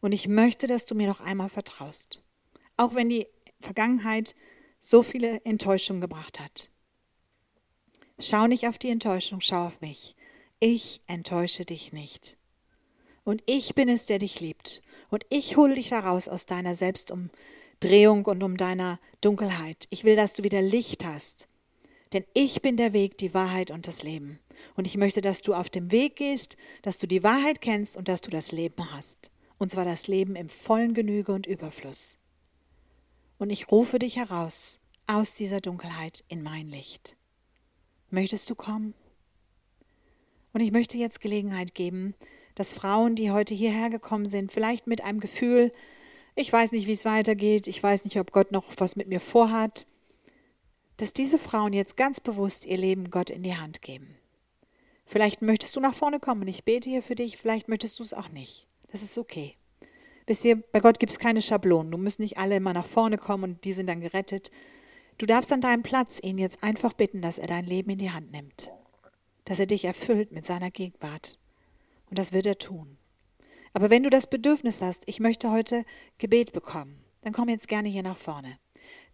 Und 0.00 0.12
ich 0.12 0.28
möchte, 0.28 0.66
dass 0.66 0.84
du 0.84 0.94
mir 0.94 1.06
noch 1.06 1.20
einmal 1.20 1.48
vertraust. 1.48 2.22
Auch 2.76 2.94
wenn 2.94 3.08
die 3.08 3.26
Vergangenheit 3.60 4.34
so 4.80 5.02
viele 5.02 5.40
Enttäuschungen 5.44 6.00
gebracht 6.00 6.40
hat. 6.40 6.68
Schau 8.18 8.46
nicht 8.46 8.66
auf 8.66 8.78
die 8.78 8.90
Enttäuschung, 8.90 9.40
schau 9.40 9.66
auf 9.66 9.80
mich. 9.80 10.16
Ich 10.60 11.00
enttäusche 11.06 11.64
dich 11.64 11.92
nicht. 11.92 12.36
Und 13.24 13.42
ich 13.46 13.74
bin 13.74 13.88
es, 13.88 14.06
der 14.06 14.18
dich 14.18 14.40
liebt. 14.40 14.82
Und 15.08 15.24
ich 15.30 15.56
hole 15.56 15.74
dich 15.74 15.88
daraus 15.88 16.28
aus 16.28 16.46
deiner 16.46 16.74
Selbstumdrehung 16.74 18.26
und 18.26 18.42
um 18.42 18.56
deiner 18.56 18.98
Dunkelheit. 19.20 19.86
Ich 19.90 20.04
will, 20.04 20.16
dass 20.16 20.34
du 20.34 20.42
wieder 20.42 20.60
Licht 20.60 21.04
hast. 21.04 21.48
Denn 22.12 22.24
ich 22.34 22.62
bin 22.62 22.76
der 22.76 22.92
Weg, 22.92 23.16
die 23.18 23.34
Wahrheit 23.34 23.70
und 23.70 23.86
das 23.86 24.02
Leben. 24.02 24.38
Und 24.76 24.86
ich 24.86 24.96
möchte, 24.96 25.20
dass 25.20 25.42
du 25.42 25.54
auf 25.54 25.70
dem 25.70 25.90
Weg 25.90 26.16
gehst, 26.16 26.56
dass 26.82 26.98
du 26.98 27.06
die 27.06 27.22
Wahrheit 27.22 27.60
kennst 27.60 27.96
und 27.96 28.08
dass 28.08 28.20
du 28.20 28.30
das 28.30 28.52
Leben 28.52 28.92
hast. 28.92 29.30
Und 29.58 29.70
zwar 29.70 29.84
das 29.84 30.08
Leben 30.08 30.36
im 30.36 30.48
vollen 30.48 30.92
Genüge 30.92 31.32
und 31.32 31.46
Überfluss. 31.46 32.18
Und 33.38 33.50
ich 33.50 33.70
rufe 33.70 33.98
dich 33.98 34.16
heraus 34.16 34.80
aus 35.06 35.34
dieser 35.34 35.60
Dunkelheit 35.60 36.24
in 36.28 36.42
mein 36.42 36.68
Licht. 36.68 37.16
Möchtest 38.10 38.50
du 38.50 38.54
kommen? 38.54 38.94
Und 40.52 40.60
ich 40.60 40.70
möchte 40.70 40.98
jetzt 40.98 41.20
Gelegenheit 41.20 41.74
geben, 41.74 42.14
dass 42.54 42.74
Frauen, 42.74 43.14
die 43.14 43.30
heute 43.30 43.54
hierher 43.54 43.88
gekommen 43.88 44.26
sind, 44.26 44.52
vielleicht 44.52 44.86
mit 44.86 45.02
einem 45.02 45.20
Gefühl, 45.20 45.72
ich 46.34 46.52
weiß 46.52 46.72
nicht, 46.72 46.86
wie 46.86 46.92
es 46.92 47.04
weitergeht, 47.04 47.66
ich 47.66 47.82
weiß 47.82 48.04
nicht, 48.04 48.18
ob 48.18 48.32
Gott 48.32 48.52
noch 48.52 48.64
was 48.76 48.96
mit 48.96 49.08
mir 49.08 49.20
vorhat, 49.20 49.86
dass 51.02 51.12
diese 51.12 51.38
Frauen 51.38 51.72
jetzt 51.72 51.96
ganz 51.96 52.20
bewusst 52.20 52.64
ihr 52.64 52.78
Leben 52.78 53.10
Gott 53.10 53.28
in 53.28 53.42
die 53.42 53.56
Hand 53.56 53.82
geben. 53.82 54.16
Vielleicht 55.04 55.42
möchtest 55.42 55.76
du 55.76 55.80
nach 55.80 55.94
vorne 55.94 56.20
kommen 56.20 56.48
ich 56.48 56.64
bete 56.64 56.88
hier 56.88 57.02
für 57.02 57.14
dich, 57.14 57.36
vielleicht 57.36 57.68
möchtest 57.68 57.98
du 57.98 58.02
es 58.02 58.14
auch 58.14 58.30
nicht. 58.30 58.66
Das 58.90 59.02
ist 59.02 59.18
okay. 59.18 59.54
Wisst 60.26 60.44
ihr, 60.44 60.56
bei 60.56 60.80
Gott 60.80 60.98
gibt 60.98 61.12
es 61.12 61.18
keine 61.18 61.42
Schablonen. 61.42 61.90
Du 61.92 61.98
musst 61.98 62.20
nicht 62.20 62.38
alle 62.38 62.56
immer 62.56 62.72
nach 62.72 62.86
vorne 62.86 63.18
kommen 63.18 63.44
und 63.44 63.64
die 63.64 63.72
sind 63.72 63.88
dann 63.88 64.00
gerettet. 64.00 64.50
Du 65.18 65.26
darfst 65.26 65.52
an 65.52 65.60
deinem 65.60 65.82
Platz 65.82 66.18
ihn 66.22 66.38
jetzt 66.38 66.62
einfach 66.62 66.92
bitten, 66.92 67.20
dass 67.20 67.38
er 67.38 67.48
dein 67.48 67.66
Leben 67.66 67.90
in 67.90 67.98
die 67.98 68.12
Hand 68.12 68.30
nimmt 68.32 68.70
dass 69.44 69.58
er 69.58 69.66
dich 69.66 69.84
erfüllt 69.84 70.32
mit 70.32 70.44
seiner 70.44 70.70
Gegenwart. 70.70 71.38
Und 72.08 72.18
das 72.18 72.32
wird 72.32 72.46
er 72.46 72.58
tun. 72.58 72.98
Aber 73.72 73.90
wenn 73.90 74.02
du 74.02 74.10
das 74.10 74.26
Bedürfnis 74.26 74.82
hast, 74.82 75.02
ich 75.06 75.20
möchte 75.20 75.50
heute 75.50 75.84
Gebet 76.18 76.52
bekommen, 76.52 77.02
dann 77.22 77.32
komm 77.32 77.48
jetzt 77.48 77.68
gerne 77.68 77.88
hier 77.88 78.02
nach 78.02 78.18
vorne. 78.18 78.58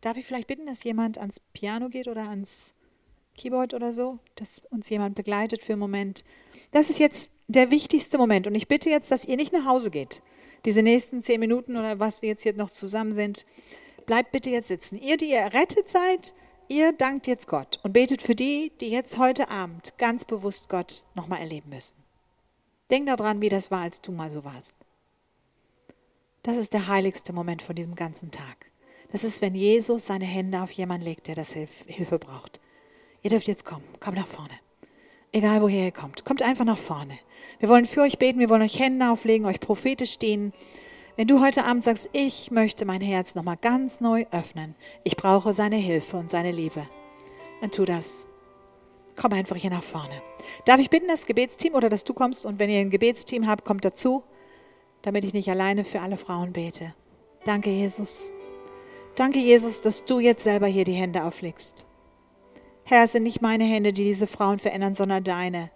Darf 0.00 0.16
ich 0.16 0.26
vielleicht 0.26 0.48
bitten, 0.48 0.66
dass 0.66 0.84
jemand 0.84 1.18
ans 1.18 1.40
Piano 1.52 1.88
geht 1.88 2.08
oder 2.08 2.28
ans 2.28 2.74
Keyboard 3.36 3.74
oder 3.74 3.92
so, 3.92 4.18
dass 4.36 4.60
uns 4.70 4.88
jemand 4.88 5.14
begleitet 5.14 5.62
für 5.62 5.72
einen 5.72 5.80
Moment? 5.80 6.24
Das 6.70 6.90
ist 6.90 6.98
jetzt 6.98 7.30
der 7.48 7.70
wichtigste 7.70 8.18
Moment. 8.18 8.46
Und 8.46 8.54
ich 8.54 8.68
bitte 8.68 8.90
jetzt, 8.90 9.10
dass 9.10 9.24
ihr 9.24 9.36
nicht 9.36 9.52
nach 9.52 9.64
Hause 9.64 9.90
geht. 9.90 10.22
Diese 10.64 10.82
nächsten 10.82 11.22
zehn 11.22 11.40
Minuten 11.40 11.76
oder 11.76 11.98
was 11.98 12.22
wir 12.22 12.28
jetzt 12.28 12.42
hier 12.42 12.54
noch 12.54 12.70
zusammen 12.70 13.12
sind, 13.12 13.46
bleibt 14.06 14.32
bitte 14.32 14.50
jetzt 14.50 14.68
sitzen. 14.68 14.96
Ihr, 14.96 15.16
die 15.16 15.30
ihr 15.30 15.38
errettet 15.38 15.88
seid, 15.88 16.34
Ihr 16.70 16.92
dankt 16.92 17.26
jetzt 17.26 17.48
Gott 17.48 17.80
und 17.82 17.94
betet 17.94 18.20
für 18.20 18.34
die, 18.34 18.72
die 18.82 18.90
jetzt 18.90 19.16
heute 19.16 19.48
Abend 19.48 19.96
ganz 19.96 20.26
bewusst 20.26 20.68
Gott 20.68 21.04
nochmal 21.14 21.40
erleben 21.40 21.70
müssen. 21.70 21.96
Denk 22.90 23.06
daran, 23.06 23.40
wie 23.40 23.48
das 23.48 23.70
war, 23.70 23.80
als 23.80 24.02
du 24.02 24.12
mal 24.12 24.30
so 24.30 24.44
warst. 24.44 24.76
Das 26.42 26.58
ist 26.58 26.74
der 26.74 26.86
heiligste 26.86 27.32
Moment 27.32 27.62
von 27.62 27.74
diesem 27.74 27.94
ganzen 27.94 28.30
Tag. 28.30 28.67
Das 29.10 29.24
ist, 29.24 29.40
wenn 29.40 29.54
Jesus 29.54 30.06
seine 30.06 30.26
Hände 30.26 30.62
auf 30.62 30.70
jemanden 30.70 31.06
legt, 31.06 31.28
der 31.28 31.34
das 31.34 31.52
Hilfe 31.52 32.18
braucht. 32.18 32.60
Ihr 33.22 33.30
dürft 33.30 33.48
jetzt 33.48 33.64
kommen. 33.64 33.84
Kommt 34.00 34.16
nach 34.16 34.26
vorne. 34.26 34.52
Egal 35.32 35.60
woher 35.62 35.84
ihr 35.84 35.92
kommt. 35.92 36.24
Kommt 36.24 36.42
einfach 36.42 36.64
nach 36.64 36.78
vorne. 36.78 37.18
Wir 37.58 37.68
wollen 37.68 37.86
für 37.86 38.02
euch 38.02 38.18
beten, 38.18 38.38
wir 38.38 38.50
wollen 38.50 38.62
euch 38.62 38.78
Hände 38.78 39.10
auflegen, 39.10 39.46
euch 39.46 39.60
prophetisch 39.60 40.18
dienen. 40.18 40.52
Wenn 41.16 41.26
du 41.26 41.40
heute 41.40 41.64
Abend 41.64 41.84
sagst, 41.84 42.08
ich 42.12 42.50
möchte 42.50 42.84
mein 42.84 43.00
Herz 43.00 43.34
nochmal 43.34 43.56
ganz 43.56 44.00
neu 44.00 44.24
öffnen, 44.30 44.76
ich 45.02 45.16
brauche 45.16 45.52
seine 45.52 45.76
Hilfe 45.76 46.16
und 46.16 46.30
seine 46.30 46.52
Liebe, 46.52 46.86
dann 47.60 47.70
tu 47.70 47.84
das. 47.84 48.26
Komm 49.16 49.32
einfach 49.32 49.56
hier 49.56 49.70
nach 49.70 49.82
vorne. 49.82 50.22
Darf 50.64 50.78
ich 50.78 50.90
bitten, 50.90 51.08
das 51.08 51.26
Gebetsteam 51.26 51.74
oder 51.74 51.88
dass 51.88 52.04
du 52.04 52.14
kommst 52.14 52.46
und 52.46 52.60
wenn 52.60 52.70
ihr 52.70 52.78
ein 52.78 52.90
Gebetsteam 52.90 53.48
habt, 53.48 53.64
kommt 53.64 53.84
dazu, 53.84 54.22
damit 55.02 55.24
ich 55.24 55.34
nicht 55.34 55.50
alleine 55.50 55.84
für 55.84 56.00
alle 56.00 56.16
Frauen 56.16 56.52
bete. 56.52 56.94
Danke, 57.44 57.70
Jesus. 57.70 58.32
Danke, 59.18 59.40
Jesus, 59.40 59.80
dass 59.80 60.04
du 60.04 60.20
jetzt 60.20 60.44
selber 60.44 60.68
hier 60.68 60.84
die 60.84 60.92
Hände 60.92 61.24
auflegst. 61.24 61.86
Herr, 62.84 63.02
es 63.02 63.10
sind 63.10 63.24
nicht 63.24 63.42
meine 63.42 63.64
Hände, 63.64 63.92
die 63.92 64.04
diese 64.04 64.28
Frauen 64.28 64.60
verändern, 64.60 64.94
sondern 64.94 65.24
deine. 65.24 65.72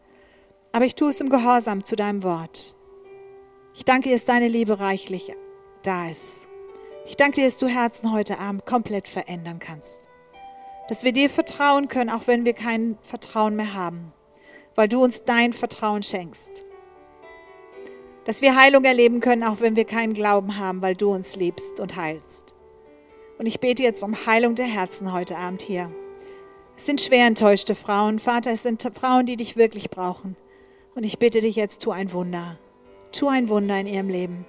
Aber 0.70 0.84
ich 0.84 0.94
tue 0.94 1.08
es 1.08 1.20
im 1.20 1.28
Gehorsam 1.28 1.82
zu 1.82 1.96
deinem 1.96 2.22
Wort. 2.22 2.76
Ich 3.74 3.84
danke 3.84 4.08
dir, 4.10 4.14
dass 4.14 4.26
deine 4.26 4.46
Liebe 4.46 4.78
reichlich 4.78 5.34
da 5.82 6.08
ist. 6.08 6.46
Ich 7.04 7.16
danke 7.16 7.40
dir, 7.40 7.46
dass 7.46 7.58
du 7.58 7.66
Herzen 7.66 8.12
heute 8.12 8.38
Abend 8.38 8.64
komplett 8.64 9.08
verändern 9.08 9.58
kannst. 9.58 10.08
Dass 10.88 11.02
wir 11.02 11.12
dir 11.12 11.28
vertrauen 11.28 11.88
können, 11.88 12.10
auch 12.10 12.28
wenn 12.28 12.44
wir 12.44 12.54
kein 12.54 12.96
Vertrauen 13.02 13.56
mehr 13.56 13.74
haben, 13.74 14.12
weil 14.76 14.86
du 14.86 15.02
uns 15.02 15.24
dein 15.24 15.52
Vertrauen 15.52 16.04
schenkst. 16.04 16.62
Dass 18.24 18.40
wir 18.40 18.54
Heilung 18.54 18.84
erleben 18.84 19.18
können, 19.18 19.42
auch 19.42 19.60
wenn 19.60 19.74
wir 19.74 19.84
keinen 19.84 20.14
Glauben 20.14 20.58
haben, 20.58 20.80
weil 20.80 20.94
du 20.94 21.12
uns 21.12 21.34
liebst 21.34 21.80
und 21.80 21.96
heilst. 21.96 22.54
Und 23.42 23.48
ich 23.48 23.58
bete 23.58 23.82
jetzt 23.82 24.04
um 24.04 24.14
Heilung 24.14 24.54
der 24.54 24.66
Herzen 24.66 25.12
heute 25.12 25.36
Abend 25.36 25.62
hier. 25.62 25.90
Es 26.76 26.86
sind 26.86 27.00
schwer 27.00 27.26
enttäuschte 27.26 27.74
Frauen. 27.74 28.20
Vater, 28.20 28.52
es 28.52 28.62
sind 28.62 28.88
Frauen, 28.94 29.26
die 29.26 29.36
dich 29.36 29.56
wirklich 29.56 29.90
brauchen. 29.90 30.36
Und 30.94 31.02
ich 31.02 31.18
bitte 31.18 31.40
dich 31.40 31.56
jetzt, 31.56 31.82
tu 31.82 31.90
ein 31.90 32.12
Wunder. 32.12 32.56
Tu 33.10 33.26
ein 33.26 33.48
Wunder 33.48 33.80
in 33.80 33.88
ihrem 33.88 34.08
Leben. 34.08 34.44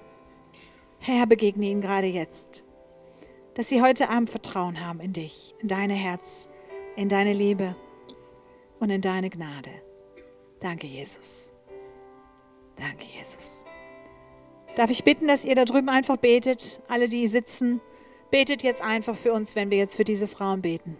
Herr, 1.00 1.26
begegne 1.26 1.66
ihnen 1.66 1.80
gerade 1.80 2.06
jetzt, 2.06 2.62
dass 3.54 3.68
sie 3.68 3.82
heute 3.82 4.10
Abend 4.10 4.30
Vertrauen 4.30 4.80
haben 4.80 5.00
in 5.00 5.12
dich, 5.12 5.56
in 5.58 5.66
dein 5.66 5.90
Herz, 5.90 6.46
in 6.94 7.08
deine 7.08 7.32
Liebe 7.32 7.74
und 8.78 8.90
in 8.90 9.00
deine 9.00 9.28
Gnade. 9.28 9.70
Danke, 10.60 10.86
Jesus. 10.86 11.52
Danke, 12.76 13.06
Jesus. 13.18 13.64
Darf 14.76 14.90
ich 14.90 15.02
bitten, 15.02 15.26
dass 15.26 15.44
ihr 15.44 15.56
da 15.56 15.64
drüben 15.64 15.88
einfach 15.88 16.16
betet, 16.16 16.80
alle, 16.86 17.08
die 17.08 17.26
sitzen, 17.26 17.80
betet 18.34 18.64
jetzt 18.64 18.82
einfach 18.82 19.14
für 19.14 19.32
uns, 19.32 19.54
wenn 19.54 19.70
wir 19.70 19.78
jetzt 19.78 19.94
für 19.94 20.02
diese 20.02 20.26
Frauen 20.26 20.60
beten. 20.60 20.96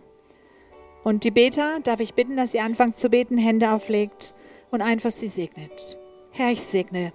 Und 1.02 1.24
die 1.24 1.32
Beter, 1.32 1.80
darf 1.80 1.98
ich 1.98 2.14
bitten, 2.14 2.36
dass 2.36 2.54
ihr 2.54 2.62
anfangt 2.62 2.96
zu 2.96 3.08
beten, 3.08 3.38
Hände 3.38 3.72
auflegt 3.72 4.36
und 4.70 4.82
einfach 4.82 5.10
sie 5.10 5.26
segnet. 5.26 5.98
Herr, 6.30 6.52
ich 6.52 6.62
segne 6.62 7.12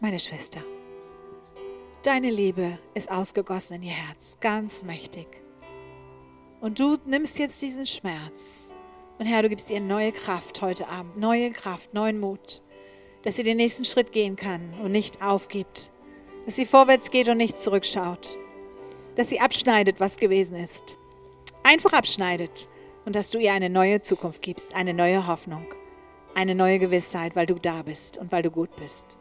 meine 0.00 0.18
Schwester. 0.18 0.60
Deine 2.02 2.30
Liebe 2.30 2.78
ist 2.94 3.10
ausgegossen 3.10 3.74
in 3.74 3.82
ihr 3.82 3.90
Herz, 3.90 4.38
ganz 4.40 4.82
mächtig. 4.84 5.26
Und 6.62 6.78
du 6.78 6.96
nimmst 7.04 7.38
jetzt 7.38 7.60
diesen 7.60 7.84
Schmerz. 7.84 8.72
Und 9.18 9.26
Herr, 9.26 9.42
du 9.42 9.50
gibst 9.50 9.70
ihr 9.70 9.80
neue 9.80 10.12
Kraft 10.12 10.62
heute 10.62 10.88
Abend, 10.88 11.18
neue 11.18 11.50
Kraft, 11.50 11.92
neuen 11.92 12.20
Mut, 12.20 12.62
dass 13.20 13.36
sie 13.36 13.42
den 13.42 13.58
nächsten 13.58 13.84
Schritt 13.84 14.12
gehen 14.12 14.36
kann 14.36 14.72
und 14.82 14.92
nicht 14.92 15.20
aufgibt. 15.20 15.92
Dass 16.46 16.56
sie 16.56 16.64
vorwärts 16.64 17.10
geht 17.10 17.28
und 17.28 17.36
nicht 17.36 17.58
zurückschaut. 17.58 18.39
Dass 19.20 19.28
sie 19.28 19.40
abschneidet, 19.40 20.00
was 20.00 20.16
gewesen 20.16 20.56
ist. 20.56 20.96
Einfach 21.62 21.92
abschneidet. 21.92 22.70
Und 23.04 23.16
dass 23.16 23.28
du 23.28 23.38
ihr 23.38 23.52
eine 23.52 23.68
neue 23.68 24.00
Zukunft 24.00 24.40
gibst, 24.40 24.74
eine 24.74 24.94
neue 24.94 25.26
Hoffnung, 25.26 25.66
eine 26.34 26.54
neue 26.54 26.78
Gewissheit, 26.78 27.36
weil 27.36 27.44
du 27.44 27.56
da 27.56 27.82
bist 27.82 28.16
und 28.16 28.32
weil 28.32 28.40
du 28.42 28.50
gut 28.50 28.74
bist. 28.76 29.18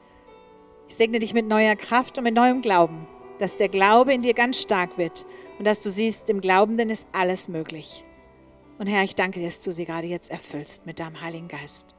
Ich 0.88 0.96
segne 0.96 1.20
dich 1.20 1.34
mit 1.34 1.50
neuer 1.50 1.76
Kraft 1.76 2.18
und 2.18 2.24
mit 2.24 2.34
neuem 2.34 2.62
Glauben, 2.62 3.10
dass 3.40 3.58
der 3.58 3.68
Glaube 3.68 4.14
in 4.14 4.22
dir 4.22 4.34
ganz 4.34 4.62
stark 4.62 4.98
wird 4.98 5.26
und 5.58 5.68
dass 5.68 5.82
du 5.82 5.92
siehst, 5.92 6.30
im 6.30 6.40
Glaubenden 6.40 6.90
ist 6.90 7.06
alles 7.12 7.50
möglich. 7.50 8.06
Und 8.78 8.88
Herr, 8.88 9.04
ich 9.04 9.16
danke 9.16 9.42
dir, 9.42 9.48
dass 9.48 9.60
du 9.60 9.74
sie 9.74 9.84
gerade 9.84 10.08
jetzt 10.08 10.32
erfüllst 10.32 10.86
mit 10.86 11.02
deinem 11.02 11.20
Heiligen 11.20 11.50
Geist. 11.50 11.94